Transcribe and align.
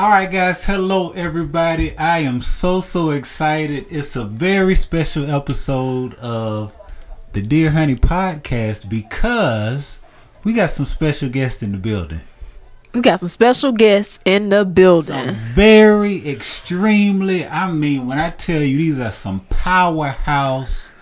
All 0.00 0.08
right, 0.08 0.32
guys. 0.32 0.64
Hello, 0.64 1.10
everybody. 1.10 1.94
I 1.98 2.20
am 2.20 2.40
so 2.40 2.80
so 2.80 3.10
excited. 3.10 3.84
It's 3.90 4.16
a 4.16 4.24
very 4.24 4.74
special 4.74 5.30
episode 5.30 6.14
of 6.14 6.72
the 7.34 7.42
Dear 7.42 7.72
Honey 7.72 7.96
podcast 7.96 8.88
because 8.88 9.98
we 10.42 10.54
got 10.54 10.70
some 10.70 10.86
special 10.86 11.28
guests 11.28 11.62
in 11.62 11.72
the 11.72 11.76
building. 11.76 12.22
We 12.94 13.02
got 13.02 13.20
some 13.20 13.28
special 13.28 13.72
guests 13.72 14.18
in 14.24 14.48
the 14.48 14.64
building. 14.64 15.34
Very 15.34 16.26
extremely. 16.26 17.46
I 17.46 17.70
mean, 17.70 18.06
when 18.06 18.18
I 18.18 18.30
tell 18.30 18.62
you 18.62 18.78
these 18.78 18.98
are 18.98 19.10
some 19.10 19.40
powerhouse, 19.50 20.92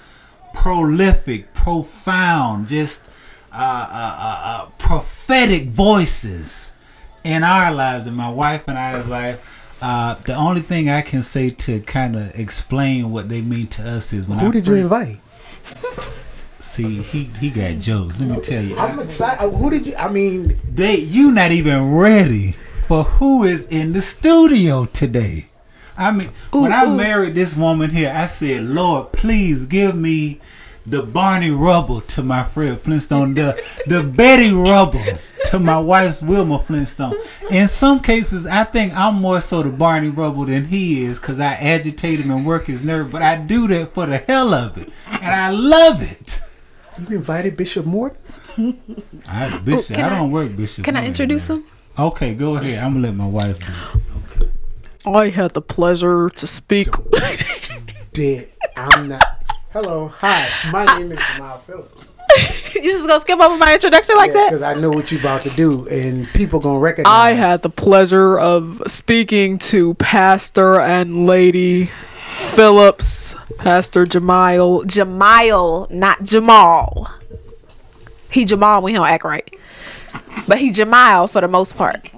prolific, 0.55 1.55
profound, 1.55 2.67
just 2.67 3.05
uh, 3.53 3.57
uh, 3.57 4.17
uh, 4.19 4.41
uh, 4.45 4.67
prophetic 4.71 5.69
voices 5.69 6.68
in 7.25 7.43
our 7.45 7.73
lives, 7.73 8.07
in 8.07 8.15
my 8.15 8.31
wife 8.31 8.65
and 8.67 8.79
I's 8.79 9.07
life. 9.07 9.41
Uh, 9.81 10.15
the 10.25 10.35
only 10.35 10.61
thing 10.61 10.91
I 10.91 11.03
can 11.03 11.23
say 11.23 11.51
to 11.51 11.81
kind 11.81 12.17
of 12.17 12.37
explain 12.39 13.11
what 13.13 13.29
they 13.29 13.41
mean 13.43 13.69
to 13.69 13.89
us 13.89 14.13
is 14.13 14.27
when 14.27 14.39
Who 14.41 14.49
I 14.49 14.51
did 14.51 14.67
you 14.67 14.83
first- 14.83 14.93
invite? 14.93 15.21
See, 16.61 17.03
he 17.03 17.25
he 17.41 17.51
got 17.51 17.79
jokes. 17.81 18.19
Let 18.21 18.31
me 18.31 18.41
tell 18.41 18.63
you, 18.63 18.77
I'm 18.79 18.99
excited. 19.01 19.51
Who 19.51 19.71
did 19.71 19.87
you? 19.87 19.95
I 19.97 20.09
mean, 20.09 20.59
they 20.69 20.97
you 20.97 21.31
not 21.31 21.51
even 21.53 21.95
ready 21.95 22.57
for 22.87 23.05
who 23.05 23.45
is 23.45 23.67
in 23.69 23.93
the 23.93 24.03
studio 24.03 24.87
today. 24.87 25.47
I 25.97 26.13
mean, 26.13 26.31
when 26.53 26.73
I 26.73 26.85
ooh. 26.85 26.95
married 26.95 27.35
this 27.35 27.57
woman 27.57 27.91
here, 27.91 28.13
I 28.15 28.27
said, 28.27 28.65
Lord, 28.65 29.11
please 29.13 29.67
give 29.67 29.97
me 29.97 30.41
the 30.89 31.03
Barney 31.03 31.51
Rubble 31.51 32.01
to 32.03 32.23
my 32.23 32.45
Fred 32.45 32.81
Flintstone, 32.81 33.35
the 33.35 33.63
the 33.87 34.03
Betty 34.03 34.53
Rubble 34.53 35.03
to 35.51 35.59
my 35.59 35.79
wife's 35.79 36.23
Wilma 36.23 36.59
Flintstone. 36.63 37.15
In 37.51 37.69
some 37.69 38.01
cases, 38.01 38.47
I 38.47 38.65
think 38.65 38.93
I'm 38.95 39.17
more 39.17 39.41
so 39.41 39.63
the 39.63 39.71
Barney 39.71 40.09
Rubble 40.09 40.47
than 40.47 40.67
he 40.67 41.05
is 41.05 41.19
because 41.21 41.41
I 41.41 41.55
agitate 41.55 42.21
him 42.21 42.31
and 42.31 42.47
work 42.47 42.67
his 42.67 42.83
nerve. 42.83 43.11
But 43.11 43.23
I 43.23 43.37
do 43.37 43.67
that 43.69 43.93
for 43.95 44.07
the 44.07 44.19
hell 44.19 44.55
of 44.55 44.77
it, 44.79 44.89
and 45.11 45.27
I 45.35 45.51
love 45.51 46.03
it. 46.03 46.41
you 47.09 47.17
invited 47.17 47.57
Bishop 47.57 47.87
Morton. 47.87 48.19
I, 49.27 49.57
Bishop, 49.59 49.93
oh, 49.93 49.95
can 49.95 50.05
I 50.05 50.15
I- 50.15 50.19
don't 50.19 50.31
work 50.33 50.57
Bishop. 50.57 50.85
Can 50.85 50.97
I 50.97 51.07
introduce 51.07 51.49
man. 51.49 51.59
him? 51.59 51.65
Okay, 51.99 52.35
go 52.35 52.57
ahead. 52.57 52.79
I'm 52.79 52.95
gonna 52.95 53.09
let 53.09 53.17
my 53.17 53.27
wife 53.27 53.59
do 53.59 53.67
it. 53.67 54.53
I 55.07 55.29
had 55.31 55.55
the 55.55 55.63
pleasure 55.63 56.29
to 56.31 56.47
speak. 56.47 56.89
Dead. 58.13 58.49
I'm 58.77 59.09
not. 59.09 59.38
Hello. 59.71 60.09
Hi. 60.09 60.49
My 60.73 60.87
name 60.99 61.13
is 61.13 61.19
Jamyle 61.19 61.61
Phillips. 61.61 62.09
you 62.75 62.91
just 62.91 63.07
gonna 63.07 63.21
skip 63.21 63.39
over 63.39 63.59
my 63.59 63.75
introduction 63.75 64.17
like 64.17 64.33
that? 64.33 64.49
Because 64.49 64.63
I 64.63 64.73
know 64.73 64.89
what 64.91 65.13
you 65.13 65.19
about 65.19 65.43
to 65.43 65.51
do, 65.51 65.87
and 65.89 66.27
people 66.29 66.59
gonna 66.59 66.79
recognize. 66.79 67.13
I 67.13 67.33
had 67.33 67.61
the 67.61 67.69
pleasure 67.69 68.39
of 68.39 68.83
speaking 68.87 69.59
to 69.59 69.93
Pastor 69.95 70.81
and 70.81 71.27
Lady 71.27 71.91
Phillips, 72.53 73.35
Pastor 73.59 74.07
Jamal. 74.07 74.85
Jamal, 74.85 75.87
not 75.91 76.23
Jamal. 76.23 77.13
He 78.31 78.47
Jamal 78.47 78.81
when 78.81 78.93
he 78.93 78.97
don't 78.97 79.07
act 79.07 79.25
right. 79.25 79.55
But 80.47 80.59
he 80.59 80.73
Jamal 80.73 81.29
for 81.29 81.43
the 81.43 81.49
most 81.49 81.77
part. 81.77 82.11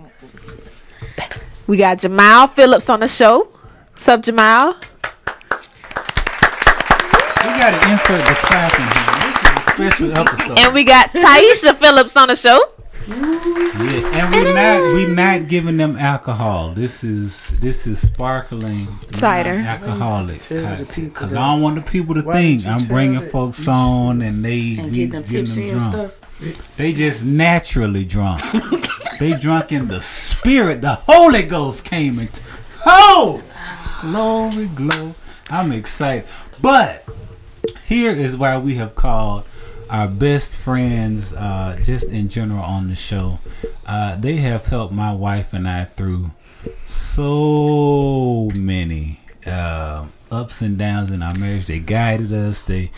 We 1.67 1.77
got 1.77 1.98
Jamyle 1.98 2.53
Phillips 2.53 2.89
on 2.89 3.01
the 3.01 3.09
show. 3.09 3.48
What's 3.92 4.09
up, 4.09 4.23
Jamal? 4.23 4.77
We 7.61 7.66
gotta 7.66 7.91
insert 7.92 8.25
the 8.27 8.34
clapping 8.41 8.86
here. 8.86 9.77
This 9.77 10.00
is 10.00 10.08
a 10.08 10.11
special 10.11 10.19
episode. 10.19 10.58
And 10.61 10.72
we 10.72 10.83
got 10.83 11.12
Tyisha 11.12 11.77
Phillips 11.77 12.17
on 12.17 12.28
the 12.28 12.34
show. 12.34 12.58
yeah, 13.06 14.17
and 14.17 14.34
we 14.34 14.52
not 14.55 14.94
we 14.94 15.06
not 15.14 15.47
giving 15.47 15.77
them 15.77 15.98
alcohol. 15.98 16.72
This 16.72 17.05
is 17.05 17.50
this 17.61 17.86
is 17.86 18.00
sparkling 18.00 18.89
Cider. 19.12 19.56
alcoholic. 19.56 20.41
Tell 20.41 20.78
Because 20.86 21.34
I 21.34 21.52
don't 21.52 21.61
want 21.61 21.75
the 21.77 21.83
people 21.83 22.14
to 22.14 22.22
Why 22.22 22.33
think 22.33 22.67
I'm 22.67 22.83
bringing 22.86 23.20
that? 23.20 23.30
folks 23.30 23.69
on 23.69 24.22
and 24.22 24.42
they 24.42 24.79
and 24.79 24.90
we 24.90 24.96
get 24.96 25.12
them 25.12 25.23
getting 25.24 25.45
tipsy 25.45 25.68
them 25.68 25.80
and 25.80 25.92
drunk. 25.92 26.12
stuff. 26.14 26.77
They 26.79 26.95
just 26.95 27.27
naturally 27.27 28.06
drunk. 28.06 28.40
they 29.20 29.35
drunk 29.35 29.70
in 29.70 29.86
the 29.89 30.01
spirit. 30.01 30.80
The 30.80 30.95
Holy 30.95 31.42
Ghost 31.42 31.85
came 31.85 32.20
into. 32.20 32.42
Oh, 32.86 33.42
glory, 34.01 34.64
glory! 34.68 35.14
I'm 35.51 35.73
excited, 35.73 36.27
but 36.62 37.05
here 37.87 38.13
is 38.13 38.37
why 38.37 38.59
we 38.59 38.75
have 38.77 38.95
called 38.95 39.45
our 39.89 40.07
best 40.07 40.57
friends, 40.57 41.33
uh, 41.33 41.81
just 41.83 42.07
in 42.09 42.29
general, 42.29 42.63
on 42.63 42.89
the 42.89 42.95
show. 42.95 43.41
Uh, 43.85 44.17
they 44.17 44.37
have 44.37 44.67
helped 44.67 44.93
my 44.95 45.13
wife 45.13 45.53
and 45.53 45.67
I 45.69 45.85
through 45.87 46.31
so 46.87 48.48
many 48.55 49.21
uh, 49.47 50.07
ups 50.31 50.61
and 50.63 50.79
downs 50.79 51.11
in 51.11 51.23
our 51.23 51.35
marriage. 51.39 51.67
They 51.67 51.79
guided 51.79 52.33
us. 52.33 52.63
They 52.63 52.91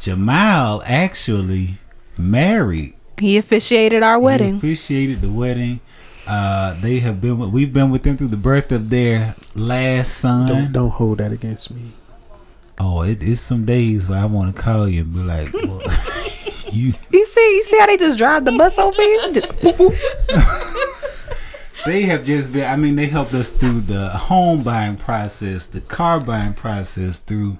Jamal 0.00 0.82
actually 0.86 1.78
married 2.16 2.94
He 3.18 3.36
officiated 3.36 4.02
our 4.02 4.18
he 4.18 4.24
wedding. 4.24 4.56
officiated 4.56 5.20
the 5.20 5.28
wedding. 5.30 5.80
Uh, 6.26 6.78
they 6.80 6.98
have 7.00 7.20
been 7.20 7.50
we've 7.50 7.72
been 7.72 7.90
with 7.90 8.02
them 8.02 8.16
through 8.16 8.28
the 8.28 8.36
birth 8.36 8.70
of 8.70 8.90
their 8.90 9.34
last 9.54 10.14
son. 10.18 10.46
Don't 10.46 10.72
don't 10.72 10.90
hold 10.90 11.18
that 11.18 11.32
against 11.32 11.70
me. 11.70 11.92
Oh, 12.80 13.02
it, 13.02 13.22
it's 13.22 13.40
some 13.40 13.64
days 13.64 14.08
where 14.08 14.20
I 14.20 14.24
want 14.24 14.54
to 14.54 14.62
call 14.62 14.88
you 14.88 15.02
and 15.02 15.12
be 15.12 15.20
like, 15.20 15.52
well, 15.52 15.82
you. 16.70 16.94
You 17.10 17.24
see, 17.24 17.54
you 17.56 17.62
see 17.62 17.78
how 17.78 17.86
they 17.86 17.96
just 17.96 18.18
drive 18.18 18.44
the 18.44 18.52
bus 18.52 18.78
over 18.78 19.00
here? 19.02 19.32
Just 19.32 19.52
boop, 19.58 19.74
boop. 19.76 21.04
They 21.86 22.02
have 22.02 22.24
just 22.24 22.52
been. 22.52 22.64
I 22.64 22.76
mean, 22.76 22.96
they 22.96 23.06
helped 23.06 23.32
us 23.34 23.50
through 23.50 23.80
the 23.82 24.08
home 24.10 24.62
buying 24.62 24.96
process, 24.96 25.66
the 25.66 25.80
car 25.80 26.20
buying 26.20 26.52
process, 26.54 27.20
through 27.20 27.56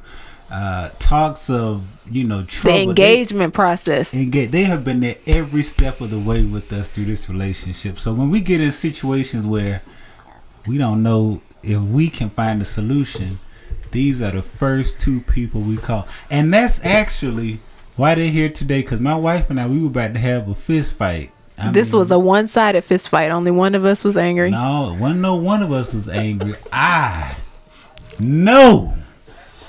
uh, 0.50 0.90
talks 0.98 1.48
of 1.48 1.84
you 2.10 2.24
know 2.24 2.42
The 2.42 2.46
trouble. 2.48 2.76
They- 2.78 2.82
engagement 2.84 3.54
process. 3.54 4.14
engage. 4.14 4.50
They 4.50 4.64
have 4.64 4.84
been 4.84 5.00
there 5.00 5.16
every 5.26 5.62
step 5.62 6.00
of 6.00 6.10
the 6.10 6.18
way 6.18 6.44
with 6.44 6.72
us 6.72 6.90
through 6.90 7.04
this 7.06 7.28
relationship. 7.28 7.98
So 7.98 8.12
when 8.12 8.30
we 8.30 8.40
get 8.40 8.60
in 8.60 8.72
situations 8.72 9.46
where 9.46 9.82
we 10.66 10.76
don't 10.78 11.02
know 11.02 11.40
if 11.62 11.80
we 11.80 12.10
can 12.10 12.28
find 12.30 12.60
a 12.60 12.64
solution, 12.66 13.38
these 13.90 14.20
are 14.22 14.30
the 14.30 14.42
first 14.42 15.00
two 15.00 15.20
people 15.20 15.60
we 15.60 15.76
call, 15.76 16.06
and 16.30 16.52
that's 16.52 16.84
actually 16.84 17.60
why 17.96 18.14
they're 18.14 18.30
here 18.30 18.48
today. 18.48 18.82
Because 18.82 19.00
my 19.00 19.16
wife 19.16 19.50
and 19.50 19.60
I, 19.60 19.66
we 19.66 19.80
were 19.80 19.86
about 19.88 20.14
to 20.14 20.20
have 20.20 20.48
a 20.48 20.54
fist 20.54 20.94
fight. 20.96 21.32
I 21.56 21.70
This 21.72 21.92
mean, 21.92 21.98
was 21.98 22.10
a 22.12 22.18
one-sided 22.18 22.82
fist 22.84 23.08
fight. 23.08 23.30
Only 23.30 23.50
one 23.50 23.74
of 23.74 23.84
us 23.84 24.04
was 24.04 24.16
angry. 24.16 24.50
no, 24.50 24.94
one 24.98 25.20
no 25.20 25.34
one 25.36 25.62
of 25.62 25.72
us 25.72 25.92
was 25.94 26.08
angry. 26.08 26.54
I 26.72 27.36
know 28.20 28.94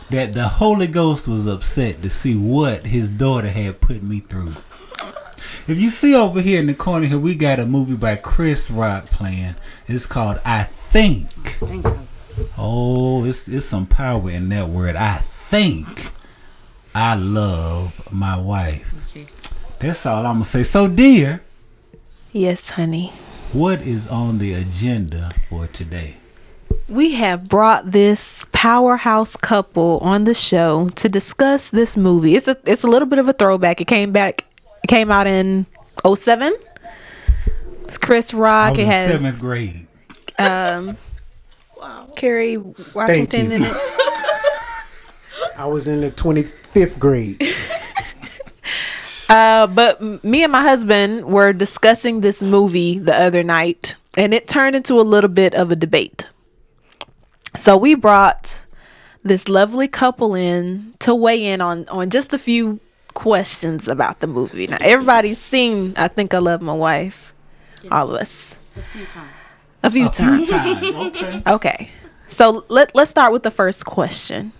that 0.10 0.34
the 0.34 0.48
Holy 0.48 0.88
Ghost 0.88 1.28
was 1.28 1.46
upset 1.48 2.02
to 2.02 2.10
see 2.10 2.36
what 2.36 2.88
his 2.88 3.10
daughter 3.10 3.50
had 3.50 3.82
put 3.82 4.02
me 4.04 4.20
through. 4.20 4.54
If 5.68 5.78
you 5.78 5.92
see 5.92 6.16
over 6.16 6.42
here 6.42 6.60
in 6.60 6.66
the 6.66 6.74
corner 6.74 7.06
here, 7.06 7.20
we 7.20 7.36
got 7.36 7.60
a 7.60 7.66
movie 7.66 7.94
by 7.96 8.16
Chris 8.16 8.72
Rock 8.72 9.06
playing. 9.08 9.54
It's 9.88 10.08
called 10.08 10.40
I 10.44 10.64
Think. 10.90 11.60
Oh, 12.58 13.26
it's 13.26 13.48
it's 13.48 13.66
some 13.66 13.86
power 13.86 14.30
in 14.30 14.50
that 14.50 14.70
word. 14.70 14.96
I 14.96 15.22
think 15.50 16.12
I 16.96 17.16
love 17.16 18.12
my 18.12 18.38
wife. 18.38 18.86
Okay. 19.10 19.28
That's 19.80 20.06
all 20.06 20.26
I'm 20.26 20.36
gonna 20.36 20.46
say. 20.46 20.64
So, 20.64 20.88
dear, 20.88 21.42
Yes, 22.32 22.72
honey. 22.72 23.12
what 23.54 23.82
is 23.82 24.08
on 24.08 24.38
the 24.40 24.54
agenda 24.54 25.32
for 25.50 25.68
today? 25.68 26.18
We 26.88 27.14
have 27.16 27.48
brought 27.48 27.92
this 27.92 28.46
powerhouse 28.52 29.36
couple 29.36 30.00
on 30.02 30.24
the 30.24 30.34
show 30.34 30.90
to 30.96 31.10
discuss 31.10 31.70
this 31.70 31.96
movie. 31.98 32.36
It's 32.36 32.48
a 32.48 32.58
it's 32.66 32.84
a 32.84 32.88
little 32.88 33.08
bit 33.08 33.20
of 33.20 33.28
a 33.30 33.34
throwback. 33.34 33.80
It 33.82 33.86
came 33.88 34.12
back 34.12 34.46
it 34.84 34.88
came 34.88 35.12
out 35.12 35.28
in 35.28 35.66
07. 36.06 36.56
It's 37.84 37.98
Chris 37.98 38.34
Rock. 38.34 38.78
It 38.78 38.86
has 38.86 39.12
seventh 39.12 39.40
grade. 39.40 39.88
um 40.38 40.98
Kerry 42.16 42.58
Washington 42.94 43.52
you. 43.52 43.58
in 43.58 43.64
it. 43.64 43.74
I 45.56 45.66
was 45.66 45.88
in 45.88 46.02
the 46.02 46.12
25th 46.12 47.00
grade. 47.00 47.42
Uh, 49.30 49.68
but 49.68 50.02
me 50.24 50.42
and 50.42 50.52
my 50.52 50.64
husband 50.64 51.24
were 51.24 51.54
discussing 51.54 52.22
this 52.22 52.42
movie 52.42 52.98
the 52.98 53.16
other 53.16 53.44
night, 53.44 53.96
and 54.18 54.34
it 54.34 54.48
turned 54.48 54.76
into 54.76 55.00
a 55.00 55.04
little 55.04 55.30
bit 55.30 55.54
of 55.54 55.70
a 55.70 55.76
debate. 55.76 56.26
So 57.56 57.78
we 57.78 57.94
brought 57.94 58.64
this 59.24 59.48
lovely 59.48 59.88
couple 59.88 60.34
in 60.34 60.96
to 61.00 61.14
weigh 61.14 61.46
in 61.46 61.62
on 61.62 61.88
on 61.90 62.10
just 62.10 62.34
a 62.34 62.40
few 62.40 62.80
questions 63.14 63.88
about 63.88 64.20
the 64.20 64.28
movie. 64.28 64.66
Now 64.66 64.78
everybody's 64.82 65.40
seen 65.40 65.94
I 65.96 66.08
think 66.08 66.34
I 66.34 66.40
love 66.40 66.64
my 66.64 66.74
wife. 66.74 67.32
All 67.92 68.10
of 68.10 68.22
us. 68.22 68.78
A 68.78 68.98
few 68.98 69.06
times. 69.06 69.30
A 69.84 69.90
few 69.90 70.10
times. 70.10 70.50
Time. 70.50 70.84
Okay. 70.84 71.44
Okay. 71.48 71.90
So 72.28 72.64
let 72.70 72.94
let's 72.94 73.10
start 73.10 73.34
with 73.34 73.44
the 73.44 73.52
first 73.52 73.86
question. 73.86 74.52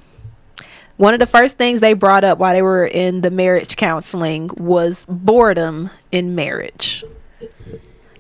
One 0.98 1.14
of 1.14 1.20
the 1.20 1.28
first 1.28 1.58
things 1.58 1.82
they 1.82 1.94
brought 1.94 2.24
up 2.24 2.40
while 2.40 2.54
they 2.54 2.62
were 2.62 2.86
in 2.86 3.22
the 3.22 3.32
marriage 3.32 3.78
counseling 3.78 4.50
was 4.58 5.06
boredom 5.08 5.92
in 6.12 6.36
marriage. 6.36 7.04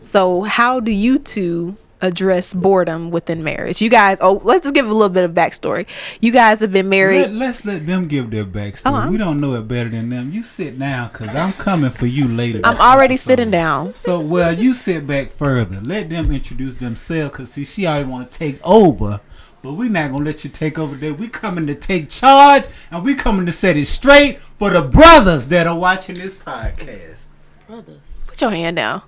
So 0.02 0.44
how 0.44 0.80
do 0.80 0.92
you 0.92 1.20
two 1.20 1.78
address 2.02 2.54
boredom 2.54 3.12
within 3.12 3.44
marriage? 3.44 3.82
You 3.82 3.90
guys, 3.90 4.18
oh, 4.22 4.42
let's 4.44 4.64
just 4.64 4.76
give 4.76 4.90
a 4.90 4.94
little 4.94 5.10
bit 5.10 5.24
of 5.24 5.32
backstory. 5.32 5.86
You 6.22 6.32
guys 6.32 6.60
have 6.60 6.72
been 6.72 6.90
married. 6.90 7.32
Let, 7.32 7.50
us 7.50 7.66
let 7.66 7.86
them 7.86 8.08
give 8.08 8.30
their 8.32 8.46
backstory. 8.46 8.82
Oh, 8.86 8.96
I'm- 8.96 9.12
we 9.12 9.18
don't 9.18 9.40
know 9.40 9.56
it 9.56 9.68
better 9.68 9.90
than 9.90 10.10
them. 10.10 10.32
You 10.32 10.44
sit 10.44 10.78
down, 10.78 11.10
cause 11.10 11.30
I'm 11.30 11.52
coming 11.54 11.92
for 11.92 12.06
you 12.08 12.28
later. 12.28 12.62
I'm 12.64 12.78
already 12.78 13.16
episode. 13.16 13.32
sitting 13.32 13.52
down. 13.52 13.96
So, 13.96 14.20
well, 14.20 14.58
you 14.58 14.74
sit 14.74 15.06
back 15.08 15.32
further. 15.36 15.80
Let 15.82 16.10
them 16.10 16.32
introduce 16.32 16.76
themselves, 16.76 17.36
cause 17.36 17.52
see, 17.52 17.66
she 17.66 17.86
always 17.86 18.08
want 18.08 18.32
to 18.32 18.38
take 18.38 18.60
over, 18.64 19.22
but 19.62 19.74
we 19.74 19.90
not 19.90 20.12
gonna 20.12 20.26
let 20.26 20.44
you 20.44 20.50
take 20.50 20.80
over. 20.80 20.96
There, 20.96 21.14
we 21.14 21.28
coming 21.28 21.68
to 21.68 21.76
take 21.76 22.10
charge, 22.10 22.66
and 22.92 23.04
we 23.04 23.16
coming 23.16 23.46
to 23.46 23.52
set 23.52 23.76
it 23.78 23.88
straight 23.88 24.40
for 24.58 24.70
the 24.70 24.82
brothers 24.82 25.48
that 25.48 25.68
are 25.68 25.78
watching 25.78 26.18
this 26.18 26.34
podcast. 26.34 27.26
Brothers. 27.68 28.00
Put 28.28 28.42
your 28.42 28.52
hand 28.52 28.78
down. 28.78 29.02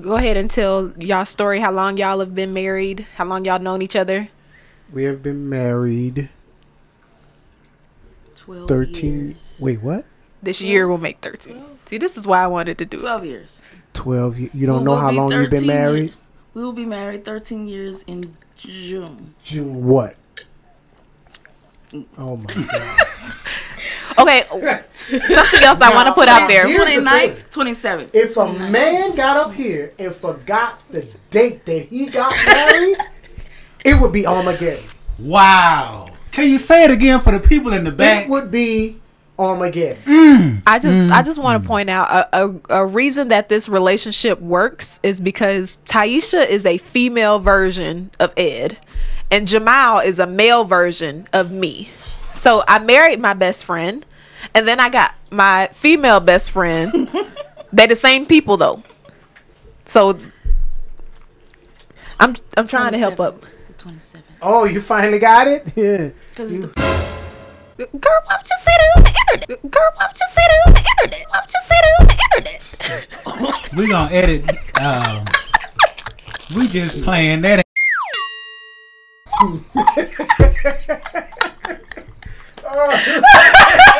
Go 0.00 0.16
ahead 0.16 0.36
and 0.36 0.50
tell 0.50 0.92
y'all 0.98 1.24
story. 1.26 1.60
How 1.60 1.70
long 1.70 1.96
y'all 1.98 2.20
have 2.20 2.34
been 2.34 2.52
married? 2.54 3.06
How 3.16 3.24
long 3.26 3.44
y'all 3.44 3.58
known 3.58 3.82
each 3.82 3.94
other? 3.96 4.28
We 4.92 5.04
have 5.04 5.22
been 5.22 5.48
married 5.48 6.30
12 8.36 8.68
thirteen. 8.68 9.26
years. 9.28 9.58
Wait, 9.60 9.82
what? 9.82 10.04
This 10.42 10.60
year 10.60 10.86
we'll 10.88 10.98
make 10.98 11.20
thirteen. 11.20 11.62
See, 11.88 11.98
this 11.98 12.16
is 12.16 12.26
why 12.26 12.42
I 12.42 12.46
wanted 12.46 12.78
to 12.78 12.84
do 12.84 12.96
it. 12.98 13.00
12 13.00 13.24
years. 13.26 13.62
Twelve. 13.92 14.38
You 14.38 14.48
don't 14.66 14.78
We 14.80 14.84
know 14.84 14.90
will 14.92 14.96
how 14.98 15.10
long 15.10 15.30
you've 15.32 15.50
been 15.50 15.66
married? 15.66 16.02
years- 16.04 16.16
We 16.54 16.62
will 16.62 16.72
be 16.72 16.84
married 16.86 17.24
13 17.24 17.66
years 17.68 18.02
in 18.04 18.36
June. 18.56 19.34
June 19.44 19.84
what? 19.86 20.16
Mm. 21.92 22.06
Oh 22.18 22.36
my 22.36 22.52
god. 22.54 23.06
Okay, 24.26 24.82
something 25.28 25.62
else 25.62 25.80
I 25.80 25.94
want 25.94 26.08
to 26.08 26.14
put 26.14 26.28
out 26.28 26.48
there. 26.48 26.66
Here's 26.66 26.86
the 26.86 27.00
29th, 27.00 27.36
thing. 27.36 27.44
27th. 27.50 28.10
If 28.14 28.36
a 28.36 28.52
man 28.52 29.14
got 29.14 29.36
up 29.36 29.52
here 29.52 29.92
and 29.98 30.14
forgot 30.14 30.82
the 30.90 31.06
date 31.30 31.64
that 31.66 31.86
he 31.86 32.06
got 32.06 32.34
married, 32.46 32.98
it 33.84 34.00
would 34.00 34.12
be 34.12 34.26
Armageddon. 34.26 34.84
Wow! 35.18 36.08
Can 36.32 36.50
you 36.50 36.58
say 36.58 36.84
it 36.84 36.90
again 36.90 37.20
for 37.20 37.32
the 37.32 37.40
people 37.40 37.72
in 37.72 37.84
the 37.84 37.92
back? 37.92 38.24
It 38.24 38.30
would 38.30 38.50
be 38.50 39.00
Armageddon. 39.38 40.02
Mm. 40.04 40.62
I 40.66 40.78
just 40.78 41.10
I 41.12 41.22
just 41.22 41.38
want 41.38 41.62
to 41.62 41.64
mm. 41.64 41.68
point 41.68 41.90
out 41.90 42.10
a, 42.10 42.46
a 42.46 42.60
a 42.80 42.86
reason 42.86 43.28
that 43.28 43.48
this 43.48 43.68
relationship 43.68 44.40
works 44.40 44.98
is 45.02 45.20
because 45.20 45.78
Tyisha 45.84 46.46
is 46.46 46.64
a 46.66 46.78
female 46.78 47.38
version 47.38 48.10
of 48.18 48.32
Ed, 48.36 48.78
and 49.30 49.46
Jamal 49.46 50.00
is 50.00 50.18
a 50.18 50.26
male 50.26 50.64
version 50.64 51.28
of 51.32 51.52
me. 51.52 51.90
So 52.34 52.64
I 52.68 52.78
married 52.78 53.20
my 53.20 53.34
best 53.34 53.64
friend, 53.64 54.04
and 54.54 54.66
then 54.66 54.80
I 54.80 54.88
got 54.88 55.14
my 55.30 55.68
female 55.72 56.20
best 56.20 56.50
friend. 56.50 57.08
They're 57.72 57.86
the 57.88 57.96
same 57.96 58.24
people 58.26 58.56
though. 58.56 58.82
So 59.86 60.18
I'm 62.18 62.34
I'm 62.56 62.66
trying 62.66 62.92
to 62.92 62.98
help 62.98 63.20
up. 63.20 63.42
The 63.68 63.74
27th. 63.74 64.22
Oh, 64.42 64.64
you 64.64 64.80
finally 64.80 65.18
got 65.18 65.46
it? 65.48 65.66
Yeah. 65.76 66.10
Because 66.30 66.50
You- 66.52 66.64
it's 66.64 66.72
the 66.74 66.86
Girl, 67.98 68.20
why 68.24 68.36
would 68.38 68.48
you 68.48 68.56
say 68.58 68.72
that 68.72 68.90
on 68.96 69.02
the 69.04 69.10
internet? 69.10 69.48
Girl, 69.70 69.90
why 69.96 70.06
would 70.06 70.18
you 70.18 70.26
say 70.28 70.42
that 70.48 70.60
on 70.66 70.72
the 70.72 70.80
internet? 70.96 71.26
Why 71.28 71.40
would 71.40 71.52
you 71.52 71.60
say 71.60 71.78
that 71.82 71.92
on 72.00 72.06
the 72.06 72.16
internet? 72.24 72.62
We 73.76 73.86
gonna 73.86 74.14
edit. 74.14 74.42
Um, 74.80 75.24
we 76.56 76.62
just 76.68 77.02
playing 77.02 77.42
that. 77.42 77.66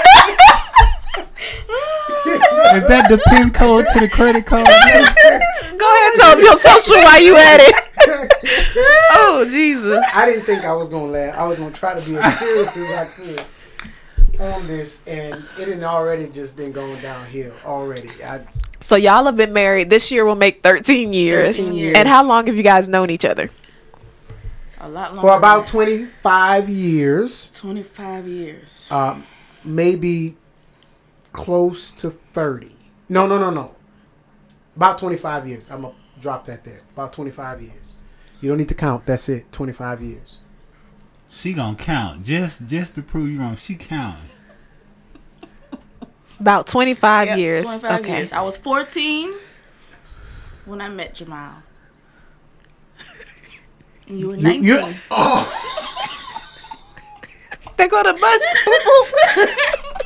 Is 2.77 2.87
that 2.89 3.07
the 3.09 3.19
pin 3.29 3.51
code 3.51 3.87
to 3.93 4.01
the 4.01 4.09
credit 4.09 4.47
card? 4.47 4.67
Go 4.67 4.73
ahead, 4.73 6.13
and 6.13 6.21
tell 6.21 6.37
them 6.37 6.45
your 6.45 6.57
social 6.57 6.97
while 6.97 7.23
you 7.23 7.37
at 7.37 7.61
it. 7.61 7.75
oh 9.13 9.47
Jesus! 9.49 10.05
I 10.15 10.27
didn't 10.27 10.45
think 10.45 10.65
I 10.65 10.73
was 10.73 10.89
gonna 10.89 11.07
laugh. 11.13 11.37
I 11.37 11.45
was 11.45 11.59
gonna 11.59 11.75
try 11.75 11.99
to 11.99 12.07
be 12.09 12.17
as 12.17 12.39
serious 12.39 12.77
as 12.77 12.91
I 12.93 13.05
could 13.07 13.45
on 14.41 14.67
this, 14.67 15.03
and 15.07 15.45
it 15.59 15.69
had 15.69 15.83
already 15.83 16.29
just 16.29 16.57
been 16.57 16.73
going 16.73 17.01
downhill 17.01 17.53
already. 17.65 18.11
I 18.25 18.41
So 18.81 18.97
y'all 18.97 19.25
have 19.25 19.37
been 19.37 19.53
married. 19.53 19.91
This 19.91 20.11
year 20.11 20.25
will 20.25 20.35
make 20.35 20.63
thirteen 20.63 21.13
years. 21.13 21.57
13 21.57 21.73
years. 21.73 21.97
And 21.97 22.09
how 22.09 22.25
long 22.25 22.47
have 22.47 22.57
you 22.57 22.63
guys 22.63 22.89
known 22.89 23.11
each 23.11 23.25
other? 23.25 23.51
a 24.81 24.89
lot 24.89 25.15
longer. 25.15 25.21
for 25.29 25.37
about 25.37 25.67
twenty 25.67 26.07
five 26.23 26.69
years, 26.69 27.51
25 27.55 28.29
years. 28.29 28.89
uh, 28.91 29.19
maybe 29.65 30.37
close 31.37 31.91
to 31.93 32.11
thirty. 32.11 32.75
No, 33.09 33.27
no, 33.27 33.39
no, 33.39 33.51
no. 33.51 33.75
About 34.75 34.99
twenty 34.99 35.17
five 35.17 35.47
years. 35.47 35.71
I'm 35.71 35.83
gonna 35.83 35.95
drop 36.21 36.47
that 36.47 36.65
there. 36.65 36.81
About 36.95 37.13
twenty 37.13 37.31
five 37.31 37.61
years. 37.61 37.95
You 38.41 38.49
don't 38.49 38.59
need 38.59 38.69
to 38.71 38.75
count. 38.75 39.05
That's 39.07 39.29
it. 39.29 39.53
Twenty 39.53 39.73
five 39.75 40.01
years. 40.03 40.39
She 41.29 41.53
gonna 41.53 41.77
count 41.77 42.25
just 42.25 42.67
just 42.67 42.95
to 42.95 43.03
prove 43.03 43.29
you 43.29 43.39
wrong. 43.41 43.57
She 43.57 43.75
counting. 43.75 44.31
About 46.41 46.67
twenty 46.67 46.95
five 46.95 47.29
Yep, 47.29 47.39
years. 47.39 47.63
25 47.65 48.01
okay. 48.01 48.17
years. 48.19 48.33
I 48.33 48.41
was 48.43 48.57
14 48.57 49.33
when 50.65 50.81
I 50.81 50.89
met 50.89 51.15
Jamal. 51.15 51.55
And 54.09 54.19
you 54.21 54.29
were 54.29 54.37
You- 54.37 54.43
19. 54.43 54.65
you- 54.65 54.95
oh, 55.11 55.53
They 57.77 57.89
go 57.89 58.03
to 58.03 58.13
bus. 58.15 58.43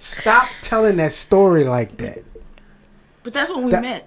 stop 0.00 0.48
telling 0.62 0.96
that 0.96 1.12
story 1.12 1.62
like 1.64 1.96
that. 1.98 2.24
but 3.22 3.32
that's 3.32 3.50
when 3.50 3.64
we 3.64 3.70
That- 3.70 3.82
met. 3.82 4.06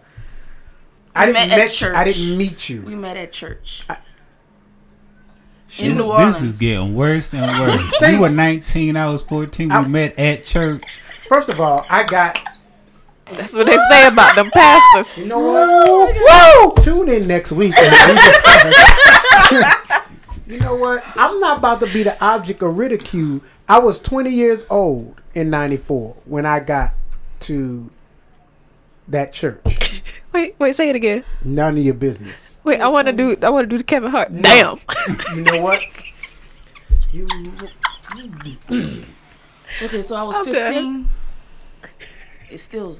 I 1.15 1.27
didn't 1.27 1.33
met 1.35 1.51
at 1.51 1.57
met 1.59 1.81
you. 1.81 1.93
I 1.93 2.03
didn't 2.03 2.37
meet 2.37 2.69
you. 2.69 2.81
We 2.81 2.95
met 2.95 3.15
at 3.17 3.31
church. 3.31 3.85
She 5.67 5.85
in 5.85 5.95
This, 5.95 6.05
New 6.05 6.17
this 6.17 6.41
is 6.41 6.57
getting 6.59 6.95
worse 6.95 7.33
and 7.33 7.45
worse. 7.59 7.97
Thank- 7.99 8.15
you 8.15 8.21
were 8.21 8.29
19, 8.29 8.97
I 8.97 9.09
was 9.09 9.21
14. 9.23 9.69
We 9.69 9.75
I- 9.75 9.87
met 9.87 10.17
at 10.19 10.43
church. 10.45 10.99
First 11.27 11.49
of 11.49 11.61
all, 11.61 11.85
I 11.89 12.03
got. 12.03 12.39
That's 13.25 13.53
what 13.53 13.65
they 13.67 13.77
say 13.89 14.07
about 14.07 14.35
them 14.35 14.51
pastors. 14.51 15.17
You 15.17 15.25
know 15.25 15.39
what? 15.39 16.15
Whoa! 16.15 16.71
Tune 16.83 17.09
in 17.09 17.25
next 17.27 17.51
week. 17.51 17.73
and 17.77 18.09
we 18.09 18.15
discuss- 18.15 20.01
you 20.47 20.59
know 20.59 20.75
what? 20.75 21.03
I'm 21.15 21.39
not 21.39 21.59
about 21.59 21.79
to 21.79 21.87
be 21.87 22.03
the 22.03 22.21
object 22.23 22.61
of 22.61 22.77
ridicule. 22.77 23.41
I 23.67 23.79
was 23.79 23.99
20 23.99 24.29
years 24.29 24.65
old 24.69 25.21
in 25.33 25.49
'94 25.49 26.15
when 26.25 26.45
I 26.45 26.59
got 26.59 26.93
to 27.41 27.89
that 29.07 29.33
church. 29.33 30.03
Wait, 30.33 30.55
wait, 30.57 30.75
say 30.75 30.89
it 30.89 30.95
again. 30.95 31.23
None 31.43 31.77
of 31.77 31.83
your 31.83 31.93
business. 31.93 32.57
Wait, 32.63 32.81
I 32.81 32.87
want 32.87 33.05
to 33.05 33.13
do. 33.13 33.37
I 33.43 33.51
want 33.51 33.65
to 33.65 33.69
do 33.69 33.77
the 33.77 33.83
Kevin 33.83 34.09
Hart. 34.09 34.29
Damn. 34.31 34.79
You 35.35 35.41
know 35.41 35.61
what? 35.61 35.79
You 37.11 37.27
Okay, 39.83 40.01
so 40.01 40.15
I 40.15 40.23
was 40.23 40.35
I'm 40.35 40.45
done. 40.45 41.05
15. 41.05 41.09
It's 42.49 42.63
still. 42.63 42.97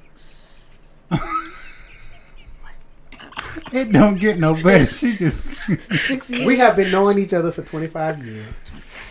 It 3.71 3.91
don't 3.91 4.19
get 4.19 4.37
no 4.37 4.53
better. 4.61 4.85
She 4.93 5.17
just. 5.17 5.55
Six 6.05 6.29
years. 6.29 6.45
We 6.45 6.57
have 6.57 6.75
been 6.75 6.91
knowing 6.91 7.17
each 7.17 7.33
other 7.33 7.51
for 7.51 7.63
25 7.63 8.23
years. 8.23 8.61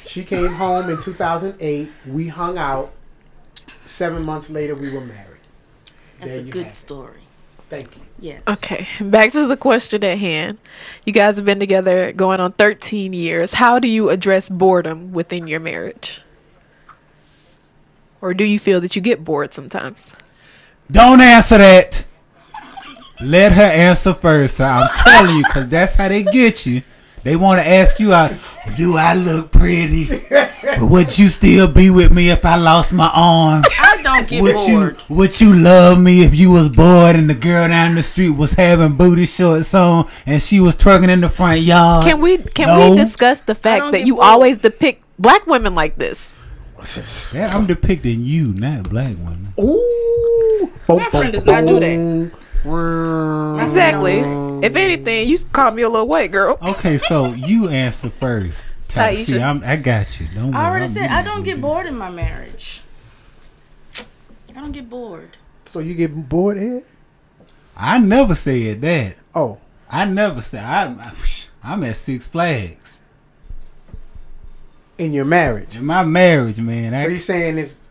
She 0.04 0.24
came 0.24 0.52
home 0.52 0.90
in 0.90 1.00
2008. 1.02 1.90
We 2.06 2.28
hung 2.28 2.58
out. 2.58 2.92
Seven 3.84 4.22
months 4.24 4.50
later, 4.50 4.74
we 4.74 4.90
were 4.90 5.00
married. 5.00 5.40
That's 6.20 6.32
There 6.32 6.40
a 6.40 6.44
good 6.44 6.64
have 6.64 6.72
it. 6.72 6.76
story. 6.76 7.20
Thank 7.68 7.96
you. 7.96 8.02
Yes. 8.18 8.46
Okay, 8.46 8.86
back 9.00 9.32
to 9.32 9.46
the 9.46 9.56
question 9.56 10.04
at 10.04 10.18
hand. 10.18 10.58
You 11.06 11.12
guys 11.12 11.36
have 11.36 11.44
been 11.44 11.58
together 11.58 12.12
going 12.12 12.38
on 12.38 12.52
13 12.52 13.12
years. 13.12 13.54
How 13.54 13.78
do 13.78 13.88
you 13.88 14.10
address 14.10 14.48
boredom 14.50 15.12
within 15.12 15.46
your 15.46 15.58
marriage? 15.60 16.20
Or 18.20 18.34
do 18.34 18.44
you 18.44 18.58
feel 18.58 18.80
that 18.82 18.94
you 18.94 19.02
get 19.02 19.24
bored 19.24 19.52
sometimes? 19.54 20.04
Don't 20.90 21.20
answer 21.20 21.58
that. 21.58 22.04
Let 23.20 23.52
her 23.52 23.62
answer 23.62 24.14
first. 24.14 24.58
So 24.58 24.64
I'm 24.64 24.88
telling 25.04 25.36
you, 25.38 25.42
because 25.44 25.68
that's 25.68 25.94
how 25.96 26.08
they 26.08 26.22
get 26.22 26.66
you. 26.66 26.82
They 27.24 27.36
want 27.36 27.60
to 27.60 27.66
ask 27.66 28.00
you 28.00 28.12
out. 28.12 28.32
Do 28.76 28.96
I 28.96 29.14
look 29.14 29.52
pretty? 29.52 30.08
Would 30.78 31.18
you 31.18 31.28
still 31.28 31.68
be 31.68 31.90
with 31.90 32.12
me 32.12 32.30
if 32.30 32.44
I 32.44 32.56
lost 32.56 32.92
my 32.92 33.10
arm? 33.14 33.62
I 33.80 34.00
don't 34.02 34.28
get 34.28 34.42
Would 34.42 34.54
bored. 34.54 34.96
you 35.08 35.14
Would 35.16 35.40
you 35.40 35.54
love 35.54 36.00
me 36.00 36.22
if 36.24 36.34
you 36.34 36.50
was 36.50 36.68
bored 36.68 37.14
and 37.16 37.28
the 37.30 37.34
girl 37.34 37.68
down 37.68 37.94
the 37.94 38.02
street 38.02 38.30
was 38.30 38.52
having 38.52 38.96
booty 38.96 39.26
shorts 39.26 39.72
on 39.74 40.08
and 40.26 40.42
she 40.42 40.58
was 40.60 40.76
twerking 40.76 41.10
in 41.10 41.20
the 41.20 41.28
front 41.30 41.60
yard? 41.60 42.04
Can 42.04 42.20
we 42.20 42.38
can 42.38 42.66
No. 42.66 42.90
we 42.90 42.96
discuss 42.96 43.40
the 43.40 43.54
fact 43.54 43.92
that 43.92 44.04
you 44.06 44.14
bored. 44.16 44.26
always 44.26 44.58
depict 44.58 45.04
black 45.18 45.46
women 45.46 45.74
like 45.74 45.96
this? 45.98 46.32
Yeah, 47.32 47.56
I'm 47.56 47.66
depicting 47.66 48.24
you, 48.24 48.48
not 48.54 48.90
black 48.90 49.14
women. 49.18 49.54
Ooh. 49.60 50.72
My 50.88 51.04
friend 51.10 51.32
does 51.32 51.46
not 51.46 51.64
do 51.64 51.78
that. 51.78 52.32
That. 52.64 53.64
Exactly. 53.64 54.18
If 54.64 54.76
anything, 54.76 55.28
you 55.28 55.38
call 55.52 55.70
me 55.72 55.82
a 55.82 55.88
little 55.88 56.08
white 56.08 56.30
girl. 56.30 56.58
Okay, 56.62 56.98
so 56.98 57.26
you 57.32 57.68
answer 57.68 58.10
first. 58.10 58.72
Tyisha. 58.88 59.24
See, 59.24 59.40
I'm, 59.40 59.62
I 59.64 59.76
got 59.76 60.20
you. 60.20 60.26
Don't 60.34 60.52
worry. 60.52 60.54
I 60.54 60.66
already 60.68 60.84
I'm 60.84 60.90
said 60.90 61.10
I 61.10 61.22
don't 61.22 61.38
you. 61.38 61.44
get 61.44 61.60
bored 61.60 61.86
in 61.86 61.96
my 61.96 62.10
marriage. 62.10 62.82
I 64.50 64.54
don't 64.54 64.72
get 64.72 64.88
bored. 64.88 65.36
So 65.64 65.80
you 65.80 65.94
get 65.94 66.28
bored, 66.28 66.58
Ed? 66.58 66.84
I 67.76 67.98
never 67.98 68.34
said 68.34 68.82
that. 68.82 69.16
Oh, 69.34 69.58
I 69.90 70.04
never 70.04 70.42
said 70.42 70.64
I. 70.64 70.84
I 70.92 71.12
I'm 71.64 71.84
at 71.84 71.96
Six 71.96 72.26
Flags 72.26 73.00
in 74.98 75.12
your 75.12 75.24
marriage. 75.24 75.76
in 75.76 75.84
my 75.84 76.04
marriage, 76.04 76.60
man. 76.60 76.92
So 76.92 77.00
I, 77.00 77.06
you 77.06 77.18
saying 77.18 77.58
it's 77.58 77.86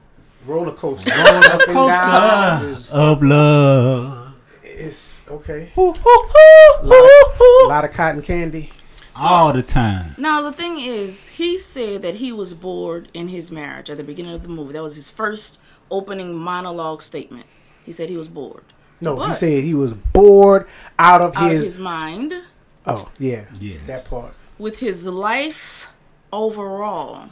roller 0.46 0.74
coaster, 0.74 1.10
roller 1.16 1.38
up 1.38 1.62
and 1.62 1.74
down, 1.74 1.90
uh, 1.90 2.60
coaster 2.62 2.96
of 2.96 3.24
love. 3.24 4.21
It's 4.86 5.24
okay. 5.30 5.64
A 5.76 5.94
hoo. 5.94 7.68
lot 7.70 7.86
of 7.86 7.92
cotton 7.92 8.22
candy. 8.22 8.72
All 9.16 9.52
the 9.54 9.62
time. 9.62 10.16
Now 10.18 10.42
the 10.42 10.54
thing 10.54 10.80
is, 10.80 11.28
he 11.30 11.58
said 11.58 12.02
that 12.02 12.16
he 12.16 12.32
was 12.32 12.54
bored 12.54 13.10
in 13.14 13.28
his 13.28 13.52
marriage 13.52 13.90
at 13.90 13.98
the 13.98 14.04
beginning 14.04 14.34
of 14.34 14.42
the 14.42 14.48
movie. 14.48 14.74
That 14.74 14.82
was 14.84 14.96
his 14.96 15.10
first 15.10 15.60
opening 15.92 16.34
monologue 16.36 17.02
statement. 17.02 17.46
He 17.86 17.92
said 17.92 18.10
he 18.10 18.18
was 18.18 18.28
bored. 18.30 18.64
No, 19.02 19.20
he 19.26 19.34
said 19.34 19.64
he 19.64 19.74
was 19.74 19.94
bored 19.94 20.68
out 20.98 21.22
of 21.22 21.36
Out 21.36 21.52
his. 21.52 21.60
of 21.60 21.66
his 21.66 21.78
mind 21.80 22.34
oh 22.86 23.12
yeah, 23.20 23.46
Yes. 23.60 23.80
that 23.88 24.06
part. 24.06 24.34
with 24.60 24.80
his 24.80 25.06
life 25.08 25.90
overall. 26.32 27.30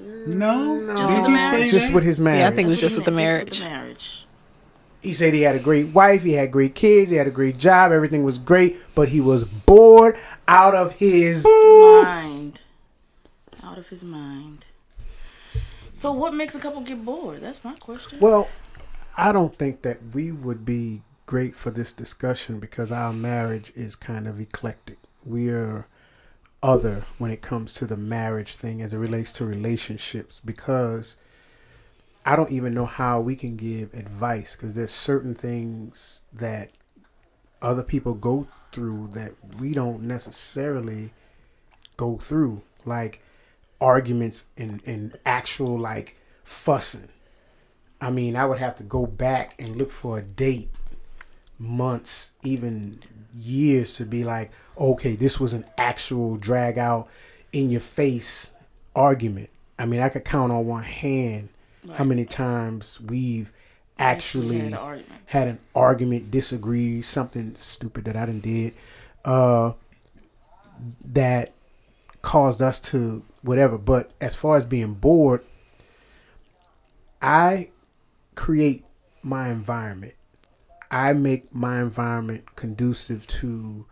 No, 0.00 0.80
Just 0.96 1.12
with 1.12 1.22
the 1.24 1.28
marriage? 1.28 1.62
say 1.64 1.70
Just 1.70 1.86
that? 1.88 1.94
with 1.94 2.04
his 2.04 2.20
marriage. 2.20 2.40
Yeah, 2.40 2.48
I 2.48 2.52
think 2.54 2.66
it 2.66 2.70
was 2.70 2.80
just 2.80 2.94
with 2.96 3.04
the 3.04 3.10
marriage. 3.10 3.48
Just 3.48 3.60
with 3.60 3.68
the 3.68 3.74
marriage. 3.76 4.24
He 5.08 5.14
said 5.14 5.32
he 5.32 5.40
had 5.40 5.56
a 5.56 5.58
great 5.58 5.86
wife, 5.86 6.22
he 6.22 6.34
had 6.34 6.52
great 6.52 6.74
kids, 6.74 7.08
he 7.08 7.16
had 7.16 7.26
a 7.26 7.30
great 7.30 7.56
job, 7.56 7.92
everything 7.92 8.24
was 8.24 8.36
great, 8.36 8.76
but 8.94 9.08
he 9.08 9.22
was 9.22 9.42
bored 9.44 10.18
out 10.46 10.74
of 10.74 10.92
his. 10.92 11.46
Mind. 11.46 12.60
Out 13.62 13.78
of 13.78 13.88
his 13.88 14.04
mind. 14.04 14.66
So 15.94 16.12
what 16.12 16.34
makes 16.34 16.54
a 16.56 16.60
couple 16.60 16.82
get 16.82 17.02
bored? 17.06 17.40
That's 17.40 17.64
my 17.64 17.74
question. 17.76 18.18
Well, 18.20 18.48
I 19.16 19.32
don't 19.32 19.56
think 19.56 19.80
that 19.80 19.98
we 20.12 20.30
would 20.30 20.66
be 20.66 21.00
great 21.24 21.56
for 21.56 21.70
this 21.70 21.94
discussion 21.94 22.60
because 22.60 22.92
our 22.92 23.14
marriage 23.14 23.72
is 23.74 23.96
kind 23.96 24.28
of 24.28 24.38
eclectic. 24.38 24.98
We 25.24 25.48
are 25.48 25.86
other 26.62 27.06
when 27.16 27.30
it 27.30 27.40
comes 27.40 27.72
to 27.76 27.86
the 27.86 27.96
marriage 27.96 28.56
thing 28.56 28.82
as 28.82 28.92
it 28.92 28.98
relates 28.98 29.32
to 29.34 29.46
relationships 29.46 30.42
because 30.44 31.16
I 32.24 32.36
don't 32.36 32.50
even 32.50 32.74
know 32.74 32.86
how 32.86 33.20
we 33.20 33.36
can 33.36 33.56
give 33.56 33.94
advice 33.94 34.54
because 34.54 34.74
there's 34.74 34.92
certain 34.92 35.34
things 35.34 36.24
that 36.32 36.70
other 37.62 37.82
people 37.82 38.14
go 38.14 38.46
through 38.72 39.08
that 39.12 39.32
we 39.58 39.72
don't 39.72 40.02
necessarily 40.02 41.12
go 41.96 42.18
through 42.18 42.62
like 42.84 43.22
arguments 43.80 44.44
and, 44.56 44.82
and 44.86 45.18
actual 45.24 45.78
like 45.78 46.16
fussing 46.44 47.08
I 48.00 48.10
mean, 48.10 48.36
I 48.36 48.46
would 48.46 48.58
have 48.58 48.76
to 48.76 48.84
go 48.84 49.06
back 49.06 49.54
and 49.58 49.76
look 49.76 49.90
for 49.90 50.18
a 50.18 50.22
date, 50.22 50.70
months, 51.58 52.32
even 52.44 53.00
years 53.34 53.94
to 53.94 54.04
be 54.04 54.24
like, 54.24 54.52
okay, 54.78 55.16
this 55.16 55.40
was 55.40 55.52
an 55.52 55.64
actual 55.76 56.36
drag 56.36 56.78
out 56.78 57.08
in 57.52 57.70
your 57.70 57.80
face 57.80 58.52
argument. 58.94 59.50
I 59.78 59.86
mean, 59.86 60.00
I 60.00 60.08
could 60.08 60.24
count 60.24 60.52
on 60.52 60.66
one 60.66 60.84
hand 60.84 61.48
how 61.94 62.04
many 62.04 62.24
times 62.24 63.00
we've 63.00 63.52
actually 63.98 64.58
had 64.58 64.66
an 64.66 64.74
argument. 64.74 65.20
had 65.26 65.48
an 65.48 65.58
argument, 65.74 66.30
disagreed, 66.30 67.04
something 67.04 67.54
stupid 67.56 68.04
that 68.04 68.16
I 68.16 68.26
done 68.26 68.40
did, 68.40 68.74
uh, 69.24 69.72
that 71.04 71.52
caused 72.22 72.62
us 72.62 72.80
to 72.80 73.22
whatever. 73.42 73.78
But 73.78 74.10
as 74.20 74.34
far 74.34 74.56
as 74.56 74.64
being 74.64 74.94
bored, 74.94 75.44
I 77.20 77.70
create 78.34 78.84
my 79.22 79.48
environment. 79.48 80.14
I 80.90 81.12
make 81.12 81.54
my 81.54 81.80
environment 81.80 82.56
conducive 82.56 83.26
to, 83.26 83.84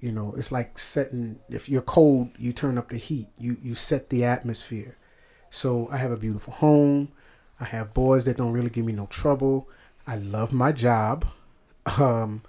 you 0.00 0.12
know, 0.12 0.34
it's 0.36 0.50
like 0.50 0.78
setting. 0.78 1.38
If 1.48 1.68
you're 1.68 1.82
cold, 1.82 2.30
you 2.38 2.52
turn 2.52 2.78
up 2.78 2.88
the 2.88 2.96
heat. 2.96 3.28
You 3.38 3.56
you 3.62 3.74
set 3.74 4.08
the 4.10 4.24
atmosphere. 4.24 4.96
So 5.50 5.88
I 5.90 5.96
have 5.98 6.12
a 6.12 6.16
beautiful 6.16 6.52
home. 6.52 7.12
I 7.60 7.64
have 7.64 7.94
boys 7.94 8.26
that 8.26 8.36
don't 8.36 8.52
really 8.52 8.70
give 8.70 8.84
me 8.84 8.92
no 8.92 9.06
trouble. 9.06 9.68
I 10.06 10.16
love 10.16 10.52
my 10.52 10.72
job. 10.72 11.24
Um, 11.98 12.42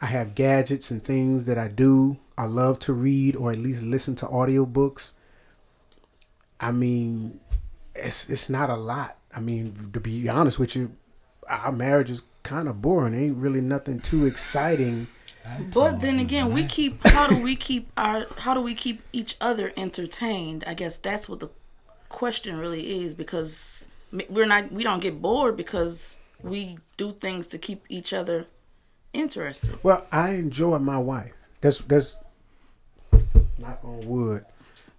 I 0.00 0.06
have 0.06 0.34
gadgets 0.34 0.90
and 0.90 1.02
things 1.02 1.44
that 1.46 1.56
I 1.56 1.68
do. 1.68 2.18
I 2.36 2.46
love 2.46 2.78
to 2.80 2.92
read 2.92 3.36
or 3.36 3.52
at 3.52 3.58
least 3.58 3.82
listen 3.82 4.16
to 4.16 4.26
audiobooks. 4.26 5.12
I 6.60 6.72
mean, 6.72 7.40
it's 7.94 8.28
it's 8.28 8.48
not 8.48 8.70
a 8.70 8.76
lot. 8.76 9.16
I 9.34 9.40
mean, 9.40 9.90
to 9.92 10.00
be 10.00 10.28
honest 10.28 10.58
with 10.58 10.76
you, 10.76 10.96
our 11.48 11.72
marriage 11.72 12.10
is 12.10 12.22
kind 12.42 12.68
of 12.68 12.82
boring. 12.82 13.14
Ain't 13.14 13.36
really 13.36 13.60
nothing 13.60 14.00
too 14.00 14.26
exciting. 14.26 15.06
But 15.72 16.00
then 16.00 16.20
again, 16.20 16.52
we 16.52 16.64
keep. 16.64 17.06
How 17.08 17.26
do 17.26 17.42
we 17.42 17.56
keep 17.56 17.88
our? 17.96 18.26
How 18.38 18.54
do 18.54 18.60
we 18.60 18.74
keep 18.74 19.02
each 19.12 19.36
other 19.40 19.72
entertained? 19.76 20.64
I 20.66 20.74
guess 20.74 20.96
that's 20.98 21.28
what 21.28 21.40
the 21.40 21.48
question 22.22 22.56
really 22.56 23.02
is 23.02 23.14
because 23.14 23.88
we're 24.28 24.46
not. 24.46 24.70
We 24.70 24.84
don't 24.84 25.00
get 25.00 25.20
bored 25.20 25.56
because 25.56 26.18
we 26.40 26.78
do 26.96 27.14
things 27.14 27.48
to 27.48 27.58
keep 27.58 27.84
each 27.88 28.12
other 28.12 28.46
interested. 29.12 29.82
Well, 29.82 30.06
I 30.12 30.34
enjoy 30.34 30.78
my 30.78 30.98
wife. 30.98 31.32
That's 31.60 31.80
that's 31.80 32.20
knock 33.58 33.80
on 33.82 34.06
wood. 34.06 34.44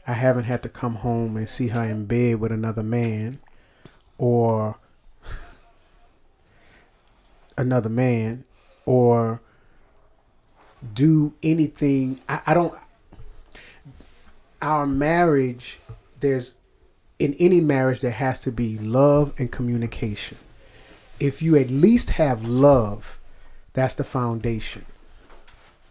I 0.06 0.12
haven't 0.12 0.44
had 0.44 0.64
to 0.64 0.70
come 0.70 0.96
home 0.96 1.38
and 1.38 1.48
see 1.48 1.70
her 1.70 1.86
in 1.86 2.08
bed 2.08 2.42
with 2.42 2.52
another 2.52 2.84
man 2.84 3.40
or 4.18 4.76
another 7.58 7.88
man 7.88 8.44
or 8.86 9.40
do 10.94 11.34
anything. 11.42 12.20
I, 12.28 12.42
I 12.48 12.54
don't. 12.54 12.78
Our 14.62 14.86
marriage, 14.86 15.80
there's 16.20 16.58
in 17.20 17.36
any 17.36 17.62
marriage, 17.62 18.00
there 18.00 18.12
has 18.12 18.40
to 18.42 18.52
be 18.52 18.78
love 18.78 19.34
and 19.38 19.52
communication. 19.52 20.38
If 21.20 21.42
you 21.42 21.56
at 21.56 21.70
least 21.70 22.12
have 22.12 22.44
love, 22.44 23.20
that's 23.74 23.96
the 23.96 24.04
foundation. 24.04 24.86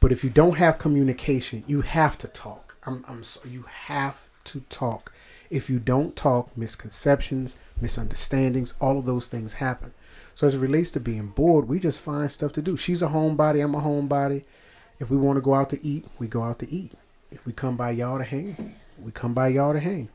But 0.00 0.12
if 0.12 0.24
you 0.24 0.30
don't 0.30 0.58
have 0.58 0.78
communication, 0.78 1.64
you 1.66 1.80
have 1.82 2.18
to 2.18 2.28
talk. 2.28 2.76
I'm, 2.84 3.04
I'm 3.08 3.22
so, 3.22 3.40
you 3.48 3.64
have 3.68 4.28
to 4.44 4.60
talk. 4.62 5.12
If 5.50 5.70
you 5.70 5.78
don't 5.78 6.16
talk, 6.16 6.56
misconceptions, 6.56 7.56
misunderstandings, 7.80 8.74
all 8.80 8.98
of 8.98 9.04
those 9.04 9.26
things 9.26 9.54
happen. 9.54 9.92
So 10.34 10.46
as 10.46 10.54
it 10.54 10.60
relates 10.60 10.90
to 10.92 11.00
being 11.00 11.28
bored, 11.28 11.68
we 11.68 11.78
just 11.78 12.00
find 12.00 12.30
stuff 12.30 12.52
to 12.54 12.62
do. 12.62 12.76
She's 12.76 13.02
a 13.02 13.08
homebody, 13.08 13.62
I'm 13.62 13.74
a 13.74 13.80
homebody. 13.80 14.44
If 14.98 15.10
we 15.10 15.16
want 15.16 15.36
to 15.36 15.42
go 15.42 15.54
out 15.54 15.70
to 15.70 15.84
eat, 15.84 16.04
we 16.18 16.26
go 16.26 16.42
out 16.42 16.58
to 16.60 16.70
eat. 16.70 16.92
If 17.30 17.46
we 17.46 17.52
come 17.52 17.76
by 17.76 17.90
y'all 17.92 18.18
to 18.18 18.24
hang, 18.24 18.74
we 18.98 19.12
come 19.12 19.34
by 19.34 19.48
y'all 19.48 19.72
to 19.72 19.80
hang. 19.80 20.08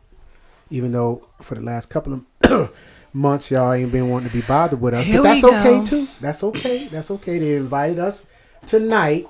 Even 0.69 0.91
though 0.91 1.27
for 1.41 1.55
the 1.55 1.61
last 1.61 1.89
couple 1.89 2.21
of 2.43 2.71
months 3.13 3.49
y'all 3.51 3.73
ain't 3.73 3.91
been 3.91 4.09
wanting 4.09 4.29
to 4.29 4.35
be 4.35 4.41
bothered 4.41 4.81
with 4.81 4.93
us, 4.93 5.05
Here 5.05 5.17
but 5.17 5.23
that's 5.23 5.43
okay 5.43 5.83
too. 5.83 6.07
That's 6.19 6.43
okay. 6.43 6.87
That's 6.87 7.11
okay. 7.11 7.39
They 7.39 7.55
invited 7.55 7.99
us 7.99 8.25
tonight, 8.65 9.27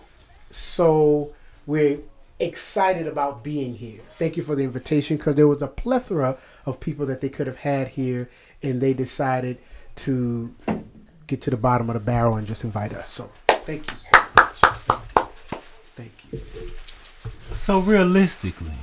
so 0.50 1.34
we're 1.65 2.00
excited 2.39 3.08
about 3.08 3.44
being 3.44 3.75
here. 3.75 4.00
Thank 4.17 4.38
you 4.38 4.44
for 4.44 4.56
the 4.56 4.63
invitation 4.63 5.17
because 5.17 5.36
there 5.36 5.48
was 5.48 5.62
a 5.62 5.67
plethora 5.67 6.38
of 6.65 6.79
people 6.79 7.06
that 7.08 7.22
they 7.22 7.29
could 7.29 7.48
have 7.48 7.58
had 7.58 7.89
here, 7.89 8.29
and 8.63 8.82
they 8.82 8.94
decided 8.94 9.58
to 9.98 10.53
get 11.27 11.41
to 11.41 11.50
the 11.50 11.58
bottom 11.58 11.89
of 11.89 11.96
the 11.96 12.00
barrel 12.00 12.36
and 12.36 12.48
just 12.48 12.63
invite 12.63 12.94
us. 12.94 13.10
So 13.10 13.29
thank 13.48 13.89
you 13.91 13.98
so 13.98 14.17
much. 14.36 15.01
Thank 15.96 16.13
you. 16.32 16.41
So 17.51 17.79
realistically, 17.79 18.77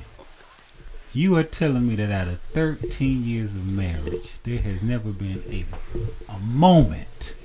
you 1.15 1.35
are 1.37 1.43
telling 1.43 1.87
me 1.87 1.95
that 1.95 2.11
out 2.11 2.27
of 2.27 2.39
13 2.53 3.23
years 3.23 3.55
of 3.55 3.65
marriage, 3.65 4.33
there 4.43 4.59
has 4.59 4.83
never 4.83 5.11
been 5.11 5.43
a 5.49 5.65
a 6.31 6.39
moment 6.39 7.35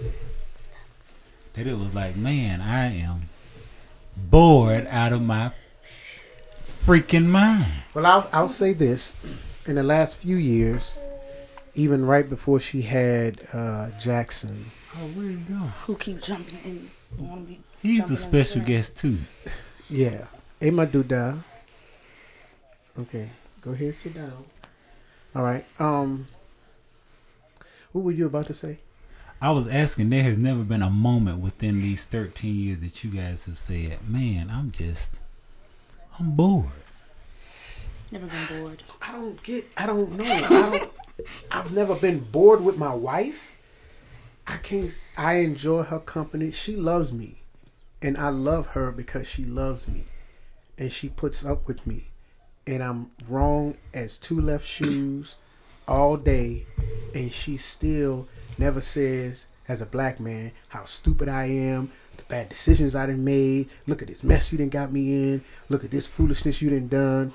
that 1.54 1.66
it 1.66 1.78
was 1.78 1.94
like, 1.94 2.16
man, 2.16 2.60
I 2.60 2.86
am 2.96 3.28
bored 4.16 4.86
out 4.88 5.12
of 5.12 5.22
my 5.22 5.52
freaking 6.84 7.26
mind. 7.26 7.72
Well, 7.94 8.06
I'll, 8.06 8.28
I'll 8.32 8.48
say 8.48 8.72
this. 8.72 9.16
In 9.66 9.76
the 9.76 9.82
last 9.82 10.16
few 10.16 10.36
years, 10.36 10.96
even 11.74 12.04
right 12.06 12.28
before 12.28 12.58
she 12.60 12.82
had 12.82 13.46
uh, 13.52 13.90
Jackson, 14.00 14.70
Oh, 14.96 15.06
where 15.14 15.26
you 15.26 15.36
go? 15.48 15.54
Who 15.86 15.96
keep 15.96 16.20
jumping 16.20 16.58
in? 16.64 17.58
He's 17.80 18.10
a 18.10 18.16
special 18.16 18.62
guest 18.62 18.96
too. 18.96 19.18
yeah, 19.88 20.24
Emma 20.60 20.84
Duda. 20.86 21.38
Okay, 22.98 23.28
go 23.60 23.72
ahead, 23.72 23.94
sit 23.94 24.14
down. 24.14 24.44
All 25.34 25.42
right. 25.42 25.64
Um, 25.78 26.28
what 27.92 28.04
were 28.04 28.12
you 28.12 28.26
about 28.26 28.46
to 28.46 28.54
say? 28.54 28.78
I 29.40 29.52
was 29.52 29.68
asking, 29.68 30.10
there 30.10 30.22
has 30.22 30.36
never 30.36 30.62
been 30.62 30.82
a 30.82 30.90
moment 30.90 31.40
within 31.40 31.80
these 31.80 32.04
13 32.04 32.54
years 32.54 32.80
that 32.80 33.02
you 33.02 33.10
guys 33.10 33.46
have 33.46 33.58
said, 33.58 34.06
man, 34.08 34.50
I'm 34.50 34.70
just, 34.70 35.16
I'm 36.18 36.32
bored. 36.32 36.66
Never 38.12 38.26
been 38.26 38.60
bored. 38.60 38.82
I 39.00 39.12
don't 39.12 39.42
get. 39.42 39.68
I 39.76 39.86
don't 39.86 40.12
know. 40.12 40.24
I 40.24 40.40
don't. 40.48 40.92
I've 41.50 41.72
never 41.72 41.94
been 41.94 42.18
bored 42.18 42.60
with 42.60 42.76
my 42.76 42.92
wife. 42.92 43.56
I 44.46 44.56
can't. 44.56 44.92
I 45.16 45.34
enjoy 45.34 45.84
her 45.84 46.00
company. 46.00 46.50
She 46.50 46.74
loves 46.74 47.12
me. 47.12 47.36
And 48.02 48.18
I 48.18 48.30
love 48.30 48.68
her 48.68 48.90
because 48.90 49.28
she 49.28 49.44
loves 49.44 49.86
me 49.86 50.04
and 50.76 50.90
she 50.90 51.08
puts 51.08 51.44
up 51.44 51.68
with 51.68 51.86
me. 51.86 52.09
And 52.66 52.82
I'm 52.82 53.10
wrong 53.28 53.76
as 53.94 54.18
two 54.18 54.40
left 54.40 54.66
shoes 54.66 55.36
all 55.88 56.16
day. 56.16 56.66
And 57.14 57.32
she 57.32 57.56
still 57.56 58.28
never 58.58 58.80
says, 58.80 59.46
as 59.68 59.80
a 59.80 59.86
black 59.86 60.20
man, 60.20 60.52
how 60.68 60.84
stupid 60.84 61.28
I 61.28 61.44
am, 61.44 61.92
the 62.16 62.24
bad 62.24 62.48
decisions 62.48 62.94
I 62.94 63.06
done 63.06 63.24
made. 63.24 63.68
Look 63.86 64.02
at 64.02 64.08
this 64.08 64.24
mess 64.24 64.52
you 64.52 64.58
done 64.58 64.68
got 64.68 64.92
me 64.92 65.32
in. 65.32 65.44
Look 65.68 65.84
at 65.84 65.90
this 65.90 66.06
foolishness 66.06 66.60
you 66.60 66.70
done 66.70 66.88
done. 66.88 67.32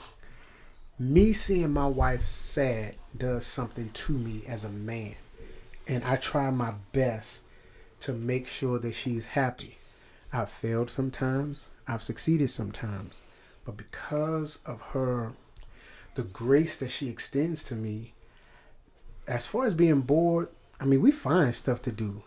Me 1.00 1.34
seeing 1.34 1.72
my 1.72 1.88
wife 1.88 2.24
sad 2.26 2.96
does 3.18 3.46
something 3.46 3.90
to 3.92 4.14
me 4.14 4.44
as 4.48 4.64
a 4.64 4.70
man. 4.70 5.16
And 5.88 6.04
I 6.04 6.16
try 6.16 6.50
my 6.52 6.74
best 6.94 7.42
to 8.02 8.14
make 8.14 8.48
sure 8.48 8.80
that 8.80 8.94
she's 8.94 9.26
happy. 9.26 9.78
I've 10.32 10.50
failed 10.50 10.90
sometimes, 10.90 11.68
I've 11.88 12.04
succeeded 12.04 12.50
sometimes, 12.50 13.22
but 13.66 13.78
because 13.78 14.60
of 14.66 14.80
her, 14.94 15.34
the 16.14 16.24
grace 16.24 16.76
that 16.78 16.92
she 16.92 17.10
extends 17.10 17.64
to 17.64 17.76
me, 17.76 18.14
as 19.28 19.46
far 19.46 19.66
as 19.66 19.74
being 19.76 20.02
bored, 20.02 20.50
I 20.80 20.86
mean, 20.86 21.02
we 21.02 21.12
find 21.12 21.54
stuff 21.54 21.82
to 21.84 21.92
do. 21.92 22.24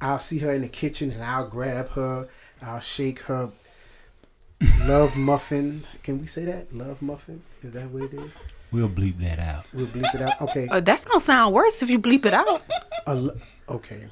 I'll 0.00 0.18
see 0.18 0.38
her 0.38 0.52
in 0.52 0.62
the 0.62 0.68
kitchen 0.68 1.10
and 1.10 1.22
I'll 1.22 1.48
grab 1.48 1.90
her, 1.90 2.28
I'll 2.62 2.80
shake 2.80 3.20
her 3.20 3.50
love 4.84 5.16
muffin. 5.16 5.84
Can 6.02 6.20
we 6.20 6.26
say 6.26 6.44
that? 6.44 6.74
Love 6.74 7.02
muffin? 7.02 7.42
Is 7.62 7.72
that 7.72 7.90
what 7.90 8.04
it 8.04 8.14
is? 8.14 8.32
We'll 8.70 8.88
bleep 8.88 9.18
that 9.20 9.38
out. 9.38 9.66
We'll 9.72 9.86
bleep 9.86 10.14
it 10.14 10.20
out. 10.20 10.40
Okay. 10.40 10.68
Uh, 10.68 10.80
that's 10.80 11.04
gonna 11.04 11.20
sound 11.20 11.54
worse 11.54 11.82
if 11.82 11.90
you 11.90 11.98
bleep 11.98 12.26
it 12.26 12.34
out. 12.34 12.62
A 13.06 13.14
lo- 13.14 13.38
okay. 13.68 14.06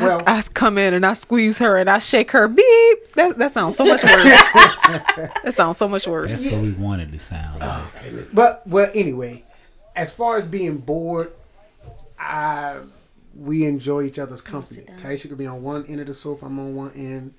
Well, 0.00 0.22
I, 0.26 0.38
I 0.38 0.42
come 0.42 0.78
in 0.78 0.94
and 0.94 1.04
I 1.04 1.14
squeeze 1.14 1.58
her 1.58 1.76
and 1.76 1.88
I 1.88 1.98
shake 1.98 2.30
her. 2.32 2.48
Beep. 2.48 3.12
That 3.14 3.38
that 3.38 3.52
sounds 3.52 3.76
so 3.76 3.84
much 3.84 4.02
worse. 4.02 4.12
that 5.42 5.54
sounds 5.54 5.76
so 5.76 5.88
much 5.88 6.06
worse. 6.06 6.30
That's 6.30 6.52
what 6.52 6.62
we 6.62 6.72
wanted 6.72 7.12
to 7.12 7.18
sound 7.18 7.60
like. 7.60 7.68
Oh, 7.70 8.26
but 8.32 8.66
well, 8.66 8.90
anyway, 8.94 9.44
as 9.96 10.12
far 10.12 10.36
as 10.36 10.46
being 10.46 10.78
bored, 10.78 11.32
I 12.18 12.80
we 13.34 13.64
enjoy 13.64 14.02
each 14.02 14.18
other's 14.18 14.42
company. 14.42 14.82
Tyisha 14.96 15.28
could 15.28 15.38
be 15.38 15.46
on 15.46 15.62
one 15.62 15.86
end 15.86 16.00
of 16.00 16.06
the 16.06 16.14
sofa, 16.14 16.46
I'm 16.46 16.58
on 16.58 16.74
one 16.74 16.92
end. 16.94 17.34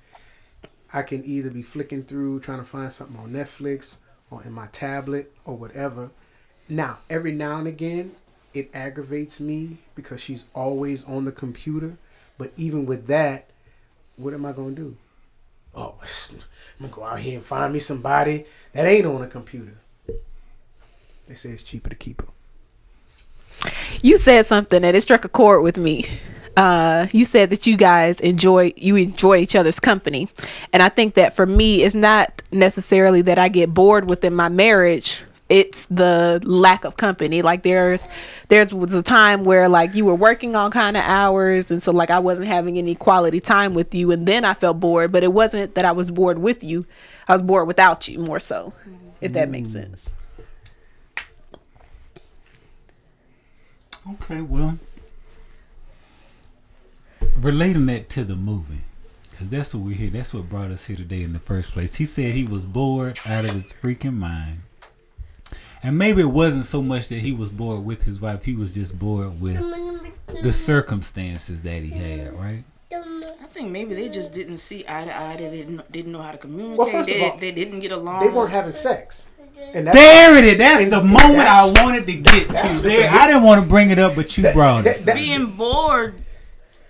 I 0.92 1.02
can 1.02 1.24
either 1.24 1.50
be 1.50 1.62
flicking 1.62 2.02
through 2.02 2.40
trying 2.40 2.58
to 2.58 2.64
find 2.64 2.92
something 2.92 3.16
on 3.16 3.30
Netflix 3.30 3.96
or 4.30 4.42
in 4.42 4.52
my 4.52 4.66
tablet 4.68 5.32
or 5.44 5.56
whatever. 5.56 6.10
Now, 6.68 6.98
every 7.08 7.32
now 7.32 7.58
and 7.58 7.68
again, 7.68 8.16
it 8.54 8.70
aggravates 8.74 9.40
me 9.40 9.78
because 9.94 10.20
she's 10.20 10.46
always 10.54 11.04
on 11.04 11.24
the 11.24 11.32
computer. 11.32 11.96
But 12.40 12.52
even 12.56 12.86
with 12.86 13.06
that, 13.08 13.50
what 14.16 14.32
am 14.32 14.46
I 14.46 14.52
gonna 14.52 14.70
do? 14.70 14.96
Oh, 15.74 15.96
I'm 16.30 16.38
gonna 16.80 16.90
go 16.90 17.04
out 17.04 17.18
here 17.18 17.34
and 17.34 17.44
find 17.44 17.70
me 17.70 17.78
somebody 17.78 18.46
that 18.72 18.86
ain't 18.86 19.04
on 19.04 19.20
a 19.20 19.26
computer. 19.26 19.74
They 21.28 21.34
say 21.34 21.50
it's 21.50 21.62
cheaper 21.62 21.90
to 21.90 21.96
keep 21.96 22.22
her. 22.22 22.28
You 24.00 24.16
said 24.16 24.46
something 24.46 24.80
that 24.80 24.94
it 24.94 25.02
struck 25.02 25.26
a 25.26 25.28
chord 25.28 25.62
with 25.62 25.76
me. 25.76 26.06
Uh, 26.56 27.08
you 27.12 27.26
said 27.26 27.50
that 27.50 27.66
you 27.66 27.76
guys 27.76 28.18
enjoy 28.20 28.72
you 28.74 28.96
enjoy 28.96 29.36
each 29.36 29.54
other's 29.54 29.78
company, 29.78 30.30
and 30.72 30.82
I 30.82 30.88
think 30.88 31.16
that 31.16 31.36
for 31.36 31.44
me, 31.44 31.82
it's 31.82 31.94
not 31.94 32.40
necessarily 32.50 33.20
that 33.20 33.38
I 33.38 33.50
get 33.50 33.74
bored 33.74 34.08
within 34.08 34.34
my 34.34 34.48
marriage. 34.48 35.24
It's 35.50 35.86
the 35.86 36.40
lack 36.44 36.84
of 36.84 36.96
company. 36.96 37.42
Like 37.42 37.64
there's 37.64 38.06
there 38.48 38.64
was 38.66 38.94
a 38.94 39.02
time 39.02 39.42
where 39.42 39.68
like 39.68 39.96
you 39.96 40.04
were 40.04 40.14
working 40.14 40.54
on 40.54 40.70
kind 40.70 40.96
of 40.96 41.02
hours, 41.02 41.72
and 41.72 41.82
so 41.82 41.90
like 41.90 42.08
I 42.08 42.20
wasn't 42.20 42.46
having 42.46 42.78
any 42.78 42.94
quality 42.94 43.40
time 43.40 43.74
with 43.74 43.92
you, 43.92 44.12
and 44.12 44.26
then 44.26 44.44
I 44.44 44.54
felt 44.54 44.78
bored. 44.78 45.10
But 45.10 45.24
it 45.24 45.32
wasn't 45.32 45.74
that 45.74 45.84
I 45.84 45.90
was 45.90 46.12
bored 46.12 46.38
with 46.38 46.62
you; 46.62 46.86
I 47.26 47.32
was 47.32 47.42
bored 47.42 47.66
without 47.66 48.06
you 48.06 48.20
more 48.20 48.38
so. 48.38 48.72
If 49.20 49.32
that 49.32 49.48
makes 49.48 49.68
hmm. 49.68 49.72
sense. 49.72 50.10
Okay, 54.12 54.40
well, 54.40 54.78
relating 57.36 57.86
that 57.86 58.08
to 58.10 58.22
the 58.22 58.36
movie, 58.36 58.84
because 59.30 59.48
that's 59.48 59.74
what 59.74 59.84
we're 59.84 59.96
here. 59.96 60.10
That's 60.10 60.32
what 60.32 60.48
brought 60.48 60.70
us 60.70 60.86
here 60.86 60.96
today 60.96 61.22
in 61.22 61.32
the 61.32 61.40
first 61.40 61.72
place. 61.72 61.96
He 61.96 62.06
said 62.06 62.34
he 62.34 62.44
was 62.44 62.64
bored 62.64 63.18
out 63.26 63.44
of 63.44 63.50
his 63.50 63.72
freaking 63.72 64.16
mind. 64.16 64.62
And 65.82 65.96
maybe 65.96 66.20
it 66.22 66.26
wasn't 66.26 66.66
so 66.66 66.82
much 66.82 67.08
that 67.08 67.20
he 67.20 67.32
was 67.32 67.48
bored 67.48 67.84
with 67.84 68.02
his 68.02 68.20
wife, 68.20 68.44
he 68.44 68.54
was 68.54 68.74
just 68.74 68.98
bored 68.98 69.40
with 69.40 69.56
the 70.42 70.52
circumstances 70.52 71.62
that 71.62 71.82
he 71.82 71.90
had, 71.90 72.38
right? 72.38 72.64
I 72.92 73.46
think 73.52 73.70
maybe 73.70 73.94
they 73.94 74.08
just 74.08 74.32
didn't 74.32 74.58
see 74.58 74.84
eye 74.88 75.04
to 75.04 75.16
eye. 75.16 75.36
They 75.36 75.50
didn't 75.50 75.90
didn't 75.90 76.12
know 76.12 76.20
how 76.22 76.32
to 76.32 76.38
communicate. 76.38 76.78
Well, 76.78 76.86
first 76.86 77.10
of 77.10 77.16
they, 77.16 77.28
all, 77.30 77.36
they 77.38 77.52
didn't 77.52 77.80
get 77.80 77.92
along. 77.92 78.20
They 78.20 78.28
weren't 78.32 78.50
having 78.50 78.72
sex. 78.72 79.26
And 79.74 79.86
that's, 79.86 79.96
There 79.96 80.36
it 80.38 80.44
is. 80.44 80.58
That's 80.58 80.80
And 80.82 80.92
the 80.92 81.02
moment 81.02 81.40
I 81.40 81.66
wanted 81.82 82.06
to 82.06 82.14
get 82.14 82.48
to. 82.48 82.78
There, 82.80 83.10
I 83.10 83.26
didn't 83.26 83.42
want 83.42 83.60
to 83.60 83.66
bring 83.66 83.90
it 83.90 83.98
up, 83.98 84.14
but 84.16 84.36
you 84.36 84.50
brought 84.52 84.84
that- 84.84 85.00
it. 85.00 85.06
that- 85.06 85.14
being 85.16 85.52
bored 85.56 86.22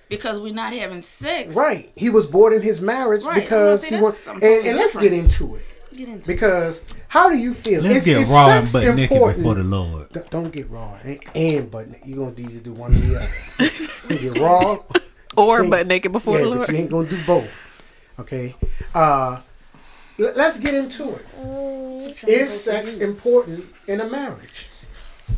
because 0.09 0.39
we're 0.41 0.55
not 0.55 0.73
having 0.73 1.03
sex. 1.03 1.55
right. 1.55 1.91
He 1.97 2.09
was 2.11 2.27
bored 2.27 2.53
in 2.53 2.63
his 2.63 2.81
marriage 2.81 3.25
Right. 3.25 3.43
because 3.43 3.85
he 3.85 3.97
was. 3.97 4.27
And, 4.29 4.43
and 4.43 4.77
let's 4.77 4.97
get 4.97 5.13
into 5.13 5.57
it 5.57 5.65
Get 6.01 6.09
into 6.09 6.31
it. 6.31 6.35
because 6.35 6.83
how 7.09 7.29
do 7.29 7.37
you 7.37 7.53
feel? 7.53 7.83
Let's 7.83 7.97
Is- 7.99 8.05
get 8.07 8.17
is 8.19 8.31
raw 8.31 8.49
and 8.59 8.73
butt 8.73 8.95
naked 8.97 9.09
before 9.11 9.55
the 9.55 9.63
Lord. 9.63 10.13
D- 10.13 10.21
Don't 10.31 10.51
get 10.51 10.71
raw 10.71 10.97
and, 11.05 11.21
and 11.35 11.71
butt 11.71 11.91
naked. 11.91 12.07
You're 12.09 12.19
gonna 12.19 12.37
need 12.37 12.51
to 12.51 12.61
do 12.61 12.73
one 12.73 12.95
or 12.95 12.99
the 12.99 13.17
other. 13.17 14.15
you 14.15 14.31
get 14.33 14.39
raw 14.41 14.79
Or 15.37 15.59
can't- 15.59 15.71
but 15.71 15.87
naked 15.87 16.13
before 16.13 16.39
yeah, 16.39 16.45
the 16.45 16.49
but 16.51 16.57
Lord. 16.57 16.69
you 16.71 16.77
ain't 16.77 16.91
gonna 16.91 17.09
do 17.09 17.23
both. 17.27 17.83
Okay. 18.19 18.57
Uh, 18.95 19.41
l- 20.19 20.33
let's 20.37 20.59
get 20.59 20.75
into 20.75 21.15
it. 21.17 22.25
Is 22.29 22.65
sex 22.65 22.97
important 22.97 23.67
in 23.87 24.01
a 24.01 24.09
marriage? 24.09 24.69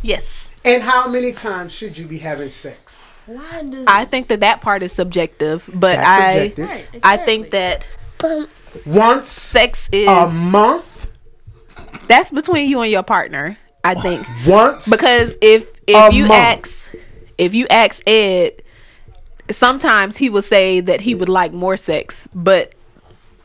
Yes. 0.01 0.49
And 0.65 0.83
how 0.83 1.09
many 1.09 1.33
times 1.33 1.73
should 1.73 1.99
you 1.99 2.07
be 2.07 2.19
having 2.19 2.51
sex? 2.51 3.01
Why 3.27 3.63
does 3.63 3.87
I 3.89 4.05
think 4.05 4.29
that 4.29 4.41
that 4.41 4.61
part 4.61 4.83
is 4.83 4.93
subjective, 4.93 5.69
but 5.75 5.97
That's 5.97 6.09
I 6.09 6.33
subjective. 6.33 6.69
Right, 6.69 6.87
I 7.05 7.17
think 7.19 7.51
that 7.51 7.85
Once 8.87 9.29
sex 9.29 9.89
is 9.93 10.09
a 10.09 10.27
month. 10.29 11.11
that's 12.09 12.33
between 12.33 12.69
you 12.69 12.81
and 12.81 12.91
your 12.91 13.03
partner. 13.03 13.59
I 13.85 13.95
think 13.95 14.27
Once 14.47 14.89
because 14.89 15.37
if 15.41 15.69
if 15.87 16.15
you 16.15 16.27
month. 16.27 16.41
ask 16.41 16.95
if 17.39 17.55
you 17.55 17.67
ask 17.69 18.03
Ed, 18.09 18.63
sometimes 19.51 20.17
he 20.19 20.29
will 20.31 20.43
say 20.43 20.81
that 20.81 21.01
he 21.03 21.15
would 21.15 21.29
like 21.29 21.53
more 21.53 21.77
sex, 21.77 22.29
but 22.35 22.73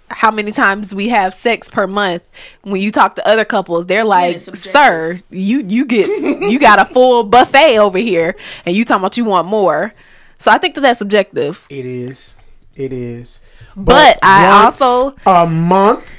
how 0.10 0.32
many 0.32 0.52
times 0.52 0.96
we 0.96 1.10
have 1.10 1.34
sex 1.34 1.70
per 1.70 1.86
month 1.88 2.24
when 2.62 2.80
you 2.80 2.92
talk 2.92 3.16
to 3.16 3.28
other 3.28 3.44
couples 3.44 3.88
they're 3.88 4.06
like 4.06 4.36
it's 4.36 4.46
subjective. 4.46 4.72
sir 4.72 5.22
you 5.30 5.60
you 5.68 5.84
get 5.84 6.08
you 6.50 6.58
got 6.58 6.80
a 6.80 6.86
full 6.86 7.26
buffet 7.26 7.78
over 7.78 7.98
here 7.98 8.34
and 8.66 8.74
you 8.74 8.86
talking 8.86 9.02
about 9.02 9.18
you 9.18 9.26
want 9.26 9.46
more 9.46 9.94
so 10.40 10.50
i 10.50 10.58
think 10.58 10.76
that 10.76 10.80
that's 10.82 11.00
subjective 11.00 11.62
it 11.70 11.86
is. 11.86 12.36
It 12.74 12.94
is. 12.94 13.42
But 13.78 14.18
I 14.24 14.63
once 14.63 14.82
also- 14.82 15.16
a 15.26 15.46
month. 15.46 16.12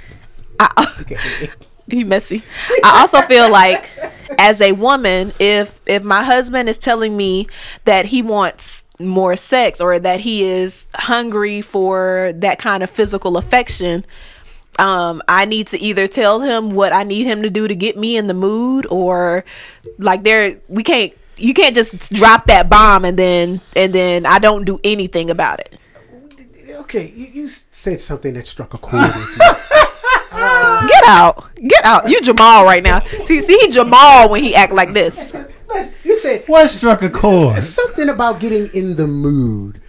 he 1.90 2.04
messy. 2.04 2.42
I 2.82 3.00
also 3.00 3.22
feel 3.22 3.50
like 3.50 3.90
as 4.38 4.60
a 4.60 4.72
woman, 4.72 5.32
if 5.38 5.80
if 5.86 6.02
my 6.02 6.22
husband 6.22 6.68
is 6.68 6.78
telling 6.78 7.16
me 7.16 7.48
that 7.84 8.06
he 8.06 8.22
wants 8.22 8.84
more 8.98 9.36
sex 9.36 9.80
or 9.80 9.98
that 9.98 10.20
he 10.20 10.44
is 10.44 10.86
hungry 10.94 11.60
for 11.60 12.32
that 12.36 12.58
kind 12.58 12.82
of 12.82 12.90
physical 12.90 13.36
affection, 13.36 14.04
um, 14.78 15.22
I 15.28 15.44
need 15.44 15.68
to 15.68 15.78
either 15.78 16.08
tell 16.08 16.40
him 16.40 16.70
what 16.70 16.92
I 16.92 17.02
need 17.02 17.24
him 17.26 17.42
to 17.42 17.50
do 17.50 17.68
to 17.68 17.74
get 17.74 17.96
me 17.96 18.16
in 18.16 18.26
the 18.26 18.34
mood 18.34 18.86
or 18.90 19.44
like 19.98 20.22
there 20.22 20.58
we 20.68 20.82
can't 20.82 21.12
you 21.36 21.54
can't 21.54 21.74
just 21.74 22.12
drop 22.12 22.46
that 22.46 22.68
bomb 22.68 23.04
and 23.04 23.18
then 23.18 23.60
and 23.76 23.92
then 23.92 24.26
I 24.26 24.38
don't 24.38 24.64
do 24.64 24.80
anything 24.84 25.30
about 25.30 25.60
it. 25.60 25.78
Okay, 26.78 27.12
you, 27.14 27.26
you 27.26 27.46
said 27.48 28.00
something 28.00 28.34
that 28.34 28.46
struck 28.46 28.72
a 28.74 28.78
chord 28.78 29.02
with 29.02 29.38
me. 29.38 29.46
Get 30.88 31.04
out. 31.06 31.44
Get 31.56 31.84
out. 31.84 32.08
You 32.08 32.20
Jamal 32.20 32.64
right 32.64 32.82
now. 32.82 33.00
See, 33.24 33.40
see 33.40 33.58
he 33.58 33.68
Jamal 33.68 34.28
when 34.28 34.44
he 34.44 34.54
act 34.54 34.72
like 34.72 34.92
this. 34.92 35.34
You 36.04 36.18
said 36.18 36.44
What 36.46 36.70
struck 36.70 37.02
a 37.02 37.10
chord? 37.10 37.62
something 37.62 38.08
about 38.08 38.40
getting 38.40 38.68
in 38.74 38.96
the 38.96 39.06
mood. 39.06 39.80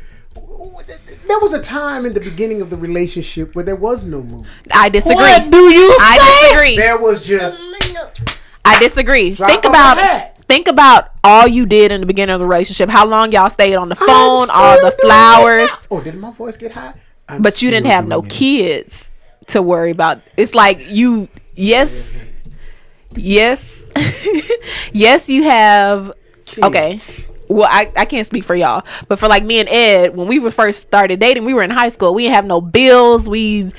There 1.28 1.40
was 1.40 1.54
a 1.54 1.62
time 1.62 2.08
in 2.08 2.14
the 2.14 2.20
beginning 2.20 2.60
of 2.60 2.72
the 2.72 2.78
relationship 2.78 3.54
where 3.54 3.64
there 3.64 3.76
was 3.76 4.08
no 4.08 4.24
mood. 4.24 4.48
I 4.72 4.90
disagree. 4.90 5.16
What 5.16 5.52
do 5.52 5.72
you 5.72 5.96
I 6.02 6.42
disagree. 6.42 6.76
There 6.76 6.98
was 6.98 7.22
just 7.22 7.62
I 8.66 8.80
disagree. 8.80 9.36
Drop 9.36 9.50
think 9.50 9.66
about 9.66 10.00
hat. 10.00 10.39
Think 10.50 10.68
about 10.68 11.12
all 11.24 11.48
you 11.48 11.66
did 11.66 11.92
in 11.92 12.02
the 12.02 12.08
beginning 12.08 12.34
of 12.34 12.40
the 12.40 12.46
relationship. 12.48 12.90
How 12.90 13.06
long 13.06 13.32
y'all 13.32 13.50
stayed 13.50 13.76
on 13.76 13.88
the 13.88 13.96
phone, 13.96 14.48
all 14.52 14.82
the 14.84 14.96
flowers. 15.00 15.70
Oh, 15.90 16.02
did 16.02 16.16
my 16.16 16.32
voice 16.32 16.58
get 16.58 16.74
high? 16.74 16.94
I'm 17.30 17.42
but 17.42 17.62
you 17.62 17.70
didn't 17.70 17.86
have 17.86 18.08
no 18.08 18.24
it. 18.24 18.30
kids 18.30 19.12
to 19.48 19.62
worry 19.62 19.92
about. 19.92 20.22
It's 20.36 20.56
like 20.56 20.90
you 20.90 21.30
yes 21.54 22.24
yes 23.16 23.82
yes 24.92 25.30
you 25.30 25.44
have 25.44 26.14
okay. 26.62 26.98
well, 27.48 27.68
I, 27.72 27.92
I 27.96 28.06
can't 28.06 28.26
speak 28.26 28.44
for 28.44 28.56
y'all, 28.56 28.84
but 29.08 29.20
for 29.20 29.28
like 29.28 29.44
me 29.44 29.60
and 29.60 29.70
Ed, 29.70 30.16
when 30.16 30.28
we 30.28 30.40
were 30.40 30.52
first 30.52 30.82
started 30.82 31.20
dating, 31.20 31.46
we 31.46 31.54
were 31.54 31.64
in 31.64 31.70
high 31.70 31.90
school. 31.90 32.16
We 32.16 32.24
didn't 32.24 32.36
have 32.36 32.46
no 32.46 32.62
bills. 32.62 33.30
We 33.30 33.62
in 33.62 33.74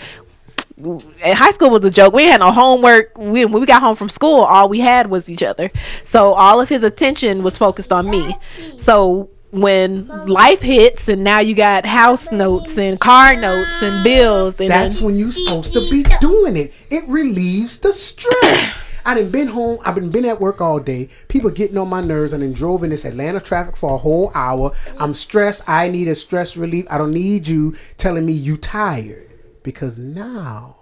high 1.23 1.51
school 1.51 1.71
was 1.71 1.85
a 1.85 1.91
joke. 1.91 2.15
We 2.15 2.25
had 2.25 2.41
no 2.41 2.53
homework. 2.53 3.17
We, 3.19 3.45
when 3.45 3.61
we 3.61 3.67
got 3.67 3.83
home 3.83 3.97
from 3.97 4.09
school, 4.09 4.41
all 4.41 4.69
we 4.69 4.81
had 4.81 5.11
was 5.11 5.29
each 5.29 5.43
other. 5.43 5.71
So 6.05 6.35
all 6.35 6.61
of 6.61 6.69
his 6.69 6.83
attention 6.83 7.43
was 7.43 7.59
focused 7.59 7.93
on 7.93 8.11
me. 8.11 8.37
So 8.79 9.31
when 9.53 10.07
life 10.27 10.63
hits 10.63 11.09
and 11.09 11.25
now 11.25 11.41
you 11.41 11.55
got 11.55 11.85
house 11.85 12.31
notes 12.31 12.79
and 12.79 13.01
car 13.01 13.35
notes 13.37 13.83
and 13.83 14.05
bills 14.05 14.61
and 14.61 14.71
That's 14.71 14.99
then, 14.99 15.07
when 15.07 15.19
you're 15.19 15.33
supposed 15.33 15.73
to 15.75 15.91
be 15.91 16.05
doing 16.21 16.57
it. 16.57 16.73
It 16.91 17.05
relieves 17.09 17.79
the 17.79 17.93
stress. 17.93 18.73
I 19.05 19.15
done 19.15 19.31
been 19.31 19.49
home. 19.49 19.79
I've 19.85 19.95
been 19.95 20.11
been 20.11 20.27
at 20.27 20.41
work 20.41 20.61
all 20.61 20.79
day. 20.79 21.09
People 21.29 21.51
getting 21.51 21.79
on 21.79 21.89
my 21.89 22.03
nerves. 22.03 22.35
I 22.35 22.39
done 22.39 22.53
drove 22.53 22.85
in 22.85 22.91
this 22.91 23.07
Atlanta 23.07 23.41
traffic 23.41 23.77
for 23.77 23.95
a 23.95 23.97
whole 23.97 24.31
hour. 24.35 24.73
I'm 24.99 25.15
stressed. 25.15 25.67
I 25.69 25.89
need 25.89 26.07
a 26.09 26.15
stress 26.15 26.57
relief. 26.57 26.87
I 26.91 26.99
don't 26.99 27.15
need 27.15 27.49
you 27.49 27.75
telling 27.97 28.27
me 28.27 28.33
you 28.33 28.59
tired 28.59 29.30
because 29.63 29.99
now 29.99 30.77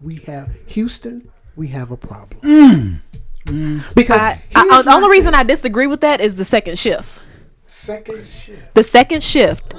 we 0.00 0.16
have 0.26 0.50
Houston. 0.66 1.30
We 1.56 1.68
have 1.68 1.90
a 1.90 1.96
problem. 1.96 2.40
Mm. 2.42 3.82
Because 3.94 4.20
I, 4.20 4.40
I, 4.54 4.82
the 4.82 4.92
only 4.92 5.10
reason. 5.10 5.34
I 5.34 5.42
disagree 5.42 5.86
with 5.86 6.02
that 6.02 6.20
is 6.20 6.34
the 6.34 6.44
second 6.44 6.78
shift. 6.78 7.18
second 7.64 8.24
shift. 8.24 8.74
the 8.74 8.82
second 8.82 9.22
shift 9.22 9.74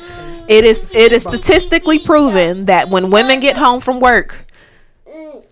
it 0.47 0.63
is 0.63 0.95
it 0.95 1.11
is 1.11 1.23
statistically 1.23 1.99
proven 1.99 2.65
that 2.65 2.89
when 2.89 3.11
women 3.11 3.39
get 3.39 3.57
home 3.57 3.79
from 3.79 3.99
work 3.99 4.35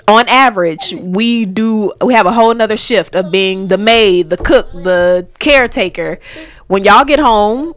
on 0.08 0.28
average 0.28 0.94
we 1.00 1.46
do 1.46 1.92
we 2.02 2.14
have 2.14 2.26
a 2.26 2.32
whole 2.32 2.54
nother 2.54 2.78
shift 2.78 3.16
of 3.16 3.32
being 3.32 3.68
the 3.68 3.78
maid 3.78 4.30
the 4.30 4.38
cook 4.38 4.72
the 4.72 5.28
caretaker 5.40 6.20
when 6.68 6.84
y'all 6.84 7.06
get 7.06 7.20
home 7.20 7.74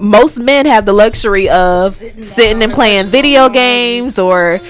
most 0.00 0.38
men 0.38 0.66
have 0.66 0.84
the 0.86 0.92
luxury 0.92 1.48
of 1.48 1.92
sitting 1.94 2.62
and 2.62 2.72
playing 2.72 3.06
video 3.08 3.48
games 3.48 4.18
or 4.18 4.60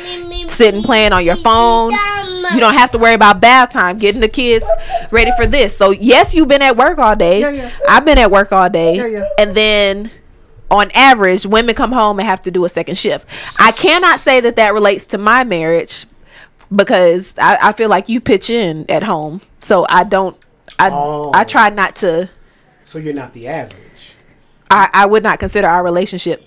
sitting 0.49 0.83
playing 0.83 1.13
on 1.13 1.25
your 1.25 1.37
phone 1.37 1.93
you 2.53 2.61
don't 2.61 2.75
have 2.77 2.91
to 2.91 2.99
worry 2.99 3.15
about 3.15 3.41
bath 3.41 3.71
time 3.71 3.97
getting 3.97 4.21
the 4.21 4.29
kids 4.29 4.67
ready 5.11 5.31
for 5.37 5.47
this 5.47 5.75
so 5.77 5.91
yes 5.91 6.35
you've 6.35 6.49
been 6.49 6.61
at 6.63 6.77
work 6.77 6.99
all 6.99 7.17
day 7.17 7.41
Yeah, 7.41 7.49
yeah. 7.51 7.71
i've 7.89 8.05
been 8.05 8.19
at 8.19 8.31
work 8.31 8.53
all 8.53 8.69
day 8.69 8.97
Yeah, 8.97 9.07
yeah. 9.07 9.29
and 9.39 9.55
then 9.57 10.11
on 10.71 10.91
average 10.95 11.47
women 11.47 11.75
come 11.75 11.93
home 11.93 12.19
and 12.19 12.29
have 12.29 12.43
to 12.43 12.51
do 12.51 12.65
a 12.65 12.69
second 12.69 12.97
shift 12.97 13.27
i 13.61 13.73
cannot 13.73 14.21
say 14.21 14.41
that 14.41 14.57
that 14.57 14.75
relates 14.75 15.07
to 15.07 15.19
my 15.19 15.43
marriage 15.45 16.05
because 16.75 17.35
i, 17.39 17.57
I 17.69 17.73
feel 17.73 17.89
like 17.89 18.09
you 18.11 18.21
pitch 18.21 18.51
in 18.51 18.85
at 18.91 19.03
home 19.05 19.41
so 19.63 19.87
i 19.89 20.05
don't 20.05 20.37
i 20.79 20.91
Oh. 20.91 21.31
i 21.35 21.45
try 21.45 21.71
not 21.71 21.97
to 21.97 22.29
So 22.85 22.99
you're 22.99 23.15
not 23.15 23.33
the 23.33 23.49
average. 23.49 23.79
I 24.71 24.89
i 24.93 25.07
would 25.07 25.23
not 25.23 25.39
consider 25.39 25.67
our 25.69 25.83
relationship 25.85 26.43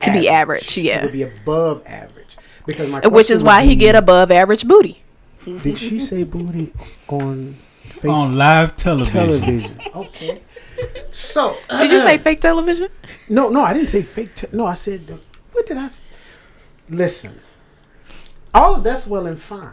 to 0.00 0.12
be 0.12 0.28
average 0.28 0.76
Yeah, 0.78 1.00
It 1.00 1.04
would 1.04 1.12
be 1.12 1.22
above 1.22 1.82
average. 1.86 2.36
Because 2.66 2.88
my 2.88 3.00
which 3.06 3.30
is 3.30 3.42
would 3.42 3.48
why 3.48 3.64
he 3.64 3.74
get 3.76 3.94
above 3.94 4.30
average 4.30 4.66
booty 4.68 5.02
Did 5.44 5.76
she 5.78 5.98
say 5.98 6.22
booty 6.24 6.72
on 7.08 7.56
on 8.06 8.36
live 8.36 8.76
television. 8.76 9.12
television? 9.14 9.80
Okay. 9.94 10.40
So 11.10 11.56
did 11.70 11.90
you 11.90 12.00
say 12.02 12.18
fake 12.18 12.40
television 12.40 12.88
no? 13.28 13.48
No, 13.48 13.62
I 13.64 13.72
didn't 13.74 13.88
say 13.88 14.02
fake. 14.02 14.34
Te- 14.36 14.46
no, 14.52 14.66
I 14.66 14.74
said 14.74 15.08
uh, 15.10 15.16
what 15.52 15.66
did 15.66 15.76
I? 15.76 15.86
S- 15.86 16.10
Listen, 16.88 17.40
all 18.54 18.76
of 18.76 18.84
that's 18.84 19.06
well 19.06 19.26
and 19.26 19.40
fine. 19.40 19.72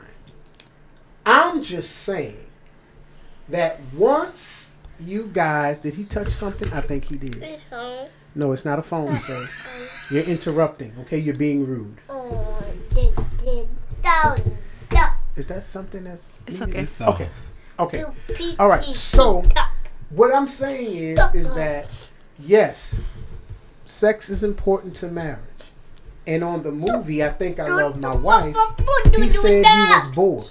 I'm 1.25 1.61
just 1.63 1.91
saying 1.91 2.45
that 3.49 3.79
once 3.93 4.64
you 4.99 5.29
guys 5.33 5.79
did 5.79 5.93
he 5.93 6.05
touch 6.05 6.29
something? 6.29 6.71
I 6.73 6.81
think 6.81 7.05
he 7.05 7.17
did. 7.17 7.59
No, 8.33 8.51
it's 8.51 8.65
not 8.65 8.79
a 8.79 8.81
phone, 8.81 9.17
sir. 9.17 9.47
You're 10.11 10.23
interrupting. 10.23 10.93
Okay, 11.01 11.17
you're 11.17 11.35
being 11.35 11.65
rude. 11.65 11.97
Is 15.35 15.47
that 15.47 15.63
something 15.63 16.03
that's? 16.03 16.41
It's 16.47 16.59
needed? 16.59 16.75
okay. 16.75 16.79
It's 16.81 17.01
Okay. 17.01 17.29
Okay. 17.77 18.55
All 18.57 18.69
right. 18.69 18.93
So 18.93 19.43
what 20.09 20.33
I'm 20.33 20.47
saying 20.47 20.95
is, 20.95 21.19
is 21.33 21.53
that 21.53 22.11
yes, 22.39 23.01
sex 23.85 24.29
is 24.29 24.43
important 24.43 24.95
to 24.97 25.07
marriage. 25.07 25.39
And 26.27 26.43
on 26.43 26.63
the 26.63 26.71
movie, 26.71 27.23
I 27.23 27.29
think 27.29 27.59
I 27.59 27.67
love 27.67 27.99
my 27.99 28.15
wife. 28.15 28.55
He 29.15 29.29
said 29.29 29.63
he 29.63 29.93
was 29.93 30.15
bored. 30.15 30.49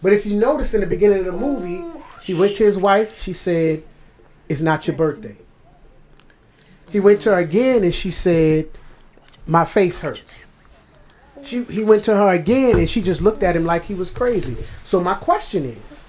But 0.00 0.12
if 0.12 0.24
you 0.24 0.34
notice 0.34 0.74
in 0.74 0.80
the 0.80 0.86
beginning 0.86 1.20
of 1.20 1.24
the 1.26 1.32
movie, 1.32 1.82
he 2.24 2.34
went 2.34 2.56
to 2.56 2.64
his 2.64 2.78
wife. 2.78 3.20
She 3.22 3.32
said, 3.32 3.82
"It's 4.48 4.62
not 4.62 4.86
your 4.86 4.96
birthday." 4.96 5.36
He 6.90 7.00
went 7.00 7.20
to 7.22 7.30
her 7.30 7.38
again, 7.38 7.84
and 7.84 7.94
she 7.94 8.10
said, 8.10 8.68
"My 9.46 9.64
face 9.64 9.98
hurts." 9.98 10.40
She, 11.42 11.64
he 11.64 11.84
went 11.84 12.04
to 12.04 12.16
her 12.16 12.30
again, 12.30 12.78
and 12.78 12.88
she 12.88 13.02
just 13.02 13.20
looked 13.20 13.42
at 13.42 13.54
him 13.54 13.64
like 13.64 13.84
he 13.84 13.94
was 13.94 14.10
crazy. 14.10 14.56
So 14.82 15.00
my 15.00 15.14
question 15.14 15.76
is, 15.86 16.06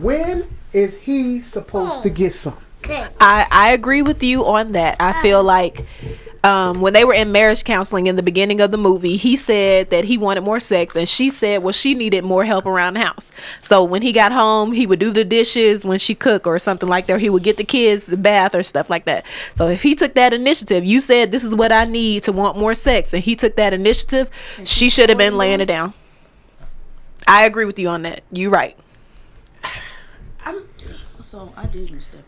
when 0.00 0.48
is 0.72 0.96
he 0.96 1.40
supposed 1.40 2.02
to 2.02 2.10
get 2.10 2.32
some? 2.32 2.56
I, 3.20 3.46
I 3.50 3.72
agree 3.72 4.02
with 4.02 4.22
you 4.22 4.44
on 4.44 4.72
that. 4.72 4.96
I 4.98 5.22
feel 5.22 5.42
like 5.42 5.86
um, 6.44 6.80
when 6.80 6.92
they 6.92 7.04
were 7.04 7.14
in 7.14 7.32
marriage 7.32 7.64
counseling 7.64 8.06
in 8.06 8.16
the 8.16 8.22
beginning 8.22 8.60
of 8.60 8.70
the 8.70 8.76
movie, 8.76 9.16
he 9.16 9.36
said 9.36 9.90
that 9.90 10.04
he 10.04 10.16
wanted 10.16 10.42
more 10.42 10.60
sex, 10.60 10.94
and 10.94 11.08
she 11.08 11.30
said, 11.30 11.62
well, 11.62 11.72
she 11.72 11.94
needed 11.94 12.24
more 12.24 12.44
help 12.44 12.64
around 12.64 12.94
the 12.94 13.00
house. 13.00 13.32
So 13.60 13.82
when 13.82 14.02
he 14.02 14.12
got 14.12 14.30
home, 14.30 14.72
he 14.72 14.86
would 14.86 15.00
do 15.00 15.10
the 15.10 15.24
dishes 15.24 15.84
when 15.84 15.98
she 15.98 16.14
cook 16.14 16.46
or 16.46 16.58
something 16.58 16.88
like 16.88 17.06
that. 17.06 17.20
He 17.20 17.28
would 17.28 17.42
get 17.42 17.56
the 17.56 17.64
kids 17.64 18.06
the 18.06 18.16
bath 18.16 18.54
or 18.54 18.62
stuff 18.62 18.88
like 18.88 19.04
that. 19.06 19.24
So 19.56 19.66
if 19.66 19.82
he 19.82 19.94
took 19.94 20.14
that 20.14 20.32
initiative, 20.32 20.84
you 20.84 21.00
said 21.00 21.32
this 21.32 21.44
is 21.44 21.54
what 21.54 21.72
I 21.72 21.84
need 21.84 22.22
to 22.24 22.32
want 22.32 22.56
more 22.56 22.74
sex, 22.74 23.12
and 23.12 23.22
he 23.22 23.34
took 23.34 23.56
that 23.56 23.72
initiative, 23.72 24.30
she 24.64 24.88
should 24.90 25.08
have 25.08 25.18
been 25.18 25.36
laying 25.36 25.60
it 25.60 25.66
down. 25.66 25.94
I 27.26 27.44
agree 27.44 27.64
with 27.64 27.78
you 27.78 27.88
on 27.88 28.02
that. 28.02 28.22
You're 28.32 28.50
right. 28.50 28.76
So 31.20 31.52
I 31.58 31.66
did 31.66 31.92
miss 31.92 32.08
that 32.08 32.22
part 32.22 32.24
You, 32.24 32.27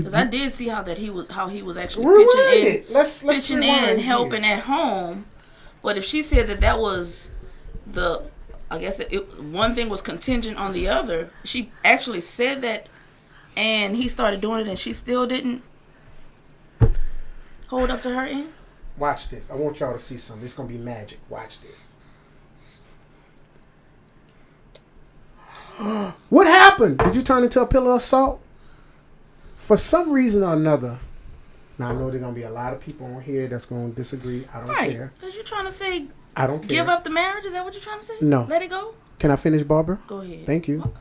because 0.00 0.14
I 0.14 0.24
did 0.24 0.52
see 0.54 0.68
how 0.68 0.82
that 0.82 0.98
he 0.98 1.10
was 1.10 1.28
how 1.28 1.48
he 1.48 1.62
was 1.62 1.76
actually 1.76 2.06
pitching 2.24 2.66
in. 2.66 2.84
Let's- 2.94 3.22
let's 3.24 3.40
pitching 3.48 3.62
in 3.62 3.68
and 3.84 3.98
here. 3.98 4.06
helping 4.06 4.44
at 4.44 4.60
home. 4.60 5.26
But 5.82 5.96
if 5.98 6.04
she 6.04 6.22
said 6.22 6.46
that 6.46 6.60
that 6.60 6.78
was 6.78 7.30
the, 7.86 8.22
I 8.70 8.78
guess 8.78 8.96
that 8.96 9.12
it, 9.12 9.42
one 9.42 9.74
thing 9.74 9.88
was 9.88 10.00
contingent 10.00 10.56
on 10.56 10.72
the 10.72 10.88
other. 10.88 11.30
She 11.44 11.72
actually 11.84 12.20
said 12.20 12.62
that, 12.62 12.86
and 13.56 13.96
he 13.96 14.08
started 14.08 14.40
doing 14.40 14.60
it, 14.60 14.68
and 14.68 14.78
she 14.78 14.92
still 14.92 15.26
didn't 15.26 15.62
hold 17.66 17.90
up 17.90 18.00
to 18.02 18.14
her 18.14 18.24
end. 18.24 18.50
Watch 18.96 19.28
this. 19.28 19.50
I 19.50 19.54
want 19.54 19.80
y'all 19.80 19.92
to 19.92 19.98
see 19.98 20.18
something. 20.18 20.44
It's 20.44 20.54
gonna 20.54 20.68
be 20.68 20.78
magic. 20.78 21.18
Watch 21.28 21.58
this. 21.60 21.94
what 26.28 26.46
happened? 26.46 26.98
Did 26.98 27.16
you 27.16 27.22
turn 27.22 27.42
into 27.42 27.60
a 27.60 27.66
pillar 27.66 27.92
of 27.94 28.02
salt? 28.02 28.41
For 29.62 29.76
some 29.76 30.10
reason 30.10 30.42
or 30.42 30.54
another. 30.54 30.98
Now 31.78 31.90
I 31.90 31.92
know 31.94 32.10
there's 32.10 32.20
gonna 32.20 32.32
be 32.34 32.42
a 32.42 32.50
lot 32.50 32.72
of 32.72 32.80
people 32.80 33.06
on 33.06 33.22
here 33.22 33.46
that's 33.46 33.64
gonna 33.66 33.90
disagree. 33.90 34.44
I 34.52 34.58
don't 34.58 34.68
Right? 34.68 34.90
care. 34.90 35.12
Because 35.18 35.36
you're 35.36 35.44
trying 35.44 35.66
to 35.66 35.72
say 35.72 36.06
I 36.36 36.48
don't 36.48 36.58
care. 36.58 36.68
give 36.68 36.88
up 36.88 37.04
the 37.04 37.10
marriage. 37.10 37.46
Is 37.46 37.52
that 37.52 37.64
what 37.64 37.72
you're 37.74 37.82
trying 37.82 38.00
to 38.00 38.04
say? 38.04 38.14
No. 38.20 38.44
Let 38.48 38.62
it 38.62 38.70
go. 38.70 38.94
Can 39.20 39.30
I 39.30 39.36
finish, 39.36 39.62
Barbara? 39.62 40.00
Go 40.08 40.20
ahead. 40.20 40.46
Thank 40.46 40.66
you. 40.66 40.92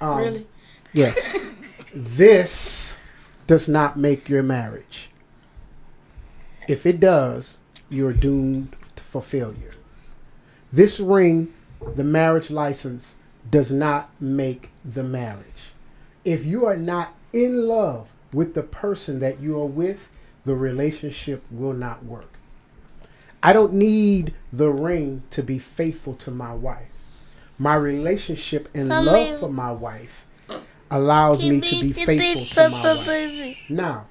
Um, 0.00 0.16
really? 0.16 0.46
Yes. 0.94 1.34
this 1.94 2.96
does 3.46 3.68
not 3.68 3.98
make 3.98 4.28
your 4.30 4.42
marriage. 4.42 5.10
If 6.68 6.86
it 6.86 6.98
does, 7.00 7.58
you're 7.90 8.14
doomed 8.14 8.74
for 8.96 9.20
failure. 9.20 9.74
This 10.72 10.98
ring, 11.00 11.52
the 11.94 12.02
marriage 12.02 12.50
license, 12.50 13.16
does 13.50 13.70
not 13.70 14.10
make 14.20 14.70
the 14.84 15.04
marriage. 15.04 15.72
If 16.24 16.44
you 16.46 16.64
are 16.66 16.76
not 16.76 17.14
in 17.36 17.68
love 17.68 18.12
with 18.32 18.54
the 18.54 18.62
person 18.62 19.20
that 19.20 19.40
you 19.40 19.60
are 19.60 19.66
with, 19.66 20.08
the 20.46 20.54
relationship 20.54 21.44
will 21.50 21.74
not 21.74 22.04
work. 22.04 22.32
I 23.42 23.52
don't 23.52 23.74
need 23.74 24.34
the 24.52 24.70
ring 24.70 25.22
to 25.30 25.42
be 25.42 25.58
faithful 25.58 26.14
to 26.14 26.30
my 26.30 26.54
wife. 26.54 26.88
My 27.58 27.74
relationship 27.74 28.68
and 28.74 28.88
love 28.88 29.38
for 29.38 29.50
my 29.50 29.70
wife 29.70 30.24
allows 30.90 31.44
me 31.44 31.60
to 31.60 31.80
be 31.80 31.92
faithful 31.92 32.44
to 32.46 32.68
my 32.70 32.94
wife. 32.94 33.56
Now, 33.68 34.06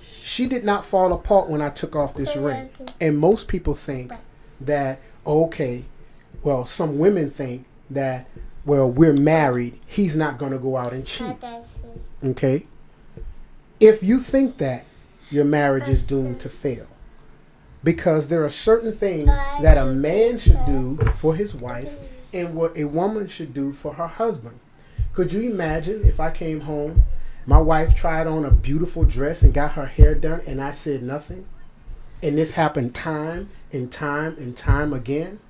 she 0.00 0.46
did 0.46 0.64
not 0.64 0.84
fall 0.84 1.12
apart 1.12 1.48
when 1.48 1.62
I 1.62 1.70
took 1.70 1.96
off 1.96 2.14
this 2.14 2.36
ring. 2.36 2.68
And 3.00 3.18
most 3.18 3.48
people 3.48 3.74
think 3.74 4.12
that, 4.60 5.00
okay, 5.26 5.84
well, 6.42 6.64
some 6.66 6.98
women 6.98 7.30
think 7.30 7.64
that, 7.90 8.26
well, 8.64 8.90
we're 8.90 9.12
married. 9.12 9.78
He's 9.86 10.16
not 10.16 10.38
going 10.38 10.52
to 10.52 10.58
go 10.58 10.76
out 10.76 10.92
and 10.92 11.06
cheat. 11.06 11.36
Okay? 12.22 12.64
If 13.78 14.02
you 14.02 14.20
think 14.20 14.58
that, 14.58 14.84
your 15.30 15.44
marriage 15.44 15.88
is 15.88 16.04
doomed 16.04 16.40
to 16.40 16.48
fail. 16.48 16.86
Because 17.82 18.28
there 18.28 18.44
are 18.44 18.50
certain 18.50 18.92
things 18.92 19.26
that 19.62 19.78
a 19.78 19.86
man 19.86 20.38
should 20.38 20.64
do 20.66 20.98
for 21.14 21.34
his 21.34 21.54
wife 21.54 21.92
and 22.32 22.54
what 22.54 22.76
a 22.76 22.84
woman 22.84 23.26
should 23.28 23.54
do 23.54 23.72
for 23.72 23.94
her 23.94 24.06
husband. 24.06 24.58
Could 25.12 25.32
you 25.32 25.50
imagine 25.50 26.04
if 26.04 26.20
I 26.20 26.30
came 26.30 26.60
home 26.60 27.04
My 27.46 27.58
wife 27.58 27.94
tried 27.94 28.26
on 28.26 28.44
a 28.44 28.50
beautiful 28.50 29.02
dress 29.04 29.42
and 29.42 29.54
got 29.54 29.72
her 29.72 29.86
hair 29.86 30.14
done, 30.14 30.42
and 30.46 30.60
I 30.60 30.70
said 30.70 31.02
nothing. 31.02 31.46
And 32.22 32.36
this 32.36 32.52
happened 32.52 32.94
time 32.94 33.50
and 33.72 33.90
time 33.90 34.36
and 34.38 34.56
time 34.56 34.92
again. 34.92 35.40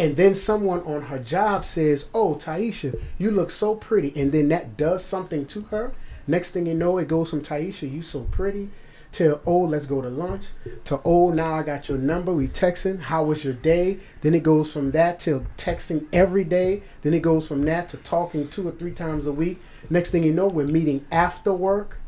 And 0.00 0.16
then 0.16 0.34
someone 0.34 0.80
on 0.84 1.02
her 1.02 1.18
job 1.18 1.62
says, 1.62 2.08
Oh, 2.14 2.34
Tyisha, 2.34 2.98
you 3.18 3.30
look 3.30 3.50
so 3.50 3.74
pretty. 3.74 4.18
And 4.18 4.32
then 4.32 4.48
that 4.48 4.78
does 4.78 5.04
something 5.04 5.44
to 5.48 5.60
her. 5.64 5.92
Next 6.26 6.52
thing 6.52 6.66
you 6.66 6.72
know, 6.72 6.96
it 6.96 7.06
goes 7.06 7.28
from 7.28 7.42
Tyisha, 7.42 7.92
you 7.92 8.00
so 8.00 8.22
pretty, 8.30 8.70
to 9.12 9.40
oh, 9.44 9.58
let's 9.58 9.84
go 9.84 10.00
to 10.00 10.08
lunch, 10.08 10.44
to 10.84 11.02
oh, 11.04 11.32
now 11.32 11.52
I 11.52 11.62
got 11.62 11.90
your 11.90 11.98
number, 11.98 12.32
we 12.32 12.48
texting, 12.48 12.98
how 12.98 13.24
was 13.24 13.44
your 13.44 13.52
day? 13.52 13.98
Then 14.22 14.32
it 14.34 14.42
goes 14.42 14.72
from 14.72 14.90
that 14.92 15.20
to 15.20 15.44
texting 15.58 16.06
every 16.14 16.44
day. 16.44 16.82
Then 17.02 17.12
it 17.12 17.20
goes 17.20 17.46
from 17.46 17.62
that 17.66 17.90
to 17.90 17.98
talking 17.98 18.48
two 18.48 18.66
or 18.66 18.72
three 18.72 18.92
times 18.92 19.26
a 19.26 19.32
week. 19.32 19.60
Next 19.90 20.12
thing 20.12 20.24
you 20.24 20.32
know, 20.32 20.48
we're 20.48 20.64
meeting 20.64 21.04
after 21.12 21.52
work. 21.52 21.98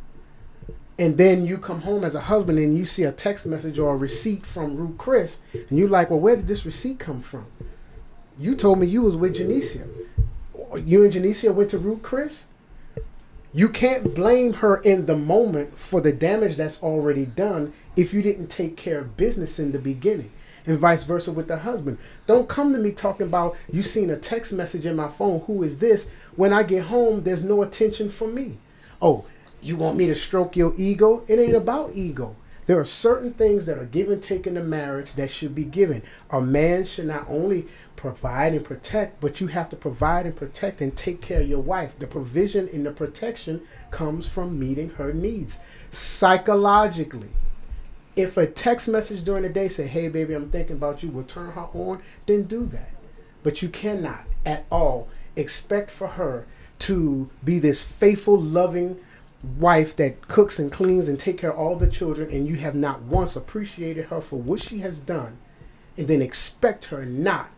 And 0.98 1.18
then 1.18 1.44
you 1.44 1.58
come 1.58 1.82
home 1.82 2.04
as 2.04 2.14
a 2.14 2.20
husband 2.20 2.58
and 2.58 2.74
you 2.74 2.86
see 2.86 3.04
a 3.04 3.12
text 3.12 3.44
message 3.44 3.78
or 3.78 3.92
a 3.92 3.96
receipt 3.98 4.46
from 4.46 4.78
Ruth 4.78 4.96
Chris, 4.96 5.40
and 5.52 5.78
you're 5.78 5.88
like, 5.88 6.08
well, 6.08 6.20
where 6.20 6.36
did 6.36 6.48
this 6.48 6.64
receipt 6.64 6.98
come 6.98 7.20
from? 7.20 7.44
You 8.38 8.54
told 8.54 8.78
me 8.78 8.86
you 8.86 9.02
was 9.02 9.16
with 9.16 9.36
Janicia. 9.36 9.86
You 10.84 11.04
and 11.04 11.12
Janicia 11.12 11.54
went 11.54 11.70
to 11.70 11.78
Ruth 11.78 12.02
Chris? 12.02 12.46
You 13.52 13.68
can't 13.68 14.14
blame 14.14 14.54
her 14.54 14.78
in 14.78 15.04
the 15.04 15.16
moment 15.16 15.78
for 15.78 16.00
the 16.00 16.12
damage 16.12 16.56
that's 16.56 16.82
already 16.82 17.26
done 17.26 17.74
if 17.96 18.14
you 18.14 18.22
didn't 18.22 18.46
take 18.46 18.78
care 18.78 19.00
of 19.00 19.16
business 19.16 19.58
in 19.58 19.72
the 19.72 19.78
beginning. 19.78 20.32
And 20.64 20.78
vice 20.78 21.04
versa 21.04 21.32
with 21.32 21.48
the 21.48 21.58
husband. 21.58 21.98
Don't 22.26 22.48
come 22.48 22.72
to 22.72 22.78
me 22.78 22.92
talking 22.92 23.26
about 23.26 23.56
you 23.70 23.82
seen 23.82 24.08
a 24.10 24.16
text 24.16 24.52
message 24.52 24.86
in 24.86 24.96
my 24.96 25.08
phone. 25.08 25.40
Who 25.40 25.62
is 25.62 25.78
this? 25.78 26.08
When 26.36 26.52
I 26.52 26.62
get 26.62 26.84
home, 26.84 27.22
there's 27.22 27.44
no 27.44 27.62
attention 27.62 28.08
for 28.08 28.28
me. 28.28 28.56
Oh, 29.02 29.26
you 29.60 29.76
want 29.76 29.98
me 29.98 30.06
to 30.06 30.14
stroke 30.14 30.56
your 30.56 30.72
ego? 30.78 31.24
It 31.28 31.38
ain't 31.38 31.54
about 31.54 31.94
ego. 31.94 32.36
There 32.66 32.78
are 32.78 32.84
certain 32.84 33.32
things 33.34 33.66
that 33.66 33.76
are 33.76 33.84
given 33.84 34.20
taken 34.20 34.56
in 34.56 34.70
marriage 34.70 35.14
that 35.14 35.30
should 35.30 35.54
be 35.54 35.64
given. 35.64 36.02
A 36.30 36.40
man 36.40 36.84
should 36.84 37.06
not 37.06 37.26
only 37.28 37.66
provide 38.02 38.52
and 38.52 38.64
protect, 38.64 39.20
but 39.20 39.40
you 39.40 39.46
have 39.46 39.70
to 39.70 39.76
provide 39.76 40.26
and 40.26 40.34
protect 40.34 40.80
and 40.80 40.96
take 40.96 41.20
care 41.20 41.40
of 41.40 41.48
your 41.48 41.60
wife. 41.60 41.96
The 41.96 42.08
provision 42.08 42.68
and 42.72 42.84
the 42.84 42.90
protection 42.90 43.62
comes 43.92 44.26
from 44.26 44.58
meeting 44.58 44.90
her 44.90 45.12
needs 45.12 45.60
psychologically. 45.92 47.30
If 48.16 48.36
a 48.36 48.48
text 48.48 48.88
message 48.88 49.22
during 49.22 49.44
the 49.44 49.48
day 49.48 49.68
say, 49.68 49.86
"Hey 49.86 50.08
baby, 50.08 50.34
I'm 50.34 50.50
thinking 50.50 50.74
about 50.74 51.04
you," 51.04 51.10
will 51.10 51.22
turn 51.22 51.52
her 51.52 51.68
on, 51.72 52.00
then 52.26 52.42
do 52.42 52.66
that. 52.66 52.90
But 53.44 53.62
you 53.62 53.68
cannot 53.68 54.24
at 54.44 54.64
all 54.68 55.08
expect 55.36 55.92
for 55.92 56.08
her 56.08 56.44
to 56.80 57.30
be 57.44 57.60
this 57.60 57.84
faithful, 57.84 58.36
loving 58.36 58.98
wife 59.60 59.94
that 59.94 60.26
cooks 60.26 60.58
and 60.58 60.72
cleans 60.72 61.06
and 61.06 61.20
take 61.20 61.38
care 61.38 61.52
of 61.52 61.58
all 61.58 61.76
the 61.76 61.88
children 61.88 62.30
and 62.30 62.48
you 62.48 62.56
have 62.56 62.74
not 62.74 63.02
once 63.02 63.36
appreciated 63.36 64.06
her 64.06 64.20
for 64.20 64.40
what 64.40 64.60
she 64.60 64.80
has 64.80 64.98
done 64.98 65.36
and 65.96 66.08
then 66.08 66.20
expect 66.20 66.86
her 66.86 67.04
not 67.04 67.48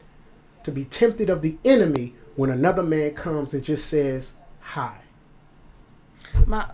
to 0.65 0.73
be 0.73 0.85
tempted 0.85 1.31
of 1.31 1.43
the 1.43 1.57
enemy 1.65 2.15
when 2.37 2.51
another 2.51 2.83
man 2.83 3.13
comes 3.15 3.55
and 3.55 3.63
just 3.63 3.87
says 3.87 4.35
hi. 4.61 4.99
My 6.47 6.67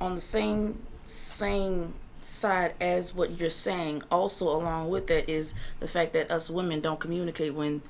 on 0.00 0.14
the 0.14 0.20
same 0.20 0.80
same 1.04 1.94
side 2.22 2.74
as 2.80 3.14
what 3.14 3.38
you're 3.38 3.50
saying 3.50 4.02
also 4.10 4.48
along 4.48 4.90
with 4.90 5.06
that 5.06 5.30
is 5.30 5.54
the 5.78 5.86
fact 5.86 6.12
that 6.12 6.30
us 6.30 6.50
women 6.50 6.80
don't 6.80 6.98
communicate 6.98 7.54
when 7.54 7.80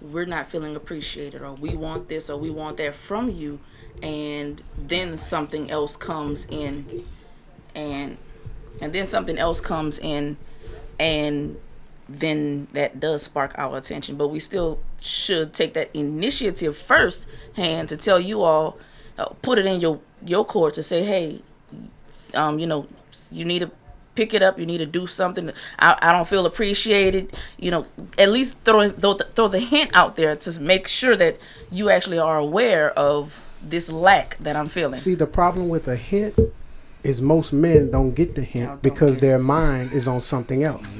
we're 0.00 0.24
not 0.24 0.46
feeling 0.46 0.74
appreciated 0.74 1.42
or 1.42 1.52
we 1.54 1.76
want 1.76 2.08
this 2.08 2.28
or 2.28 2.38
we 2.38 2.50
want 2.50 2.76
that 2.76 2.94
from 2.94 3.30
you 3.30 3.58
and 4.02 4.62
then 4.76 5.16
something 5.16 5.70
else 5.70 5.96
comes 5.96 6.46
in 6.46 7.04
and 7.74 8.16
and 8.80 8.92
then 8.92 9.06
something 9.06 9.38
else 9.38 9.60
comes 9.60 9.98
in 9.98 10.36
and 10.98 11.56
then 12.08 12.68
that 12.72 13.00
does 13.00 13.22
spark 13.22 13.52
our 13.56 13.76
attention. 13.76 14.16
But 14.16 14.28
we 14.28 14.40
still 14.40 14.78
should 15.00 15.54
take 15.54 15.74
that 15.74 15.94
initiative 15.94 16.76
first 16.76 17.26
hand 17.54 17.88
to 17.90 17.96
tell 17.96 18.18
you 18.18 18.42
all 18.42 18.78
uh, 19.18 19.26
put 19.42 19.58
it 19.58 19.66
in 19.66 19.80
your 19.80 20.00
your 20.24 20.44
court 20.44 20.74
to 20.74 20.82
say 20.82 21.04
hey 21.04 21.40
um 22.34 22.58
you 22.58 22.66
know 22.66 22.86
you 23.30 23.44
need 23.44 23.60
to 23.60 23.70
pick 24.14 24.34
it 24.34 24.42
up. 24.42 24.58
You 24.58 24.66
need 24.66 24.78
to 24.78 24.86
do 24.86 25.06
something. 25.06 25.52
I, 25.78 25.96
I 26.02 26.12
don't 26.12 26.26
feel 26.26 26.44
appreciated. 26.44 27.32
You 27.56 27.70
know 27.70 27.86
at 28.18 28.30
least 28.30 28.56
throw, 28.64 28.90
throw, 28.90 29.14
the, 29.14 29.24
throw 29.24 29.46
the 29.46 29.60
hint 29.60 29.92
out 29.94 30.16
there 30.16 30.34
to 30.34 30.60
make 30.60 30.88
sure 30.88 31.16
that 31.16 31.38
you 31.70 31.88
actually 31.88 32.18
are 32.18 32.38
aware 32.38 32.90
of 32.98 33.38
this 33.62 33.90
lack 33.90 34.36
that 34.38 34.56
i'm 34.56 34.68
feeling. 34.68 34.94
See 34.94 35.14
the 35.14 35.26
problem 35.26 35.68
with 35.68 35.88
a 35.88 35.96
hint 35.96 36.36
is 37.02 37.20
most 37.20 37.52
men 37.52 37.90
don't 37.90 38.12
get 38.12 38.34
the 38.34 38.42
hint 38.42 38.82
because 38.82 39.18
their 39.18 39.38
mind 39.38 39.92
is 39.92 40.06
on 40.06 40.20
something 40.20 40.62
else 40.64 40.98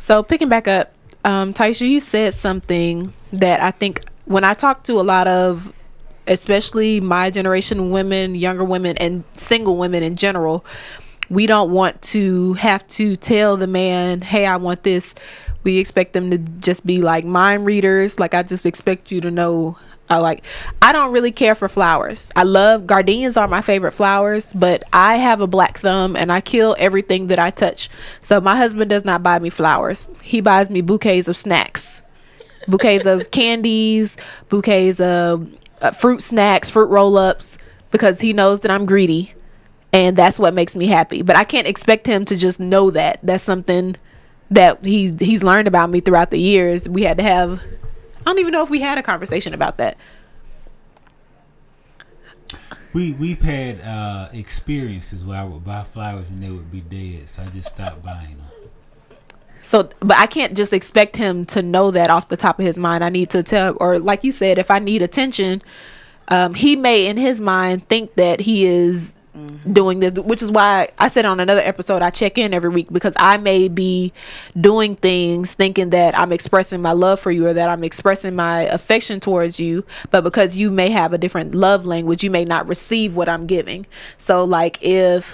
So 0.00 0.22
picking 0.22 0.48
back 0.48 0.66
up, 0.66 0.94
um, 1.26 1.52
Tyisha, 1.52 1.86
you 1.86 2.00
said 2.00 2.32
something 2.32 3.12
that 3.34 3.60
I 3.60 3.70
think 3.70 4.02
when 4.24 4.44
I 4.44 4.54
talk 4.54 4.82
to 4.84 4.94
a 4.94 5.02
lot 5.02 5.28
of, 5.28 5.74
especially 6.26 7.02
my 7.02 7.28
generation 7.28 7.90
women, 7.90 8.34
younger 8.34 8.64
women, 8.64 8.96
and 8.96 9.24
single 9.36 9.76
women 9.76 10.02
in 10.02 10.16
general, 10.16 10.64
we 11.28 11.46
don't 11.46 11.70
want 11.70 12.00
to 12.00 12.54
have 12.54 12.88
to 12.88 13.14
tell 13.14 13.58
the 13.58 13.66
man, 13.66 14.22
"Hey, 14.22 14.46
I 14.46 14.56
want 14.56 14.84
this." 14.84 15.14
We 15.64 15.76
expect 15.76 16.14
them 16.14 16.30
to 16.30 16.38
just 16.38 16.86
be 16.86 17.02
like 17.02 17.26
mind 17.26 17.66
readers. 17.66 18.18
Like 18.18 18.32
I 18.32 18.42
just 18.42 18.64
expect 18.64 19.12
you 19.12 19.20
to 19.20 19.30
know 19.30 19.76
I 20.10 20.18
like 20.18 20.42
I 20.82 20.90
don't 20.92 21.12
really 21.12 21.30
care 21.30 21.54
for 21.54 21.68
flowers. 21.68 22.30
I 22.34 22.42
love 22.42 22.86
gardenias 22.86 23.36
are 23.36 23.46
my 23.46 23.62
favorite 23.62 23.92
flowers, 23.92 24.52
but 24.52 24.82
I 24.92 25.16
have 25.16 25.40
a 25.40 25.46
black 25.46 25.78
thumb 25.78 26.16
and 26.16 26.32
I 26.32 26.40
kill 26.40 26.74
everything 26.78 27.28
that 27.28 27.38
I 27.38 27.50
touch. 27.50 27.88
So 28.20 28.40
my 28.40 28.56
husband 28.56 28.90
does 28.90 29.04
not 29.04 29.22
buy 29.22 29.38
me 29.38 29.50
flowers. 29.50 30.08
He 30.20 30.40
buys 30.40 30.68
me 30.68 30.80
bouquets 30.80 31.28
of 31.28 31.36
snacks. 31.36 32.02
Bouquets 32.66 33.06
of 33.06 33.30
candies, 33.30 34.16
bouquets 34.48 34.98
of 35.00 35.48
uh, 35.80 35.92
fruit 35.92 36.22
snacks, 36.22 36.70
fruit 36.70 36.86
roll-ups 36.86 37.56
because 37.92 38.20
he 38.20 38.32
knows 38.32 38.60
that 38.60 38.70
I'm 38.72 38.86
greedy 38.86 39.32
and 39.92 40.16
that's 40.16 40.40
what 40.40 40.54
makes 40.54 40.74
me 40.74 40.86
happy. 40.86 41.22
But 41.22 41.36
I 41.36 41.44
can't 41.44 41.68
expect 41.68 42.06
him 42.06 42.24
to 42.26 42.36
just 42.36 42.58
know 42.58 42.90
that. 42.90 43.20
That's 43.22 43.44
something 43.44 43.96
that 44.50 44.84
he 44.84 45.14
he's 45.20 45.44
learned 45.44 45.68
about 45.68 45.90
me 45.90 46.00
throughout 46.00 46.32
the 46.32 46.40
years. 46.40 46.88
We 46.88 47.02
had 47.02 47.16
to 47.18 47.22
have 47.22 47.62
I 48.20 48.24
don't 48.24 48.38
even 48.38 48.52
know 48.52 48.62
if 48.62 48.70
we 48.70 48.80
had 48.80 48.98
a 48.98 49.02
conversation 49.02 49.54
about 49.54 49.78
that. 49.78 49.96
We 52.92 53.12
we've 53.12 53.40
had 53.40 53.80
uh, 53.80 54.28
experiences 54.32 55.24
where 55.24 55.38
I 55.38 55.44
would 55.44 55.64
buy 55.64 55.84
flowers 55.84 56.28
and 56.28 56.42
they 56.42 56.50
would 56.50 56.72
be 56.72 56.80
dead, 56.80 57.28
so 57.28 57.42
I 57.42 57.46
just 57.46 57.68
stopped 57.68 58.02
buying 58.02 58.36
them. 58.38 58.46
So, 59.62 59.90
but 60.00 60.16
I 60.16 60.26
can't 60.26 60.56
just 60.56 60.72
expect 60.72 61.16
him 61.16 61.44
to 61.46 61.62
know 61.62 61.90
that 61.90 62.10
off 62.10 62.28
the 62.28 62.36
top 62.36 62.58
of 62.58 62.64
his 62.64 62.76
mind. 62.76 63.04
I 63.04 63.08
need 63.08 63.30
to 63.30 63.42
tell, 63.42 63.76
or 63.78 63.98
like 63.98 64.24
you 64.24 64.32
said, 64.32 64.58
if 64.58 64.70
I 64.70 64.80
need 64.80 65.02
attention, 65.02 65.62
um, 66.28 66.54
he 66.54 66.74
may 66.76 67.06
in 67.06 67.16
his 67.16 67.40
mind 67.40 67.86
think 67.88 68.14
that 68.14 68.40
he 68.40 68.64
is 68.64 69.14
doing 69.72 70.00
this, 70.00 70.14
which 70.14 70.42
is 70.42 70.50
why 70.50 70.90
I 70.98 71.08
said 71.08 71.24
on 71.24 71.40
another 71.40 71.60
episode 71.60 72.02
I 72.02 72.10
check 72.10 72.38
in 72.38 72.54
every 72.54 72.70
week 72.70 72.92
because 72.92 73.14
I 73.16 73.36
may 73.36 73.68
be 73.68 74.12
doing 74.58 74.96
things 74.96 75.54
thinking 75.54 75.90
that 75.90 76.18
I'm 76.18 76.32
expressing 76.32 76.82
my 76.82 76.92
love 76.92 77.20
for 77.20 77.30
you 77.30 77.46
or 77.46 77.52
that 77.52 77.68
I'm 77.68 77.84
expressing 77.84 78.34
my 78.34 78.62
affection 78.62 79.20
towards 79.20 79.60
you, 79.60 79.84
but 80.10 80.22
because 80.22 80.56
you 80.56 80.70
may 80.70 80.90
have 80.90 81.12
a 81.12 81.18
different 81.18 81.54
love 81.54 81.84
language, 81.84 82.24
you 82.24 82.30
may 82.30 82.44
not 82.44 82.66
receive 82.66 83.16
what 83.16 83.28
I'm 83.28 83.46
giving. 83.46 83.86
So 84.18 84.44
like 84.44 84.82
if 84.82 85.32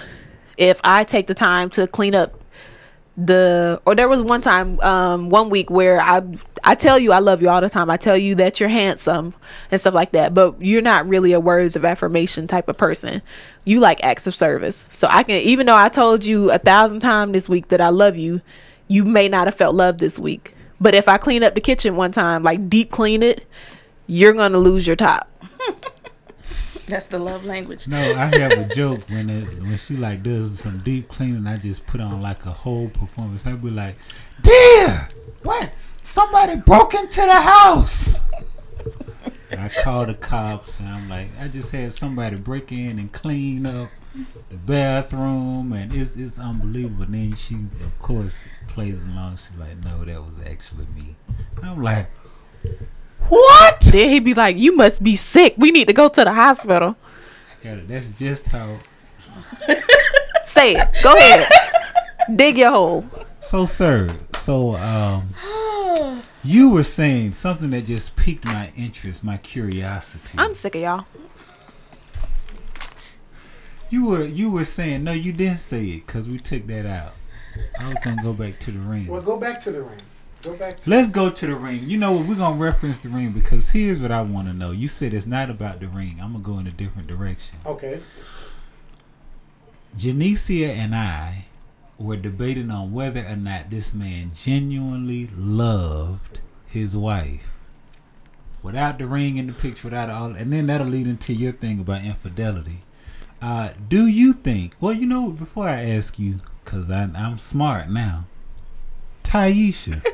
if 0.57 0.81
I 0.83 1.03
take 1.03 1.27
the 1.27 1.35
time 1.35 1.69
to 1.71 1.87
clean 1.87 2.15
up 2.15 2.33
the 3.17 3.81
or 3.85 3.95
there 3.95 4.07
was 4.07 4.21
one 4.21 4.41
time 4.41 4.79
um 4.81 5.31
one 5.31 5.49
week 5.49 5.71
where 5.71 5.99
i 5.99 6.21
i 6.63 6.75
tell 6.75 6.99
you 6.99 7.11
i 7.11 7.17
love 7.17 7.41
you 7.41 7.49
all 7.49 7.61
the 7.61 7.69
time. 7.69 7.89
I 7.89 7.97
tell 7.97 8.15
you 8.15 8.35
that 8.35 8.59
you're 8.59 8.69
handsome 8.69 9.33
and 9.71 9.81
stuff 9.81 9.95
like 9.95 10.11
that 10.11 10.35
but 10.35 10.61
you're 10.61 10.83
not 10.83 11.07
really 11.07 11.33
a 11.33 11.39
words 11.39 11.75
of 11.75 11.83
affirmation 11.83 12.45
type 12.47 12.69
of 12.69 12.77
person. 12.77 13.23
You 13.65 13.79
like 13.79 14.03
acts 14.03 14.27
of 14.27 14.35
service. 14.35 14.87
So 14.91 15.07
i 15.09 15.23
can 15.23 15.41
even 15.41 15.65
though 15.65 15.75
i 15.75 15.89
told 15.89 16.25
you 16.25 16.51
a 16.51 16.59
thousand 16.59 16.99
times 16.99 17.31
this 17.31 17.49
week 17.49 17.69
that 17.69 17.81
i 17.81 17.89
love 17.89 18.17
you 18.17 18.41
you 18.87 19.03
may 19.03 19.27
not 19.27 19.47
have 19.47 19.55
felt 19.55 19.75
love 19.75 19.97
this 19.97 20.19
week. 20.19 20.53
But 20.79 20.93
if 20.93 21.07
i 21.07 21.17
clean 21.17 21.41
up 21.41 21.55
the 21.55 21.61
kitchen 21.61 21.95
one 21.95 22.11
time 22.11 22.43
like 22.43 22.69
deep 22.69 22.91
clean 22.91 23.23
it 23.23 23.47
you're 24.05 24.33
gonna 24.33 24.59
lose 24.59 24.85
your 24.85 24.95
top 24.95 25.27
that's 26.97 27.07
the 27.07 27.19
love 27.19 27.45
language 27.45 27.87
No, 27.87 27.97
I 27.97 28.25
have 28.37 28.51
a 28.51 28.65
joke 28.73 29.01
when 29.09 29.29
it, 29.29 29.61
when 29.61 29.77
she 29.77 29.97
like 29.97 30.23
does 30.23 30.59
some 30.59 30.79
deep 30.79 31.09
cleaning. 31.09 31.45
I 31.45 31.57
just 31.57 31.85
put 31.85 31.99
on 32.01 32.21
like 32.21 32.45
a 32.45 32.51
whole 32.51 32.89
performance. 32.89 33.45
I 33.45 33.51
would 33.51 33.63
be 33.63 33.69
like, 33.69 33.95
"Dear, 34.41 35.09
what? 35.43 35.71
Somebody 36.03 36.55
broke 36.57 36.93
into 36.93 37.21
the 37.21 37.41
house." 37.41 38.21
I 39.51 39.69
call 39.69 40.05
the 40.05 40.13
cops 40.13 40.79
and 40.79 40.89
I'm 40.89 41.09
like, 41.09 41.29
I 41.39 41.47
just 41.47 41.71
had 41.71 41.93
somebody 41.93 42.35
break 42.35 42.71
in 42.71 42.99
and 42.99 43.11
clean 43.11 43.65
up 43.65 43.89
the 44.49 44.57
bathroom, 44.57 45.73
and 45.73 45.93
it's 45.93 46.15
it's 46.15 46.39
unbelievable. 46.39 47.03
And 47.03 47.13
then 47.13 47.35
she, 47.35 47.55
of 47.55 47.99
course, 47.99 48.35
plays 48.67 49.03
along. 49.05 49.37
She's 49.37 49.57
like, 49.57 49.77
"No, 49.83 50.03
that 50.05 50.23
was 50.23 50.35
actually 50.45 50.87
me." 50.95 51.15
I'm 51.61 51.81
like, 51.83 52.09
"What?" 53.29 53.79
then 53.81 54.09
he'd 54.09 54.23
be 54.23 54.33
like 54.33 54.57
you 54.57 54.75
must 54.75 55.03
be 55.03 55.15
sick 55.15 55.55
we 55.57 55.71
need 55.71 55.87
to 55.87 55.93
go 55.93 56.09
to 56.09 56.23
the 56.23 56.33
hospital 56.33 56.95
at. 57.67 57.87
That's 57.87 58.09
just 58.09 58.47
how. 58.47 58.77
Say 60.45 60.75
it. 60.75 60.87
Go 61.03 61.15
ahead. 61.15 61.49
Dig 62.35 62.57
your 62.57 62.71
hole. 62.71 63.05
So, 63.41 63.65
sir, 63.65 64.15
so 64.41 64.75
um, 64.75 65.33
you 66.43 66.69
were 66.69 66.83
saying 66.83 67.33
something 67.33 67.69
that 67.69 67.85
just 67.85 68.15
piqued 68.15 68.45
my 68.45 68.71
interest, 68.75 69.23
my 69.23 69.37
curiosity. 69.37 70.37
I'm 70.37 70.55
sick 70.55 70.75
of 70.75 70.81
y'all. 70.81 71.05
You 73.89 74.05
were 74.05 74.25
you 74.25 74.51
were 74.51 74.65
saying 74.65 75.05
no, 75.05 75.13
you 75.13 75.31
didn't 75.31 75.59
say 75.59 75.85
it 75.85 76.05
because 76.05 76.27
we 76.27 76.39
took 76.39 76.67
that 76.67 76.85
out. 76.85 77.13
I 77.79 77.85
was 77.85 77.95
gonna 78.03 78.21
go 78.21 78.33
back 78.33 78.59
to 78.61 78.71
the 78.71 78.79
ring. 78.79 79.07
Well, 79.07 79.21
go 79.21 79.37
back 79.37 79.61
to 79.61 79.71
the 79.71 79.81
ring. 79.81 80.01
Go 80.43 80.55
back. 80.55 80.85
Let's 80.85 81.09
go 81.09 81.29
to 81.29 81.47
the 81.47 81.55
ring. 81.55 81.89
You 81.89 81.97
know 81.97 82.11
what? 82.11 82.27
We're 82.27 82.35
gonna 82.35 82.57
reference 82.57 82.99
the 82.99 83.09
ring 83.09 83.31
because 83.31 83.69
here's 83.69 83.99
what 83.99 84.11
I 84.11 84.21
want 84.21 84.47
to 84.47 84.53
know. 84.53 84.71
You 84.71 84.87
said 84.87 85.13
it's 85.13 85.25
not 85.25 85.49
about 85.49 85.79
the 85.79 85.87
ring. 85.87 86.19
I'm 86.21 86.33
gonna 86.33 86.43
go 86.43 86.59
in 86.59 86.67
a 86.67 86.71
different 86.71 87.07
direction. 87.07 87.59
Okay. 87.65 88.01
Janicia 89.97 90.69
and 90.69 90.93
I 90.93 91.45
were 91.97 92.17
debating 92.17 92.69
on 92.69 92.93
whether 92.93 93.25
or 93.25 93.35
not 93.35 93.71
this 93.71 93.93
man 93.93 94.31
genuinely 94.35 95.29
loved 95.35 96.39
his 96.67 96.95
wife. 96.95 97.47
Without 98.61 98.99
the 98.99 99.07
ring 99.07 99.37
in 99.37 99.47
the 99.47 99.53
picture, 99.53 99.87
without 99.87 100.09
all, 100.09 100.31
and 100.35 100.51
then 100.53 100.67
that'll 100.67 100.87
lead 100.87 101.07
into 101.07 101.33
your 101.33 101.51
thing 101.53 101.79
about 101.79 102.03
infidelity. 102.03 102.79
Uh, 103.41 103.69
do 103.87 104.07
you 104.07 104.33
think? 104.33 104.73
Well, 104.79 104.93
you 104.93 105.05
know, 105.05 105.29
before 105.29 105.67
I 105.67 105.83
ask 105.89 106.19
you, 106.19 106.37
because 106.63 106.89
I'm 106.91 107.37
smart 107.37 107.89
now, 107.89 108.25
Tyisha, 109.23 110.05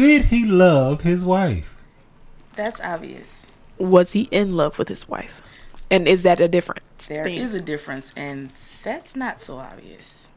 did 0.00 0.26
he 0.26 0.46
love 0.46 1.02
his 1.02 1.24
wife? 1.24 1.74
That's 2.56 2.80
obvious. 2.80 3.52
Was 3.76 4.12
he 4.12 4.22
in 4.30 4.56
love 4.56 4.78
with 4.78 4.88
his 4.88 5.06
wife? 5.06 5.42
And 5.90 6.08
is 6.08 6.22
that 6.22 6.40
a 6.40 6.48
difference? 6.48 6.80
There 7.06 7.26
is 7.26 7.52
thing? 7.52 7.60
a 7.60 7.64
difference, 7.64 8.12
and 8.16 8.50
that's 8.82 9.14
not 9.14 9.40
so 9.40 9.58
obvious. 9.58 10.28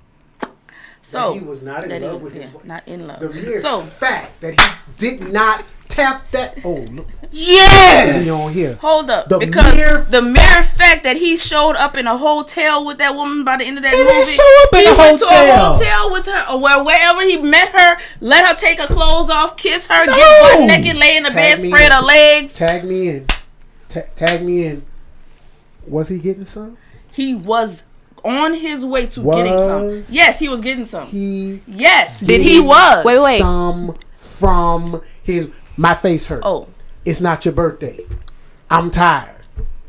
So 1.06 1.34
he 1.34 1.42
was 1.42 1.62
not 1.62 1.84
in 1.84 1.89
that 1.89 2.02
he- 2.02 2.08
love 2.08 2.22
with 2.22 2.34
his 2.34 2.46
yeah, 2.46 2.52
wife. 2.52 2.66
Not 2.66 2.88
in 2.88 3.06
love. 3.06 3.20
The 3.20 3.30
mere 3.30 3.60
so 3.62 3.82
fact 3.82 4.39
that 4.42 4.60
he 4.60 4.68
did 4.98 5.34
not 5.34 5.66
tap 5.89 6.32
that. 6.32 6.58
Oh, 6.63 6.76
look, 6.89 7.08
Yes. 7.30 8.28
on 8.30 8.52
here. 8.54 8.76
hold 8.82 9.10
up, 9.10 9.28
The 9.28 9.38
because 9.38 9.76
mere 9.76 10.06
the 10.10 10.22
mere 10.22 10.63
fact 10.63 11.04
that 11.04 11.18
he 11.18 11.36
showed 11.36 11.76
up 11.76 11.98
in 11.98 12.08
a 12.08 12.18
hotel 12.18 12.86
with 12.86 13.00
that 13.00 13.16
woman 13.16 13.44
by 13.44 13.58
the 13.58 13.66
end 13.66 13.78
of 13.78 13.84
that 13.84 13.92
He 13.92 13.98
movie, 14.00 14.10
didn't 14.12 14.30
show 14.30 14.63
up 14.63 14.74
in 14.74 14.80
he 14.80 14.86
a 14.88 14.96
went 14.96 15.20
to 15.20 15.26
a 15.26 15.30
hotel. 15.30 15.74
hotel 15.76 16.12
with 16.12 16.26
her, 16.28 16.46
or 16.52 16.60
where, 16.62 16.84
wherever 16.84 17.22
he 17.22 17.38
met 17.38 17.70
her, 17.78 17.98
let 18.22 18.48
her 18.48 18.56
take 18.56 18.80
her 18.80 18.88
clothes 18.88 19.30
off, 19.30 19.58
kiss 19.58 19.88
her, 19.88 20.06
No. 20.06 20.16
get 20.16 20.42
butt 20.42 20.68
naked, 20.68 20.96
lay 20.96 21.18
in 21.18 21.24
the 21.24 21.30
Tag 21.30 21.60
bed, 21.60 21.68
spread 21.68 21.86
in. 21.88 21.92
her 21.92 22.02
legs. 22.02 22.54
Tag 22.56 22.84
me 22.86 23.10
in. 23.10 23.26
Ta- 23.89 24.02
tag 24.16 24.42
me 24.42 24.66
in. 24.66 24.86
Was 25.86 26.08
he 26.08 26.18
getting 26.18 26.46
some? 26.46 26.78
He 27.12 27.36
was 27.36 27.84
on 28.23 28.53
his 28.53 28.86
way 28.86 29.05
to 29.07 29.21
getting 29.23 29.59
some. 29.59 30.03
Yes, 30.09 30.39
he 30.39 30.49
was 30.49 30.62
getting 30.62 30.86
some. 30.86 31.07
He 31.07 31.62
yes, 31.67 32.19
Did 32.21 32.41
he 32.41 32.53
he- 32.53 32.59
was. 32.59 33.03
Wait, 33.05 33.21
wait. 33.21 33.39
some 33.39 33.95
from 34.15 35.01
his. 35.23 35.49
My 35.77 35.95
face 35.95 36.27
hurt. 36.27 36.41
Oh, 36.45 36.67
It's 37.05 37.19
not 37.21 37.45
your 37.45 37.53
birthday. 37.53 37.99
I'm 38.69 38.91
tired. 38.91 39.29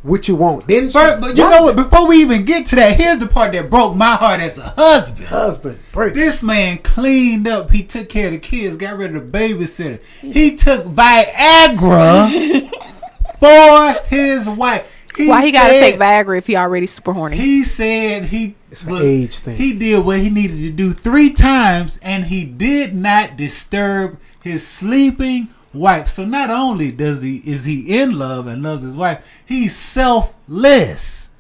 What 0.03 0.29
you 0.29 0.37
want? 0.37 0.69
Then 0.69 0.89
she, 0.89 0.93
But, 0.93 1.21
but 1.21 1.29
you 1.37 1.49
know 1.49 1.63
what? 1.63 1.77
Before 1.77 2.07
we 2.07 2.17
even 2.19 2.45
get 2.45 2.67
to 2.67 2.77
that, 2.77 2.99
here's 3.01 3.19
the 3.19 3.27
part 3.27 3.53
that 3.53 3.71
broke 3.71 3.97
my 3.97 4.17
heart 4.17 4.41
as 4.41 4.59
a 4.59 4.63
husband. 4.63 5.27
Husband, 5.27 5.79
break. 5.93 6.13
This 6.13 6.43
man 6.43 6.77
cleaned 6.79 7.49
up. 7.49 7.71
He 7.71 7.83
took 7.85 8.11
care 8.11 8.27
of 8.27 8.33
the 8.35 8.39
kids. 8.39 8.77
Got 8.77 8.99
rid 8.99 9.17
of 9.17 9.31
the 9.33 9.39
babysitter. 9.39 10.01
He 10.21 10.57
took 10.57 10.85
Viagra 10.85 12.69
for 13.41 14.07
his 14.09 14.47
wife. 14.49 14.87
Why 15.17 15.45
he 15.45 15.53
gotta 15.53 15.81
take 15.81 15.97
Viagra 15.99 16.39
if 16.39 16.47
he 16.47 16.57
already 16.57 16.87
super 16.87 17.13
horny? 17.13 17.37
He 17.37 17.65
said 17.65 18.25
he 18.27 18.55
It's 18.71 18.85
an 18.85 18.97
age 18.97 19.39
thing. 19.39 19.57
He 19.57 19.73
did 19.73 20.05
what 20.05 20.21
he 20.21 20.31
needed 20.31 20.59
to 20.59 20.71
do 20.71 20.93
three 20.93 21.33
times, 21.33 21.99
and 22.03 22.25
he 22.25 22.45
did 22.45 22.95
not 22.95 23.37
disturb 23.37 24.19
his 24.43 24.67
sleeping 24.67 25.49
wife. 25.73 26.09
So 26.09 26.25
not 26.25 26.51
only 26.51 26.91
does 26.93 27.23
he 27.23 27.37
is 27.45 27.65
he 27.65 27.97
in 27.97 28.19
love 28.19 28.47
and 28.47 28.63
loves 28.63 28.83
his 28.83 28.97
wife, 28.97 29.23
he's 29.45 29.75
selfless. 29.77 31.31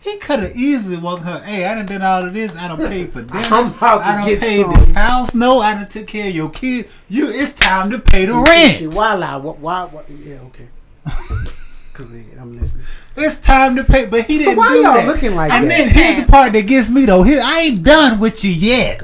He 0.00 0.18
could 0.18 0.40
have 0.40 0.54
easily 0.54 0.98
walked 0.98 1.24
her. 1.24 1.40
Hey, 1.40 1.64
I 1.64 1.74
done 1.74 1.86
done 1.86 2.02
all 2.02 2.26
of 2.26 2.34
this. 2.34 2.54
I 2.56 2.68
don't 2.68 2.76
pay 2.78 3.06
for 3.06 3.22
dinner. 3.22 3.42
I'm 3.50 3.68
about 3.72 4.00
to 4.04 4.08
I 4.08 4.14
done 4.16 4.28
get 4.28 4.40
paid 4.40 4.60
some." 4.62 4.74
this 4.74 4.90
house. 4.90 5.34
No, 5.34 5.60
I 5.60 5.74
done 5.74 5.88
took 5.88 6.06
care 6.06 6.28
of 6.28 6.34
your 6.34 6.50
kids. 6.50 6.88
You, 7.08 7.30
it's 7.30 7.52
time 7.52 7.88
to 7.90 7.98
pay 7.98 8.26
the 8.26 8.44
She, 8.44 8.84
rent. 8.86 8.94
why 8.94 9.14
lie? 9.14 9.36
Why, 9.36 9.54
why, 9.54 9.84
why? 9.84 10.02
Yeah, 10.22 10.40
okay. 10.42 10.68
Go 11.94 12.04
ahead, 12.04 12.38
I'm 12.40 12.58
listening. 12.58 12.84
It's 13.16 13.38
time 13.38 13.76
to 13.76 13.84
pay. 13.84 14.06
But 14.06 14.24
he 14.26 14.38
So 14.38 14.50
didn't 14.50 14.56
So 14.64 14.68
why 14.68 14.74
do 14.74 14.82
y'all 14.82 14.94
that. 14.94 15.06
looking 15.06 15.34
like 15.34 15.52
and 15.52 15.64
that? 15.64 15.68
then 15.68 15.88
here's 15.88 16.26
the 16.26 16.30
part 16.30 16.52
that 16.52 16.62
gets 16.66 16.90
me 16.90 17.04
though. 17.06 17.22
Here, 17.22 17.40
I 17.42 17.60
ain't 17.60 17.82
done 17.84 18.18
with 18.18 18.44
you 18.44 18.50
yet. 18.50 19.00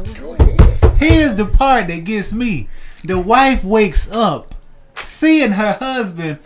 Here's 0.98 1.36
the 1.36 1.46
part 1.46 1.86
that 1.86 2.04
gets 2.04 2.32
me. 2.32 2.68
The 3.04 3.18
wife 3.18 3.62
wakes 3.64 4.10
up 4.10 4.54
seeing 4.96 5.52
her 5.52 5.72
husband 5.74 6.38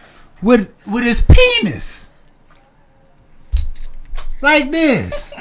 with 0.42 0.68
with 0.86 1.04
his 1.04 1.22
penis. 1.22 2.10
Like 4.42 4.70
this. 4.70 5.34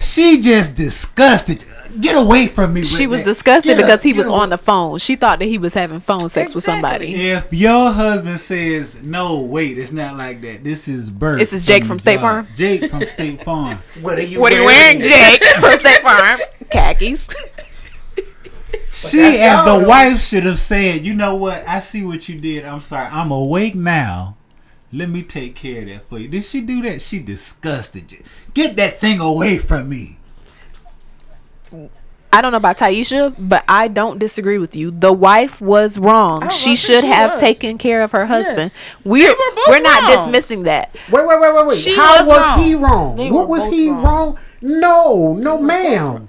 She 0.00 0.40
just 0.40 0.74
disgusted. 0.74 1.64
Get 2.00 2.16
away 2.16 2.46
from 2.48 2.74
me. 2.74 2.84
she 2.84 3.06
was 3.06 3.20
that. 3.20 3.24
disgusted 3.26 3.70
Get 3.70 3.76
because 3.76 3.98
up, 3.98 4.02
he 4.02 4.12
was 4.12 4.26
away. 4.26 4.36
on 4.38 4.50
the 4.50 4.58
phone. 4.58 4.98
She 4.98 5.16
thought 5.16 5.38
that 5.40 5.44
he 5.46 5.58
was 5.58 5.74
having 5.74 6.00
phone 6.00 6.28
sex 6.28 6.54
with 6.54 6.64
somebody. 6.64 7.10
Exactly. 7.12 7.56
If 7.56 7.60
your 7.60 7.92
husband 7.92 8.40
says, 8.40 9.02
no, 9.02 9.40
wait, 9.40 9.76
it's 9.78 9.92
not 9.92 10.16
like 10.16 10.40
that. 10.42 10.64
This 10.64 10.88
is 10.88 11.10
Bert. 11.10 11.38
This 11.38 11.52
is 11.52 11.64
Jake 11.66 11.84
from 11.84 11.98
State 11.98 12.20
Farm? 12.20 12.48
Jake 12.56 12.90
from 12.90 13.06
State 13.06 13.42
Farm. 13.44 13.78
What 14.00 14.18
are 14.18 14.22
you 14.22 14.40
What 14.40 14.52
are 14.52 14.56
you 14.60 14.64
wearing, 14.64 15.00
Jake? 15.02 15.42
From 15.60 15.78
State 15.78 16.00
Farm. 16.00 16.40
Khakis. 16.70 17.28
She, 18.92 19.20
as 19.20 19.64
the 19.64 19.78
though. 19.80 19.88
wife, 19.88 20.20
should 20.22 20.44
have 20.44 20.58
said, 20.60 21.04
"You 21.04 21.14
know 21.14 21.34
what? 21.34 21.64
I 21.66 21.80
see 21.80 22.04
what 22.04 22.28
you 22.28 22.38
did. 22.38 22.64
I'm 22.64 22.80
sorry. 22.80 23.08
I'm 23.10 23.30
awake 23.32 23.74
now. 23.74 24.36
Let 24.92 25.08
me 25.08 25.22
take 25.22 25.56
care 25.56 25.82
of 25.82 25.88
that 25.88 26.06
for 26.08 26.18
you." 26.18 26.28
Did 26.28 26.44
she 26.44 26.60
do 26.60 26.82
that? 26.82 27.02
She 27.02 27.18
disgusted 27.18 28.12
you. 28.12 28.22
Get 28.54 28.76
that 28.76 29.00
thing 29.00 29.18
away 29.20 29.58
from 29.58 29.88
me. 29.88 30.18
I 32.34 32.40
don't 32.40 32.50
know 32.52 32.56
about 32.56 32.78
Tyisha, 32.78 33.34
but 33.38 33.62
I 33.68 33.88
don't 33.88 34.18
disagree 34.18 34.56
with 34.58 34.74
you. 34.74 34.90
The 34.90 35.12
wife 35.12 35.60
was 35.60 35.98
wrong. 35.98 36.44
Oh, 36.44 36.48
she 36.48 36.76
should 36.76 37.02
she 37.02 37.06
have 37.08 37.32
was. 37.32 37.40
taken 37.40 37.76
care 37.76 38.00
of 38.02 38.12
her 38.12 38.24
husband. 38.24 38.58
Yes. 38.72 38.96
We're 39.04 39.24
They 39.28 39.28
were 39.30 39.54
both 39.54 39.68
we're 39.68 39.80
not 39.80 40.02
wrong. 40.04 40.24
dismissing 40.32 40.62
that. 40.62 40.94
Wait, 41.10 41.26
wait, 41.26 41.40
wait, 41.40 41.54
wait, 41.54 41.66
wait. 41.66 41.76
She 41.78 41.94
How 41.94 42.18
was 42.20 42.26
was, 42.28 42.38
wrong. 42.40 42.58
he 42.62 42.74
wrong? 42.74 43.16
They 43.16 43.30
what 43.30 43.48
was 43.48 43.66
he 43.66 43.90
wrong. 43.90 44.02
wrong. 44.02 44.38
No, 44.62 45.34
no, 45.34 45.58
ma'am. 45.58 46.28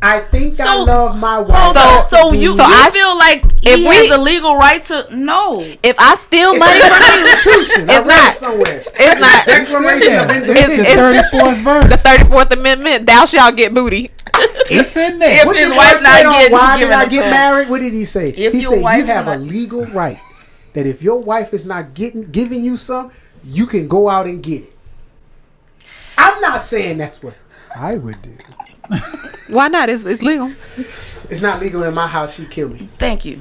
I 0.00 0.20
think 0.20 0.58
I 0.60 0.76
love 0.76 1.18
my 1.18 1.40
wife. 1.40 1.74
So- 2.08 2.28
So 2.28 2.32
you, 2.32 2.54
So 2.56 2.64
you 2.64 2.72
I- 2.72 2.88
feel 2.90 3.18
like 3.18 3.42
if 3.64 3.74
he 3.80 3.88
we- 3.88 3.96
has 3.96 4.08
the 4.10 4.18
legal 4.18 4.56
right 4.56 4.82
to 4.84 5.08
no? 5.10 5.60
If 5.82 5.98
I 5.98 6.14
steal 6.14 6.52
it's 6.52 6.60
money 6.60 6.80
from 6.80 6.90
the 6.90 7.18
you, 7.18 7.26
Constitution. 7.34 7.90
It's 7.90 8.06
not. 8.06 8.34
somewhere. 8.36 8.82
it's 8.94 9.20
not 9.20 9.44
Declaration 9.44 10.18
of 10.20 10.30
It's 10.30 10.48
Independence. 10.48 10.88
the 10.88 10.96
thirty 10.96 11.28
fourth 11.38 11.56
verse. 11.58 11.90
the 11.90 11.96
thirty 11.96 12.24
fourth 12.26 12.52
Amendment. 12.52 13.06
Thou 13.06 13.24
shalt 13.24 13.56
get 13.56 13.74
booty. 13.74 14.10
It's 14.70 14.96
in 14.96 15.18
there. 15.18 15.40
If 15.40 15.46
What 15.46 15.56
his 15.56 15.68
did 15.68 15.76
wife 15.76 16.02
not 16.02 16.12
say 16.12 16.24
on 16.24 16.32
getting- 16.32 16.52
why 16.52 16.76
did 16.76 16.82
giving 16.84 16.94
I 16.98 17.06
get 17.06 17.22
to 17.24 17.30
married? 17.30 17.68
What 17.68 17.80
did 17.80 17.92
he 17.92 18.04
say? 18.04 18.28
If 18.28 18.52
he 18.52 18.60
said 18.62 18.80
you 18.80 18.86
is 19.02 19.06
have 19.06 19.28
a 19.28 19.36
legal 19.36 19.84
right 19.86 20.18
that 20.74 20.86
if 20.86 21.02
your 21.02 21.20
wife 21.20 21.52
is 21.54 21.64
not 21.64 21.94
getting 21.94 22.30
giving 22.30 22.62
you 22.62 22.76
some, 22.76 23.10
you 23.44 23.66
can 23.66 23.88
go 23.88 24.08
out 24.08 24.26
and 24.26 24.42
get 24.42 24.62
it. 24.62 24.76
I'm 26.16 26.40
not 26.40 26.62
saying 26.62 26.98
that's 26.98 27.22
what 27.22 27.34
I 27.74 27.94
would 27.96 28.20
do. 28.22 28.36
Why 29.48 29.68
not? 29.68 29.88
It's, 29.88 30.04
it's 30.04 30.22
legal. 30.22 30.52
It's 30.76 31.40
not 31.40 31.60
legal 31.60 31.82
in 31.84 31.94
my 31.94 32.06
house. 32.06 32.34
She 32.34 32.44
kill 32.46 32.68
me. 32.68 32.88
Thank 32.98 33.24
you. 33.24 33.40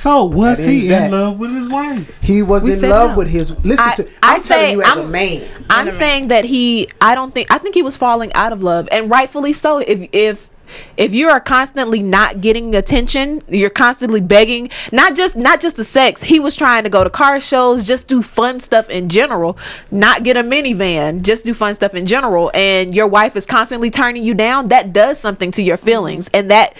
So 0.00 0.24
was 0.24 0.56
That 0.56 0.66
he 0.66 0.74
ends 0.76 0.84
in 0.84 0.90
that. 0.90 1.10
love 1.10 1.38
with 1.38 1.50
his 1.52 1.68
wife? 1.68 2.10
He 2.22 2.40
was 2.42 2.62
We 2.64 2.72
in 2.72 2.80
love 2.88 3.10
no. 3.10 3.16
with 3.18 3.28
his. 3.28 3.50
Listen 3.64 3.86
I- 3.86 3.94
to. 3.96 4.08
I 4.22 4.34
I'm 4.36 4.40
say- 4.40 4.54
telling 4.54 4.72
you 4.72 4.82
as 4.82 4.96
a 4.96 5.00
I'm- 5.00 5.10
man. 5.10 5.42
I'm 5.68 5.90
saying 5.92 6.28
that 6.28 6.46
he. 6.46 6.88
I 7.02 7.14
don't 7.14 7.34
think. 7.34 7.52
I 7.52 7.58
think 7.58 7.74
he 7.74 7.82
was 7.82 7.98
falling 7.98 8.32
out 8.32 8.52
of 8.54 8.62
love, 8.62 8.88
and 8.90 9.10
rightfully 9.10 9.52
so. 9.52 9.76
If 9.78 10.08
if 10.12 10.48
if 10.96 11.14
you 11.14 11.28
are 11.28 11.40
constantly 11.40 12.02
not 12.02 12.40
getting 12.40 12.74
attention, 12.74 13.42
you're 13.48 13.70
constantly 13.70 14.20
begging. 14.20 14.70
Not 14.92 15.14
just 15.14 15.36
not 15.36 15.60
just 15.60 15.76
the 15.76 15.84
sex. 15.84 16.22
He 16.22 16.40
was 16.40 16.56
trying 16.56 16.84
to 16.84 16.90
go 16.90 17.04
to 17.04 17.10
car 17.10 17.40
shows, 17.40 17.84
just 17.84 18.08
do 18.08 18.22
fun 18.22 18.60
stuff 18.60 18.88
in 18.88 19.08
general. 19.08 19.56
Not 19.90 20.22
get 20.22 20.36
a 20.36 20.42
minivan, 20.42 21.22
just 21.22 21.44
do 21.44 21.54
fun 21.54 21.74
stuff 21.74 21.94
in 21.94 22.06
general. 22.06 22.50
And 22.54 22.94
your 22.94 23.06
wife 23.06 23.36
is 23.36 23.46
constantly 23.46 23.90
turning 23.90 24.24
you 24.24 24.34
down. 24.34 24.66
That 24.66 24.92
does 24.92 25.18
something 25.18 25.50
to 25.52 25.62
your 25.62 25.76
mm-hmm. 25.76 25.86
feelings, 25.86 26.30
and 26.34 26.50
that 26.50 26.76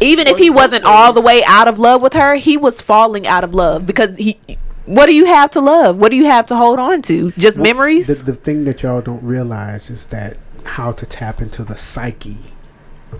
even 0.00 0.26
if 0.26 0.38
he 0.38 0.50
wasn't 0.50 0.84
all 0.84 1.12
the 1.12 1.20
way 1.20 1.42
out 1.44 1.68
of 1.68 1.78
love 1.78 2.02
with 2.02 2.14
her, 2.14 2.34
he 2.34 2.56
was 2.56 2.80
falling 2.80 3.26
out 3.26 3.44
of 3.44 3.54
love 3.54 3.86
because 3.86 4.16
he. 4.16 4.38
What 4.86 5.06
do 5.06 5.14
you 5.14 5.26
have 5.26 5.52
to 5.52 5.60
love? 5.60 5.98
What 5.98 6.10
do 6.10 6.16
you 6.16 6.24
have 6.24 6.48
to 6.48 6.56
hold 6.56 6.80
on 6.80 7.02
to? 7.02 7.30
Just 7.32 7.56
memories? 7.56 8.08
The, 8.08 8.14
the 8.14 8.34
thing 8.34 8.64
that 8.64 8.82
y'all 8.82 9.00
don't 9.00 9.22
realize 9.22 9.88
is 9.88 10.06
that 10.06 10.36
how 10.64 10.90
to 10.92 11.06
tap 11.06 11.40
into 11.40 11.62
the 11.62 11.76
psyche 11.76 12.38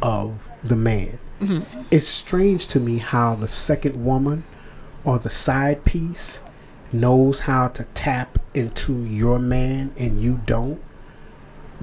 of 0.02 0.48
the 0.62 0.76
man. 0.76 1.18
Mm-hmm. 1.40 1.82
It's 1.90 2.06
strange 2.06 2.66
to 2.68 2.80
me 2.80 2.98
how 2.98 3.34
the 3.34 3.48
second 3.48 4.04
woman 4.04 4.44
or 5.04 5.18
the 5.18 5.30
side 5.30 5.84
piece 5.84 6.40
knows 6.92 7.40
how 7.40 7.68
to 7.68 7.84
tap 7.94 8.38
into 8.54 9.02
your 9.04 9.38
man 9.38 9.92
and 9.96 10.20
you 10.22 10.40
don't? 10.44 10.80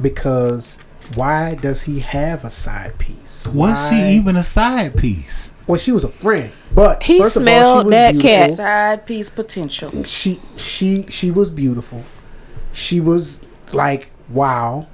Because 0.02 0.78
why 1.16 1.56
does 1.56 1.84
he 1.84 2.00
have 2.02 2.44
a 2.44 2.50
side 2.50 2.98
piece? 3.00 3.46
Was 3.48 3.54
Why- 3.56 3.90
she 3.90 4.16
even 4.18 4.36
a 4.36 4.44
side 4.44 4.96
piece? 4.98 5.52
Well, 5.66 5.78
she 5.78 5.92
was 5.92 6.06
a 6.06 6.10
friend, 6.10 6.54
but 6.74 7.04
He 7.04 7.18
first 7.20 7.36
of 7.36 7.42
all, 7.42 7.44
smelled 7.44 7.80
she 7.82 7.86
was 7.86 7.92
that 7.92 8.12
beautiful. 8.14 8.30
cat. 8.30 8.52
Side 8.52 9.06
piece 9.06 9.30
potential. 9.30 10.04
She 10.06 10.40
she 10.56 11.06
she 11.10 11.30
was 11.30 11.52
beautiful. 11.52 12.04
She 12.72 13.02
was 13.02 13.42
like 13.74 14.12
wow. 14.30 14.88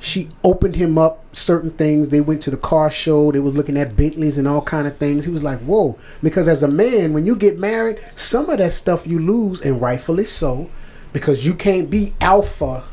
She 0.00 0.28
opened 0.44 0.76
him 0.76 0.96
up 0.96 1.24
certain 1.34 1.70
things. 1.70 2.08
They 2.08 2.20
went 2.20 2.40
to 2.42 2.50
the 2.50 2.56
car 2.56 2.90
show. 2.90 3.32
They 3.32 3.40
were 3.40 3.50
looking 3.50 3.76
at 3.76 3.96
Bentleys 3.96 4.38
and 4.38 4.46
all 4.46 4.62
kind 4.62 4.86
of 4.86 4.96
things. 4.96 5.24
He 5.24 5.30
was 5.30 5.42
like, 5.42 5.58
"Whoa!" 5.60 5.98
Because 6.22 6.46
as 6.46 6.62
a 6.62 6.68
man, 6.68 7.12
when 7.12 7.26
you 7.26 7.34
get 7.34 7.58
married, 7.58 7.98
some 8.14 8.48
of 8.48 8.58
that 8.58 8.72
stuff 8.72 9.06
you 9.06 9.18
lose, 9.18 9.60
and 9.60 9.80
rightfully 9.82 10.24
so, 10.24 10.68
because 11.12 11.44
you 11.44 11.54
can't 11.54 11.90
be 11.90 12.14
alpha. 12.20 12.84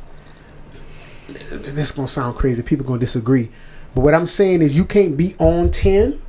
This 1.51 1.77
is 1.77 1.91
gonna 1.91 2.07
sound 2.07 2.35
crazy. 2.35 2.63
People 2.63 2.85
gonna 2.85 2.99
disagree, 2.99 3.51
but 3.93 4.01
what 4.01 4.15
I'm 4.15 4.27
saying 4.27 4.61
is 4.63 4.75
you 4.75 4.85
can't 4.85 5.15
be 5.15 5.35
on 5.37 5.69
ten 5.69 6.21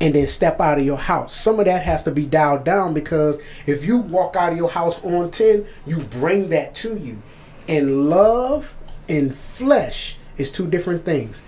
and 0.00 0.14
then 0.14 0.26
step 0.26 0.60
out 0.60 0.78
of 0.78 0.84
your 0.84 0.98
house. 0.98 1.32
Some 1.32 1.60
of 1.60 1.66
that 1.66 1.82
has 1.84 2.02
to 2.02 2.10
be 2.10 2.26
dialed 2.26 2.64
down 2.64 2.92
because 2.92 3.38
if 3.66 3.84
you 3.84 3.98
walk 3.98 4.34
out 4.34 4.50
of 4.50 4.58
your 4.58 4.68
house 4.68 5.02
on 5.04 5.30
10, 5.30 5.64
you 5.86 5.98
bring 5.98 6.48
that 6.48 6.74
to 6.76 6.96
you. 6.96 7.22
And 7.68 8.10
love 8.10 8.74
and 9.08 9.32
flesh 9.32 10.16
is 10.42 10.50
two 10.50 10.68
different 10.68 11.04
things. 11.04 11.44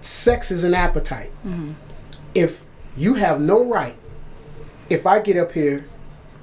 Sex 0.00 0.50
is 0.50 0.64
an 0.64 0.72
appetite. 0.72 1.30
Mm-hmm. 1.46 1.72
If 2.34 2.64
you 2.96 3.14
have 3.14 3.40
no 3.40 3.64
right, 3.64 3.96
if 4.88 5.06
I 5.06 5.20
get 5.20 5.36
up 5.36 5.52
here 5.52 5.84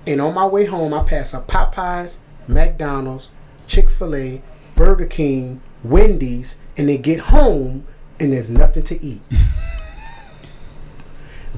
and 0.05 0.21
on 0.21 0.35
my 0.35 0.45
way 0.45 0.65
home 0.65 0.93
I 0.93 1.03
pass 1.03 1.33
a 1.33 1.41
Popeyes, 1.41 2.19
McDonald's, 2.47 3.29
Chick 3.65 3.89
fil 3.89 4.15
A, 4.15 4.41
Burger 4.75 5.07
King, 5.07 5.61
Wendy's, 5.83 6.57
and 6.77 6.87
they 6.87 6.97
get 6.97 7.19
home 7.19 7.87
and 8.19 8.31
there's 8.31 8.51
nothing 8.51 8.83
to 8.83 9.03
eat. 9.03 9.21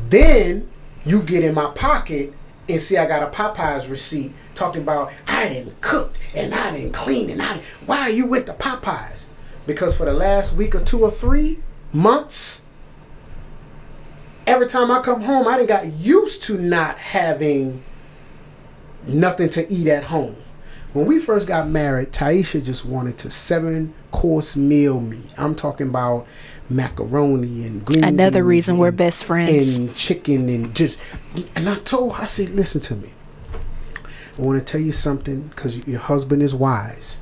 Then 0.09 0.69
you 1.05 1.21
get 1.21 1.43
in 1.43 1.53
my 1.53 1.71
pocket 1.71 2.33
and 2.67 2.81
see 2.81 2.97
I 2.97 3.05
got 3.05 3.23
a 3.23 3.27
Popeyes 3.27 3.89
receipt 3.89 4.33
talking 4.55 4.81
about 4.81 5.11
I 5.27 5.49
didn't 5.49 5.81
cook 5.81 6.13
and 6.33 6.53
I 6.53 6.71
didn't 6.71 6.93
clean 6.93 7.29
and 7.29 7.41
I 7.41 7.53
didn't, 7.53 7.65
why 7.85 8.01
are 8.01 8.09
you 8.09 8.25
with 8.25 8.45
the 8.45 8.53
Popeyes? 8.53 9.25
Because 9.69 9.95
for 9.95 10.05
the 10.05 10.13
last 10.13 10.53
week 10.53 10.73
or 10.73 10.79
two 10.79 11.03
or 11.03 11.11
three 11.11 11.59
months, 11.93 12.63
every 14.47 14.65
time 14.65 14.89
I 14.89 14.99
come 14.99 15.21
home, 15.21 15.47
I 15.47 15.57
didn't 15.57 15.69
got 15.69 15.85
used 15.93 16.41
to 16.43 16.57
not 16.57 16.97
having 16.97 17.83
nothing 19.05 19.47
to 19.49 19.71
eat 19.71 19.87
at 19.87 20.05
home. 20.05 20.35
When 20.93 21.05
we 21.05 21.19
first 21.19 21.45
got 21.45 21.69
married, 21.69 22.11
Tyisha 22.11 22.65
just 22.65 22.83
wanted 22.83 23.19
to 23.19 23.29
seven 23.29 23.93
course 24.09 24.55
meal 24.55 24.99
me. 24.99 25.21
I'm 25.37 25.53
talking 25.53 25.89
about 25.89 26.25
macaroni 26.71 27.67
and 27.67 27.85
green 27.85 28.03
Another 28.03 28.43
reason 28.43 28.79
we're 28.79 28.89
best 28.89 29.23
friends. 29.23 29.77
And 29.77 29.95
chicken 29.95 30.49
and 30.49 30.75
just 30.75 30.97
and 31.55 31.69
I 31.69 31.75
told 31.75 32.15
her, 32.15 32.23
I 32.23 32.25
said, 32.25 32.49
listen 32.49 32.81
to 32.81 32.95
me. 32.95 33.13
I 34.35 34.41
want 34.41 34.57
to 34.57 34.65
tell 34.65 34.81
you 34.81 34.91
something 34.91 35.43
because 35.49 35.85
your 35.85 35.99
husband 35.99 36.41
is 36.41 36.55
wise. 36.55 37.19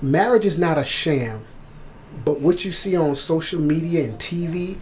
Marriage 0.00 0.46
is 0.46 0.58
not 0.58 0.78
a 0.78 0.84
sham, 0.84 1.44
but 2.24 2.40
what 2.40 2.64
you 2.64 2.70
see 2.70 2.96
on 2.96 3.14
social 3.14 3.60
media 3.60 4.04
and 4.04 4.18
TV, 4.18 4.78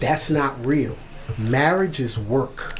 that's 0.00 0.30
not 0.30 0.64
real. 0.64 0.96
Marriage 1.38 2.00
is 2.00 2.18
work 2.18 2.78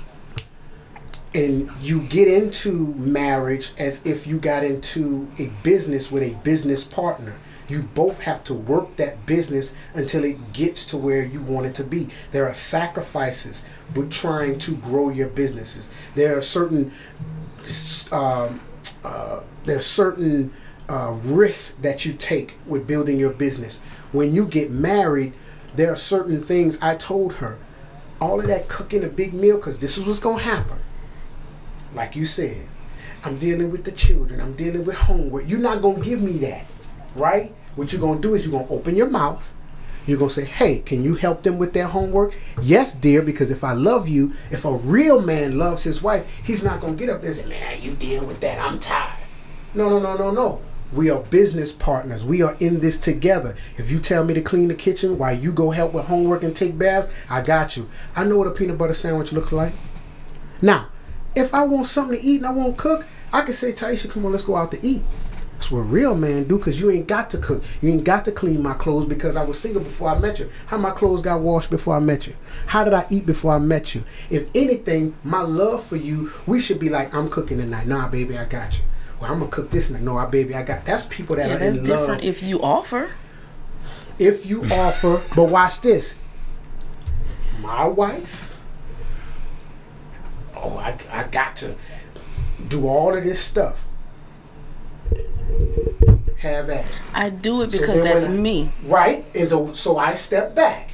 and 1.35 1.71
you 1.81 2.01
get 2.03 2.27
into 2.27 2.95
marriage 2.95 3.73
as 3.79 4.05
if 4.07 4.27
you 4.27 4.39
got 4.39 4.65
into 4.65 5.31
a 5.39 5.47
business 5.63 6.11
with 6.11 6.23
a 6.23 6.35
business 6.43 6.85
partner. 6.85 7.35
You 7.69 7.83
both 7.83 8.19
have 8.21 8.43
to 8.45 8.55
work 8.55 8.97
that 8.97 9.27
business 9.27 9.75
until 9.93 10.25
it 10.25 10.55
gets 10.55 10.87
to 10.87 10.97
where 10.97 11.23
you 11.23 11.43
want 11.43 11.67
it 11.67 11.75
to 11.77 11.85
be. 11.85 12.09
There 12.33 12.47
are 12.47 12.55
sacrifices 12.55 13.65
with 13.95 14.11
trying 14.11 14.59
to 14.61 14.75
grow 14.77 15.11
your 15.11 15.29
businesses. 15.29 15.91
There 16.15 16.37
are 16.37 16.43
certain 16.43 16.93
um, 18.11 18.61
uh, 19.05 19.41
there 19.65 19.77
are 19.77 19.83
certain 19.83 20.53
uh, 20.89 21.17
risks 21.25 21.77
that 21.83 22.05
you 22.05 22.13
take 22.13 22.55
with 22.67 22.87
building 22.87 23.19
your 23.19 23.33
business. 23.33 23.81
When 24.13 24.35
you 24.35 24.47
get 24.47 24.71
married, 24.71 25.33
there 25.75 25.93
are 25.93 25.97
certain 25.97 26.41
things 26.41 26.79
I 26.81 26.97
told 26.97 27.35
her. 27.35 27.59
All 28.21 28.41
of 28.41 28.47
that 28.47 28.69
cooking 28.69 29.05
a 29.05 29.09
big 29.09 29.33
meal, 29.33 29.57
because 29.57 29.79
this 29.79 29.97
is 29.97 30.05
what's 30.05 30.19
going 30.19 30.39
to 30.39 30.45
happen 30.45 30.79
like 31.95 32.17
you 32.17 32.25
said, 32.25 32.67
I'm 33.25 33.39
dealing 33.39 33.71
with 33.71 33.85
the 33.85 33.93
children, 33.93 34.41
I'm 34.41 34.55
dealing 34.55 34.85
with 34.85 34.97
homework. 34.97 35.49
You're 35.49 35.59
not 35.59 35.83
gonna 35.83 36.01
give 36.01 36.23
me 36.23 36.33
that, 36.39 36.67
right? 37.15 37.55
What 37.77 37.93
you're 37.93 38.01
gonna 38.01 38.21
do 38.21 38.35
is 38.35 38.45
you're 38.47 38.53
gonna 38.53 38.73
open 38.73 38.97
your 38.97 39.11
mouth. 39.11 39.53
You're 40.07 40.19
gonna 40.19 40.31
say, 40.31 40.45
"Hey, 40.45 40.79
can 40.79 41.05
you 41.05 41.15
help 41.15 41.43
them 41.43 41.59
with 41.59 41.73
their 41.73 41.87
homework?" 41.87 42.33
Yes, 42.63 42.95
dear, 42.95 43.21
because 43.21 43.51
if 43.51 43.63
I 43.63 43.73
love 43.73 44.09
you, 44.09 44.33
if 44.51 44.65
a 44.65 44.73
real 44.73 45.21
man 45.21 45.59
loves 45.59 45.83
his 45.83 46.03
wife, 46.03 46.25
he's 46.43 46.63
not 46.63 46.81
gonna 46.81 46.95
get 46.95 47.11
up 47.11 47.21
there 47.21 47.31
and 47.31 47.37
say, 47.37 47.47
"Man, 47.47 47.83
you 47.83 47.93
deal 47.93 48.25
with 48.25 48.41
that. 48.41 48.59
I'm 48.59 48.79
tired." 48.79 49.19
No, 49.75 49.91
no, 49.91 49.99
no, 49.99 50.17
no, 50.17 50.31
no. 50.31 50.61
We 50.93 51.11
are 51.11 51.21
business 51.21 51.73
partners. 51.73 52.25
We 52.25 52.43
are 52.43 52.57
in 52.61 52.81
this 52.81 52.99
together. 52.99 53.55
If 53.77 53.91
you 53.91 53.99
tell 53.99 54.25
me 54.25 54.33
to 54.35 54.41
clean 54.41 54.69
the 54.69 54.75
kitchen 54.75 55.19
while 55.19 55.37
you 55.37 55.53
go 55.53 55.71
help 55.71 55.93
with 55.93 56.07
homework 56.07 56.43
and 56.43 56.57
take 56.57 56.79
baths, 56.79 57.09
I 57.29 57.43
got 57.43 57.77
you. 57.77 57.89
I 58.17 58.25
know 58.25 58.39
what 58.39 58.47
a 58.47 58.53
peanut 58.53 58.79
butter 58.79 58.95
sandwich 58.95 59.33
looks 59.33 59.53
like. 59.53 59.73
Now, 60.63 60.89
if 61.35 61.55
I 61.55 61.65
want 61.65 61.87
something 61.87 62.19
to 62.19 62.25
eat 62.25 62.39
and 62.39 62.47
I 62.47 62.53
won't 62.53 62.79
cook, 62.79 63.05
I 63.33 63.43
can 63.43 63.53
say, 63.53 63.73
Tyisha, 63.73 64.11
come 64.11 64.25
on, 64.25 64.33
let's 64.33 64.45
go 64.45 64.57
out 64.57 64.71
to 64.71 64.87
eat. 64.87 65.03
That's 65.53 65.73
what 65.73 65.81
real 65.81 66.15
man 66.15 66.45
do 66.45 66.57
because 66.57 66.81
you 66.81 66.89
ain't 66.91 67.09
got 67.09 67.31
to 67.31 67.39
cook. 67.39 67.65
You 67.83 67.91
ain't 67.91 68.05
got 68.05 68.25
to 68.27 68.33
clean 68.33 68.63
my 68.63 68.75
clothes 68.75 69.07
because 69.07 69.37
I 69.37 69.45
was 69.45 69.59
single 69.59 69.83
before 69.83 70.09
I 70.09 70.19
met 70.19 70.39
you. 70.39 70.49
How 70.69 70.79
my 70.79 70.93
clothes 70.93 71.21
got 71.21 71.41
washed 71.41 71.69
before 71.69 71.97
I 71.97 71.99
met 71.99 72.29
you? 72.29 72.35
How 72.67 72.85
did 72.85 72.95
I 72.95 73.07
eat 73.11 73.27
before 73.27 73.53
I 73.53 73.59
met 73.59 73.93
you? 73.95 74.05
If 74.31 74.49
anything, 74.55 75.17
my 75.25 75.43
love 75.43 75.85
for 75.85 75.97
you, 75.97 76.31
we 76.47 76.61
should 76.61 76.79
be 76.79 76.89
like, 76.89 77.13
I'm 77.13 77.29
cooking 77.29 77.59
tonight. 77.59 77.89
Nah, 77.89 78.09
baby, 78.09 78.39
I 78.39 78.45
got 78.45 78.79
you. 78.79 78.85
Well, 79.21 79.33
I'm 79.33 79.39
gonna 79.41 79.51
cook 79.51 79.71
this 79.71 79.91
night. 79.91 80.03
No, 80.03 80.17
I 80.17 80.27
baby, 80.27 80.55
I 80.55 80.63
got. 80.63 80.85
That's 80.85 81.07
people 81.07 81.37
that 81.37 81.49
Yeah, 81.49 81.57
are 81.57 81.59
that's 81.59 81.77
in 81.77 81.85
different 81.85 82.09
love. 82.09 82.25
if 82.25 82.43
you 82.43 82.61
offer. 82.63 83.11
If 84.19 84.47
you 84.47 84.65
offer, 84.73 85.23
but 85.35 85.45
watch 85.45 85.81
this. 85.81 86.15
My 87.61 87.87
wife. 87.87 88.57
Oh, 90.57 90.77
I, 90.79 90.97
I 91.13 91.25
got 91.25 91.57
to 91.57 91.75
do 92.69 92.87
all 92.87 93.17
of 93.17 93.25
this 93.25 93.41
stuff. 93.41 93.85
Have 96.39 96.71
at 96.71 96.85
it. 96.85 96.99
I 97.15 97.31
do 97.31 97.63
it 97.63 97.73
because 97.73 97.97
then 98.01 98.05
that's 98.05 98.27
I- 98.27 98.31
me. 98.31 98.71
Right? 98.85 99.25
And 99.35 99.49
so, 99.51 99.73
so 99.73 99.99
I 99.99 100.15
step 100.15 100.55
back. 100.55 100.88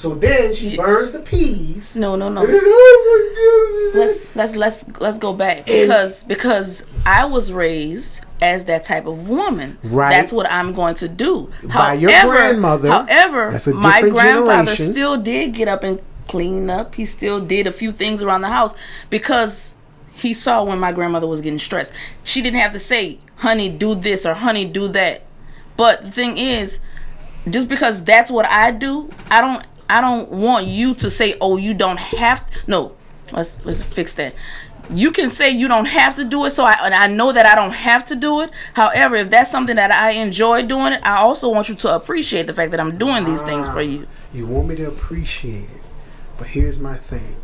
So 0.00 0.14
then 0.14 0.54
she 0.54 0.78
burns 0.78 1.12
the 1.12 1.18
peas. 1.18 1.94
No, 1.94 2.16
no, 2.16 2.30
no. 2.30 2.40
Let's 3.94 4.34
let's 4.34 4.56
let's 4.56 4.84
let's 4.98 5.18
go 5.18 5.34
back 5.34 5.66
because 5.66 6.24
because 6.24 6.86
I 7.04 7.26
was 7.26 7.52
raised 7.52 8.24
as 8.40 8.64
that 8.64 8.84
type 8.84 9.04
of 9.04 9.28
woman. 9.28 9.76
Right. 9.84 10.08
That's 10.08 10.32
what 10.32 10.50
I'm 10.50 10.72
going 10.72 10.94
to 10.96 11.08
do. 11.08 11.52
By 11.62 11.94
your 11.94 12.12
grandmother. 12.22 12.88
However, 12.88 13.50
my 13.74 14.00
grandfather 14.00 14.74
generation. 14.74 14.90
still 14.90 15.18
did 15.18 15.52
get 15.52 15.68
up 15.68 15.84
and 15.84 16.00
clean 16.28 16.70
up. 16.70 16.94
He 16.94 17.04
still 17.04 17.38
did 17.38 17.66
a 17.66 17.72
few 17.72 17.92
things 17.92 18.22
around 18.22 18.40
the 18.40 18.48
house 18.48 18.74
because 19.10 19.74
he 20.14 20.32
saw 20.32 20.64
when 20.64 20.78
my 20.78 20.92
grandmother 20.92 21.26
was 21.26 21.42
getting 21.42 21.58
stressed. 21.58 21.92
She 22.24 22.40
didn't 22.40 22.60
have 22.60 22.72
to 22.72 22.78
say, 22.78 23.18
"Honey, 23.36 23.68
do 23.68 23.94
this" 23.94 24.24
or 24.24 24.32
"Honey, 24.32 24.64
do 24.64 24.88
that." 24.88 25.24
But 25.76 26.04
the 26.06 26.10
thing 26.10 26.38
is, 26.38 26.80
just 27.50 27.68
because 27.68 28.02
that's 28.04 28.30
what 28.30 28.46
I 28.46 28.70
do, 28.70 29.10
I 29.30 29.42
don't 29.42 29.66
I 29.90 30.00
don't 30.00 30.30
want 30.30 30.66
you 30.66 30.94
to 30.94 31.10
say, 31.10 31.36
"Oh, 31.40 31.56
you 31.56 31.74
don't 31.74 31.98
have 31.98 32.46
to." 32.46 32.52
No, 32.66 32.92
let's 33.32 33.64
let's 33.64 33.82
fix 33.82 34.14
that. 34.14 34.34
You 34.88 35.12
can 35.12 35.28
say 35.28 35.50
you 35.50 35.68
don't 35.68 35.86
have 35.86 36.16
to 36.16 36.24
do 36.24 36.44
it, 36.46 36.50
so 36.50 36.64
I 36.64 36.76
I 36.80 37.06
know 37.06 37.32
that 37.32 37.46
I 37.46 37.54
don't 37.54 37.72
have 37.72 38.04
to 38.06 38.16
do 38.16 38.40
it. 38.40 38.50
However, 38.74 39.16
if 39.16 39.30
that's 39.30 39.50
something 39.50 39.76
that 39.76 39.92
I 39.92 40.12
enjoy 40.12 40.62
doing 40.62 40.92
it, 40.92 41.00
I 41.04 41.16
also 41.18 41.48
want 41.48 41.68
you 41.68 41.74
to 41.76 41.94
appreciate 41.94 42.46
the 42.46 42.54
fact 42.54 42.70
that 42.70 42.80
I'm 42.80 42.98
doing 42.98 43.24
these 43.24 43.42
things 43.42 43.68
for 43.68 43.82
you. 43.82 44.06
You 44.32 44.46
want 44.46 44.68
me 44.68 44.76
to 44.76 44.88
appreciate 44.88 45.64
it. 45.64 45.82
But 46.38 46.48
here's 46.48 46.78
my 46.78 46.96
thing. 46.96 47.36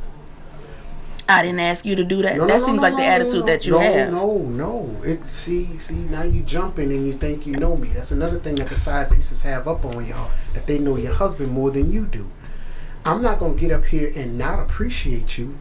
I 1.29 1.43
didn't 1.43 1.61
ask 1.61 1.85
you 1.85 1.97
to 1.97 2.05
do 2.05 2.23
that. 2.23 2.37
No, 2.37 2.47
that 2.47 2.61
no, 2.61 2.65
seems 2.65 2.77
no, 2.77 2.83
like 2.83 2.97
the 2.97 3.05
attitude 3.05 3.47
that 3.47 3.67
you 3.67 3.79
have. 3.79 4.13
No, 4.13 4.39
no. 4.39 4.67
No. 4.77 5.03
It 5.03 5.25
see, 5.25 5.77
see 5.79 5.95
now 5.95 6.23
you 6.23 6.43
jumping 6.43 6.91
and 6.93 7.07
you 7.07 7.13
think 7.13 7.47
you 7.47 7.55
know 7.57 7.77
me. 7.77 7.89
That's 7.89 8.11
another 8.11 8.39
thing 8.39 8.57
that 8.57 8.69
the 8.69 8.77
side 8.77 9.11
pieces 9.11 9.43
have 9.43 9.69
up 9.69 9.85
on 9.85 10.07
y'all 10.07 10.31
that 10.55 10.67
they 10.67 10.79
know 10.79 10.97
your 10.97 11.13
husband 11.13 11.53
more 11.53 11.71
than 11.71 11.93
you 11.93 12.07
do. 12.07 12.29
I'm 13.05 13.23
not 13.23 13.39
gonna 13.39 13.55
get 13.55 13.71
up 13.71 13.85
here 13.85 14.13
and 14.17 14.37
not 14.37 14.59
appreciate 14.59 15.39
you, 15.39 15.59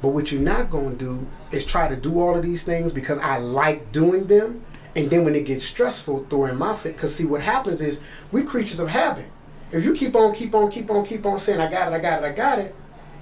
but 0.00 0.08
what 0.08 0.30
you're 0.30 0.40
not 0.40 0.70
gonna 0.70 0.94
do 0.94 1.28
is 1.50 1.64
try 1.64 1.88
to 1.88 1.96
do 1.96 2.20
all 2.20 2.36
of 2.36 2.42
these 2.42 2.62
things 2.62 2.92
because 2.92 3.18
I 3.18 3.38
like 3.38 3.90
doing 3.90 4.26
them, 4.26 4.64
and 4.94 5.10
then 5.10 5.24
when 5.24 5.34
it 5.34 5.44
gets 5.44 5.64
stressful, 5.64 6.26
throw 6.30 6.44
in 6.46 6.56
my 6.56 6.74
fit. 6.74 6.96
Cause 6.96 7.14
see 7.14 7.24
what 7.24 7.40
happens 7.40 7.80
is 7.80 8.00
we 8.30 8.42
creatures 8.42 8.78
of 8.78 8.88
habit. 8.88 9.26
If 9.72 9.84
you 9.84 9.92
keep 9.92 10.14
on, 10.14 10.34
keep 10.34 10.54
on, 10.54 10.70
keep 10.70 10.90
on, 10.90 11.04
keep 11.04 11.26
on 11.26 11.38
saying 11.38 11.60
I 11.60 11.70
got 11.70 11.92
it, 11.92 11.96
I 11.96 11.98
got 11.98 12.22
it, 12.22 12.26
I 12.26 12.32
got 12.32 12.58
it, 12.58 12.74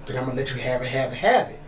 then 0.04 0.18
I'm 0.18 0.24
gonna 0.24 0.36
let 0.36 0.54
you 0.54 0.60
have 0.60 0.82
it, 0.82 0.88
have 0.88 1.12
it, 1.12 1.16
have 1.16 1.48
it. 1.48 1.60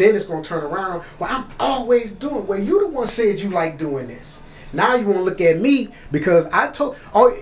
Then 0.00 0.16
it's 0.16 0.24
gonna 0.24 0.42
turn 0.42 0.64
around. 0.64 1.02
Well, 1.18 1.30
I'm 1.30 1.48
always 1.60 2.12
doing. 2.12 2.46
Well, 2.46 2.58
you 2.58 2.80
the 2.80 2.88
one 2.88 3.06
said 3.06 3.40
you 3.40 3.50
like 3.50 3.78
doing 3.78 4.08
this. 4.08 4.42
Now 4.72 4.94
you 4.94 5.04
want 5.04 5.18
to 5.18 5.22
look 5.24 5.40
at 5.40 5.60
me 5.60 5.88
because 6.10 6.46
I 6.46 6.68
told. 6.68 6.96
Oh, 7.14 7.36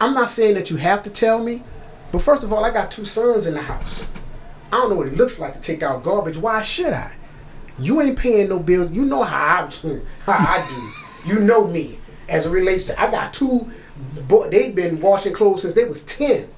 I'm 0.00 0.14
not 0.14 0.28
saying 0.28 0.54
that 0.54 0.70
you 0.70 0.76
have 0.76 1.02
to 1.04 1.10
tell 1.10 1.42
me, 1.42 1.62
but 2.12 2.20
first 2.20 2.42
of 2.42 2.52
all, 2.52 2.64
I 2.64 2.70
got 2.70 2.90
two 2.90 3.04
sons 3.04 3.46
in 3.46 3.54
the 3.54 3.62
house. 3.62 4.06
I 4.72 4.78
don't 4.78 4.90
know 4.90 4.96
what 4.96 5.06
it 5.06 5.16
looks 5.16 5.38
like 5.38 5.54
to 5.54 5.60
take 5.60 5.82
out 5.82 6.02
garbage. 6.02 6.36
Why 6.36 6.60
should 6.60 6.92
I? 6.92 7.12
You 7.78 8.00
ain't 8.00 8.18
paying 8.18 8.48
no 8.48 8.58
bills. 8.58 8.92
You 8.92 9.04
know 9.04 9.22
how 9.22 9.66
I 9.66 10.00
how 10.24 10.32
I 10.32 10.66
do. 10.68 11.32
You 11.32 11.40
know 11.40 11.66
me 11.66 11.98
as 12.28 12.46
it 12.46 12.50
relates 12.50 12.86
to. 12.86 13.00
I 13.00 13.10
got 13.10 13.32
two. 13.32 13.70
They've 14.50 14.74
been 14.74 15.00
washing 15.00 15.32
clothes 15.32 15.62
since 15.62 15.74
they 15.74 15.84
was 15.84 16.02
ten, 16.04 16.48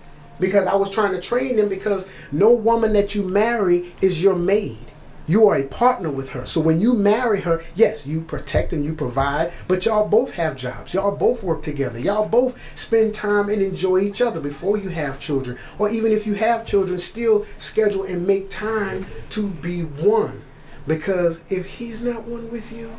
because 0.40 0.66
I 0.66 0.74
was 0.74 0.90
trying 0.90 1.12
to 1.12 1.20
train 1.20 1.56
them. 1.56 1.68
Because 1.68 2.08
no 2.32 2.50
woman 2.50 2.92
that 2.94 3.14
you 3.14 3.22
marry 3.22 3.94
is 4.00 4.22
your 4.22 4.34
maid. 4.34 4.87
You 5.28 5.46
are 5.48 5.56
a 5.56 5.64
partner 5.64 6.10
with 6.10 6.30
her. 6.30 6.46
So 6.46 6.60
when 6.60 6.80
you 6.80 6.94
marry 6.94 7.42
her, 7.42 7.62
yes, 7.74 8.06
you 8.06 8.22
protect 8.22 8.72
and 8.72 8.84
you 8.84 8.94
provide, 8.94 9.52
but 9.68 9.84
y'all 9.84 10.08
both 10.08 10.32
have 10.34 10.56
jobs. 10.56 10.94
Y'all 10.94 11.14
both 11.14 11.42
work 11.42 11.62
together. 11.62 11.98
Y'all 11.98 12.26
both 12.26 12.58
spend 12.76 13.14
time 13.14 13.50
and 13.50 13.60
enjoy 13.60 13.98
each 13.98 14.22
other 14.22 14.40
before 14.40 14.78
you 14.78 14.88
have 14.88 15.20
children. 15.20 15.58
Or 15.78 15.90
even 15.90 16.12
if 16.12 16.26
you 16.26 16.34
have 16.34 16.64
children, 16.64 16.98
still 16.98 17.44
schedule 17.58 18.04
and 18.04 18.26
make 18.26 18.48
time 18.48 19.06
to 19.30 19.48
be 19.48 19.82
one. 19.82 20.42
Because 20.86 21.42
if 21.50 21.66
he's 21.66 22.00
not 22.00 22.24
one 22.24 22.50
with 22.50 22.72
you, 22.72 22.90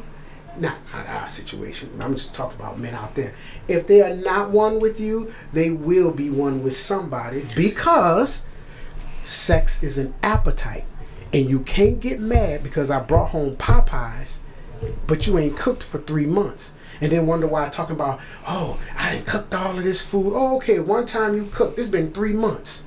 not, 0.55 0.77
not 0.93 1.07
our 1.07 1.27
situation. 1.27 1.89
I'm 1.99 2.13
just 2.13 2.35
talking 2.35 2.59
about 2.59 2.77
men 2.77 2.93
out 2.93 3.15
there. 3.15 3.33
If 3.67 3.87
they 3.87 4.01
are 4.01 4.15
not 4.15 4.51
one 4.51 4.79
with 4.79 4.99
you, 4.99 5.33
they 5.51 5.71
will 5.71 6.11
be 6.11 6.29
one 6.29 6.63
with 6.63 6.75
somebody 6.75 7.47
because 7.55 8.45
sex 9.23 9.81
is 9.81 9.97
an 9.97 10.13
appetite. 10.21 10.85
And 11.33 11.49
you 11.49 11.59
can't 11.61 11.99
get 11.99 12.19
mad 12.19 12.63
because 12.63 12.89
I 12.89 12.99
brought 12.99 13.29
home 13.29 13.55
Popeyes, 13.55 14.39
but 15.05 15.27
you 15.27 15.37
ain't 15.37 15.57
cooked 15.57 15.83
for 15.83 15.99
three 15.99 16.25
months. 16.25 16.73
And 17.01 17.11
then 17.11 17.27
wonder 17.27 17.47
why 17.47 17.65
I'm 17.65 17.71
talking 17.71 17.95
about, 17.95 18.19
oh, 18.47 18.79
I 18.97 19.11
didn't 19.11 19.27
cooked 19.27 19.53
all 19.53 19.77
of 19.77 19.83
this 19.83 20.01
food. 20.01 20.33
Oh, 20.35 20.57
okay, 20.57 20.79
one 20.79 21.05
time 21.05 21.35
you 21.35 21.47
cooked. 21.51 21.77
It's 21.79 21.87
been 21.87 22.11
three 22.11 22.33
months. 22.33 22.83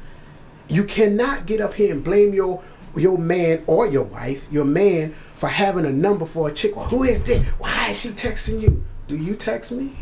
You 0.69 0.85
cannot 0.85 1.47
get 1.47 1.61
up 1.61 1.75
here 1.75 1.93
and 1.93 2.03
blame 2.03 2.33
your 2.33 2.63
your 2.95 3.17
man 3.17 3.63
or 3.67 3.87
your 3.87 4.03
wife, 4.03 4.47
your 4.51 4.67
man, 4.67 5.15
for 5.35 5.49
having 5.49 5.87
a 5.87 5.93
number 5.93 6.27
for 6.27 6.49
a 6.49 6.53
chick. 6.53 6.77
Well, 6.77 6.85
who 6.87 7.05
is 7.05 7.23
this? 7.23 7.47
Why 7.53 7.89
is 7.91 8.01
she 8.01 8.11
texting 8.11 8.61
you? 8.61 8.85
Do 9.09 9.17
you 9.17 9.35
text 9.35 9.73
me? 9.73 9.93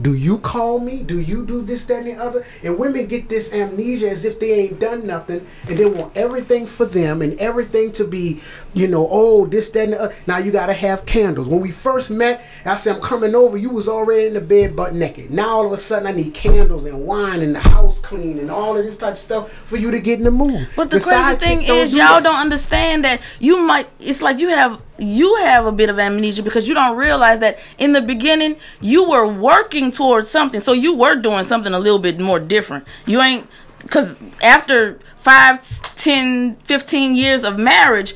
Do 0.00 0.14
you 0.14 0.38
call 0.38 0.80
me? 0.80 1.02
Do 1.02 1.20
you 1.20 1.46
do 1.46 1.62
this, 1.62 1.84
that, 1.84 1.98
and 1.98 2.06
the 2.06 2.22
other? 2.22 2.44
And 2.62 2.78
women 2.78 3.06
get 3.06 3.28
this 3.28 3.52
amnesia 3.52 4.10
as 4.10 4.24
if 4.24 4.40
they 4.40 4.52
ain't 4.52 4.80
done 4.80 5.06
nothing 5.06 5.46
and 5.68 5.78
they 5.78 5.86
want 5.86 6.16
everything 6.16 6.66
for 6.66 6.84
them 6.84 7.22
and 7.22 7.38
everything 7.38 7.92
to 7.92 8.04
be, 8.04 8.40
you 8.72 8.88
know, 8.88 9.08
oh, 9.10 9.46
this, 9.46 9.70
that, 9.70 9.84
and 9.84 9.92
the 9.92 10.00
other. 10.00 10.14
Now 10.26 10.38
you 10.38 10.50
gotta 10.50 10.72
have 10.72 11.06
candles. 11.06 11.48
When 11.48 11.60
we 11.60 11.70
first 11.70 12.10
met, 12.10 12.44
I 12.64 12.74
said, 12.74 12.96
I'm 12.96 13.02
coming 13.02 13.34
over, 13.34 13.56
you 13.56 13.70
was 13.70 13.88
already 13.88 14.26
in 14.26 14.34
the 14.34 14.40
bed 14.40 14.74
butt 14.74 14.94
naked. 14.94 15.30
Now 15.30 15.50
all 15.50 15.66
of 15.66 15.72
a 15.72 15.78
sudden 15.78 16.08
I 16.08 16.12
need 16.12 16.34
candles 16.34 16.86
and 16.86 17.06
wine 17.06 17.40
and 17.40 17.54
the 17.54 17.60
house 17.60 18.00
clean 18.00 18.40
and 18.40 18.50
all 18.50 18.76
of 18.76 18.84
this 18.84 18.96
type 18.96 19.12
of 19.12 19.18
stuff 19.18 19.52
for 19.52 19.76
you 19.76 19.92
to 19.92 20.00
get 20.00 20.18
in 20.18 20.24
the 20.24 20.30
mood. 20.30 20.68
But 20.74 20.90
the, 20.90 20.98
crazy 20.98 21.36
thing 21.36 21.62
is, 21.62 21.94
y'all 21.94 22.14
that. 22.14 22.24
don't 22.24 22.36
understand 22.36 23.04
that 23.04 23.20
you 23.38 23.58
might. 23.58 23.88
It's 24.00 24.22
like 24.22 24.38
you 24.38 24.48
have 24.48 24.80
you 24.98 25.36
have 25.36 25.66
a 25.66 25.72
bit 25.72 25.90
of 25.90 25.98
amnesia 25.98 26.42
because 26.42 26.68
you 26.68 26.74
don't 26.74 26.96
realize 26.96 27.40
that 27.40 27.58
in 27.78 27.92
the 27.92 28.00
beginning 28.00 28.56
you 28.80 29.08
were 29.08 29.26
working 29.26 29.90
towards 29.90 30.28
something. 30.28 30.60
So 30.60 30.72
you 30.72 30.94
were 30.94 31.16
doing 31.16 31.44
something 31.44 31.72
a 31.72 31.78
little 31.78 31.98
bit 31.98 32.20
more 32.20 32.38
different. 32.38 32.86
You 33.06 33.20
ain't 33.20 33.48
because 33.80 34.20
after 34.42 34.98
5 35.18 35.96
10 35.96 36.56
15 36.64 37.16
years 37.16 37.44
of 37.44 37.58
marriage 37.58 38.14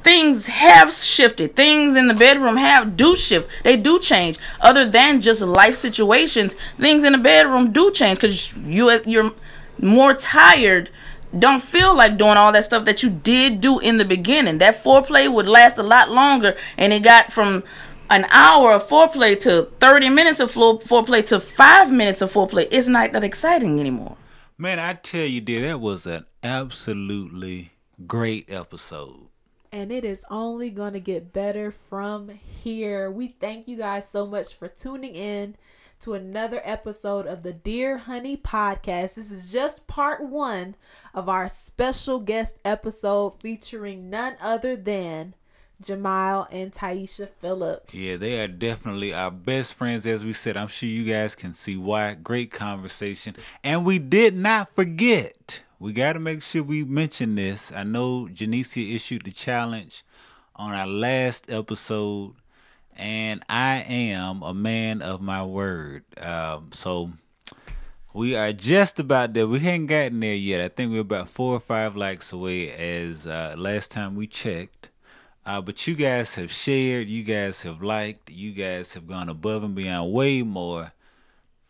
things 0.00 0.46
have 0.46 0.92
shifted. 0.92 1.56
Things 1.56 1.96
in 1.96 2.08
the 2.08 2.14
bedroom 2.14 2.56
have 2.56 2.96
do 2.96 3.16
shift. 3.16 3.50
They 3.64 3.76
do 3.76 3.98
change. 3.98 4.38
Other 4.60 4.88
than 4.88 5.20
just 5.20 5.40
life 5.40 5.76
situations 5.76 6.54
things 6.78 7.04
in 7.04 7.12
the 7.12 7.18
bedroom 7.18 7.72
do 7.72 7.90
change 7.90 8.18
because 8.18 8.52
you 8.52 9.00
you're 9.06 9.32
more 9.80 10.12
tired 10.12 10.90
don't 11.36 11.62
feel 11.62 11.94
like 11.94 12.16
doing 12.16 12.36
all 12.36 12.52
that 12.52 12.64
stuff 12.64 12.84
that 12.84 13.02
you 13.02 13.10
did 13.10 13.60
do 13.60 13.78
in 13.78 13.96
the 13.96 14.04
beginning. 14.04 14.58
That 14.58 14.82
foreplay 14.82 15.32
would 15.32 15.46
last 15.46 15.78
a 15.78 15.82
lot 15.82 16.10
longer, 16.10 16.56
and 16.76 16.92
it 16.92 17.02
got 17.02 17.32
from 17.32 17.64
an 18.10 18.26
hour 18.30 18.72
of 18.72 18.86
foreplay 18.86 19.38
to 19.40 19.68
30 19.80 20.08
minutes 20.08 20.40
of 20.40 20.52
foreplay 20.52 21.26
to 21.26 21.40
five 21.40 21.92
minutes 21.92 22.22
of 22.22 22.32
foreplay. 22.32 22.66
It's 22.70 22.88
not 22.88 23.12
that 23.12 23.24
exciting 23.24 23.80
anymore. 23.80 24.16
Man, 24.56 24.78
I 24.78 24.94
tell 24.94 25.26
you, 25.26 25.40
dear, 25.40 25.68
that 25.68 25.80
was 25.80 26.06
an 26.06 26.24
absolutely 26.42 27.72
great 28.06 28.50
episode. 28.50 29.28
And 29.70 29.92
it 29.92 30.04
is 30.04 30.24
only 30.30 30.70
going 30.70 30.94
to 30.94 31.00
get 31.00 31.32
better 31.32 31.70
from 31.70 32.30
here. 32.30 33.10
We 33.10 33.28
thank 33.28 33.68
you 33.68 33.76
guys 33.76 34.08
so 34.08 34.26
much 34.26 34.54
for 34.54 34.66
tuning 34.66 35.14
in 35.14 35.56
to 36.00 36.14
another 36.14 36.60
episode 36.64 37.26
of 37.26 37.42
the 37.42 37.52
Dear 37.52 37.98
Honey 37.98 38.36
podcast. 38.36 39.14
This 39.14 39.30
is 39.30 39.50
just 39.50 39.86
part 39.86 40.22
one 40.22 40.76
of 41.12 41.28
our 41.28 41.48
special 41.48 42.20
guest 42.20 42.54
episode 42.64 43.40
featuring 43.40 44.08
none 44.08 44.36
other 44.40 44.76
than 44.76 45.34
Jamyle 45.82 46.46
and 46.52 46.72
Tyisha 46.72 47.28
Phillips. 47.40 47.94
Yeah, 47.94 48.16
they 48.16 48.40
are 48.40 48.48
definitely 48.48 49.12
our 49.12 49.30
best 49.30 49.74
friends, 49.74 50.06
as 50.06 50.24
we 50.24 50.32
said. 50.32 50.56
I'm 50.56 50.68
sure 50.68 50.88
you 50.88 51.04
guys 51.04 51.34
can 51.34 51.52
see 51.54 51.76
why. 51.76 52.14
Great 52.14 52.52
conversation. 52.52 53.34
And 53.64 53.84
we 53.84 53.98
did 53.98 54.36
not 54.36 54.74
forget. 54.74 55.62
We 55.80 55.92
got 55.92 56.14
to 56.14 56.20
make 56.20 56.42
sure 56.42 56.62
we 56.62 56.84
mention 56.84 57.34
this. 57.34 57.72
I 57.72 57.82
know 57.82 58.28
Janicia 58.32 58.94
issued 58.94 59.22
the 59.22 59.32
challenge 59.32 60.04
on 60.54 60.72
our 60.72 60.86
last 60.86 61.50
episode 61.50 62.34
and 62.98 63.42
I 63.48 63.76
am 63.88 64.42
a 64.42 64.52
man 64.52 65.00
of 65.02 65.20
my 65.20 65.44
word. 65.44 66.04
Um, 66.18 66.70
so 66.72 67.12
we 68.12 68.36
are 68.36 68.52
just 68.52 68.98
about 68.98 69.32
there. 69.32 69.46
We 69.46 69.60
haven't 69.60 69.86
gotten 69.86 70.20
there 70.20 70.34
yet. 70.34 70.60
I 70.60 70.68
think 70.68 70.92
we're 70.92 71.00
about 71.00 71.28
four 71.28 71.54
or 71.54 71.60
five 71.60 71.96
likes 71.96 72.32
away 72.32 72.70
as 72.72 73.26
uh, 73.26 73.54
last 73.56 73.92
time 73.92 74.16
we 74.16 74.26
checked. 74.26 74.90
Uh, 75.46 75.60
but 75.62 75.86
you 75.86 75.94
guys 75.94 76.34
have 76.34 76.50
shared, 76.50 77.08
you 77.08 77.22
guys 77.22 77.62
have 77.62 77.82
liked, 77.82 78.30
you 78.30 78.52
guys 78.52 78.92
have 78.92 79.06
gone 79.06 79.30
above 79.30 79.62
and 79.62 79.74
beyond 79.74 80.12
way 80.12 80.42
more 80.42 80.92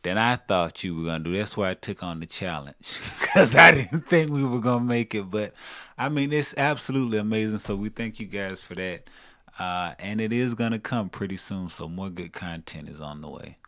than 0.02 0.18
I 0.18 0.36
thought 0.36 0.82
you 0.82 0.96
were 0.96 1.04
gonna 1.04 1.24
do. 1.24 1.36
That's 1.36 1.56
why 1.56 1.70
I 1.70 1.74
took 1.74 2.02
on 2.02 2.20
the 2.20 2.26
challenge 2.26 2.98
because 3.20 3.54
I 3.54 3.72
didn't 3.72 4.08
think 4.08 4.30
we 4.30 4.42
were 4.42 4.60
gonna 4.60 4.84
make 4.84 5.14
it. 5.14 5.30
But 5.30 5.52
I 5.96 6.08
mean, 6.08 6.32
it's 6.32 6.54
absolutely 6.56 7.18
amazing. 7.18 7.58
So 7.58 7.76
we 7.76 7.88
thank 7.88 8.18
you 8.18 8.26
guys 8.26 8.64
for 8.64 8.74
that. 8.74 9.08
Uh, 9.58 9.94
and 9.98 10.20
it 10.20 10.32
is 10.32 10.54
going 10.54 10.72
to 10.72 10.78
come 10.78 11.08
pretty 11.08 11.36
soon, 11.36 11.68
so 11.68 11.88
more 11.88 12.10
good 12.10 12.32
content 12.32 12.88
is 12.88 13.00
on 13.00 13.20
the 13.20 13.28
way. 13.28 13.58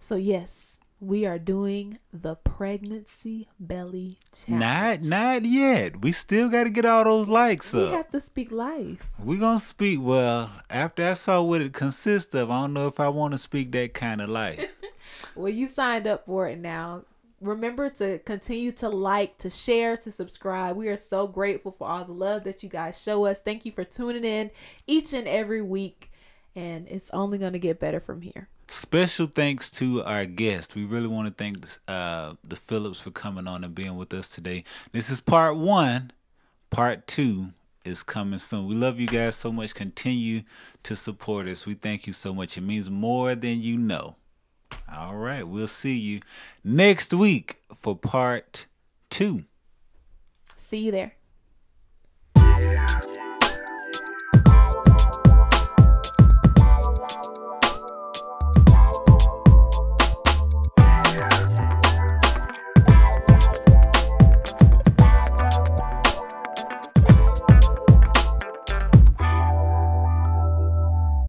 So, 0.00 0.16
yes, 0.16 0.78
we 1.00 1.26
are 1.26 1.38
doing 1.38 1.98
the 2.12 2.34
pregnancy 2.34 3.48
belly 3.60 4.18
challenge. 4.32 4.60
Not 4.60 5.02
not 5.02 5.44
yet. 5.44 6.00
We 6.00 6.12
still 6.12 6.48
got 6.48 6.64
to 6.64 6.70
get 6.70 6.86
all 6.86 7.04
those 7.04 7.28
likes 7.28 7.72
we 7.74 7.82
up. 7.82 7.90
We 7.90 7.96
have 7.96 8.10
to 8.10 8.20
speak 8.20 8.50
life. 8.50 9.06
We're 9.18 9.38
going 9.38 9.58
to 9.58 9.64
speak. 9.64 9.98
Well, 10.00 10.50
after 10.70 11.06
I 11.06 11.14
saw 11.14 11.42
what 11.42 11.60
it 11.60 11.72
consists 11.72 12.34
of, 12.34 12.50
I 12.50 12.62
don't 12.62 12.72
know 12.72 12.86
if 12.86 13.00
I 13.00 13.08
want 13.08 13.32
to 13.32 13.38
speak 13.38 13.72
that 13.72 13.92
kind 13.92 14.22
of 14.22 14.30
life. 14.30 14.66
well, 15.34 15.50
you 15.52 15.68
signed 15.68 16.06
up 16.06 16.26
for 16.26 16.48
it 16.48 16.58
now 16.58 17.04
remember 17.44 17.90
to 17.90 18.18
continue 18.20 18.72
to 18.72 18.88
like, 18.88 19.38
to 19.38 19.50
share, 19.50 19.96
to 19.98 20.10
subscribe. 20.10 20.76
We 20.76 20.88
are 20.88 20.96
so 20.96 21.26
grateful 21.26 21.72
for 21.72 21.88
all 21.88 22.04
the 22.04 22.12
love 22.12 22.44
that 22.44 22.62
you 22.62 22.68
guys 22.68 23.00
show 23.00 23.26
us. 23.26 23.40
Thank 23.40 23.64
you 23.64 23.72
for 23.72 23.84
tuning 23.84 24.24
in 24.24 24.50
each 24.86 25.12
and 25.12 25.28
every 25.28 25.62
week. 25.62 26.10
And 26.56 26.88
it's 26.88 27.10
only 27.12 27.38
going 27.38 27.52
to 27.52 27.58
get 27.58 27.80
better 27.80 28.00
from 28.00 28.22
here. 28.22 28.48
Special 28.68 29.26
thanks 29.26 29.70
to 29.72 30.02
our 30.04 30.24
guest. 30.24 30.74
We 30.74 30.84
really 30.84 31.06
want 31.06 31.28
to 31.28 31.34
thank 31.34 31.66
uh, 31.86 32.34
the 32.42 32.56
Phillips 32.56 33.00
for 33.00 33.10
coming 33.10 33.46
on 33.46 33.62
and 33.62 33.74
being 33.74 33.96
with 33.96 34.14
us 34.14 34.28
today. 34.28 34.64
This 34.92 35.10
is 35.10 35.20
part 35.20 35.56
one. 35.56 36.12
Part 36.70 37.06
two 37.06 37.50
is 37.84 38.02
coming 38.02 38.38
soon. 38.38 38.66
We 38.66 38.74
love 38.74 38.98
you 38.98 39.06
guys 39.06 39.36
so 39.36 39.52
much. 39.52 39.74
Continue 39.74 40.42
to 40.84 40.96
support 40.96 41.46
us. 41.46 41.66
We 41.66 41.74
thank 41.74 42.06
you 42.06 42.12
so 42.12 42.32
much. 42.32 42.56
It 42.56 42.62
means 42.62 42.90
more 42.90 43.34
than 43.34 43.60
you 43.60 43.76
know. 43.76 44.16
All 44.92 45.16
right. 45.16 45.46
We'll 45.46 45.66
see 45.66 45.96
you 45.96 46.20
next 46.62 47.12
week 47.12 47.56
for 47.74 47.96
part 47.96 48.66
two. 49.10 49.44
See 50.56 50.78
you 50.78 50.92
there. 50.92 51.14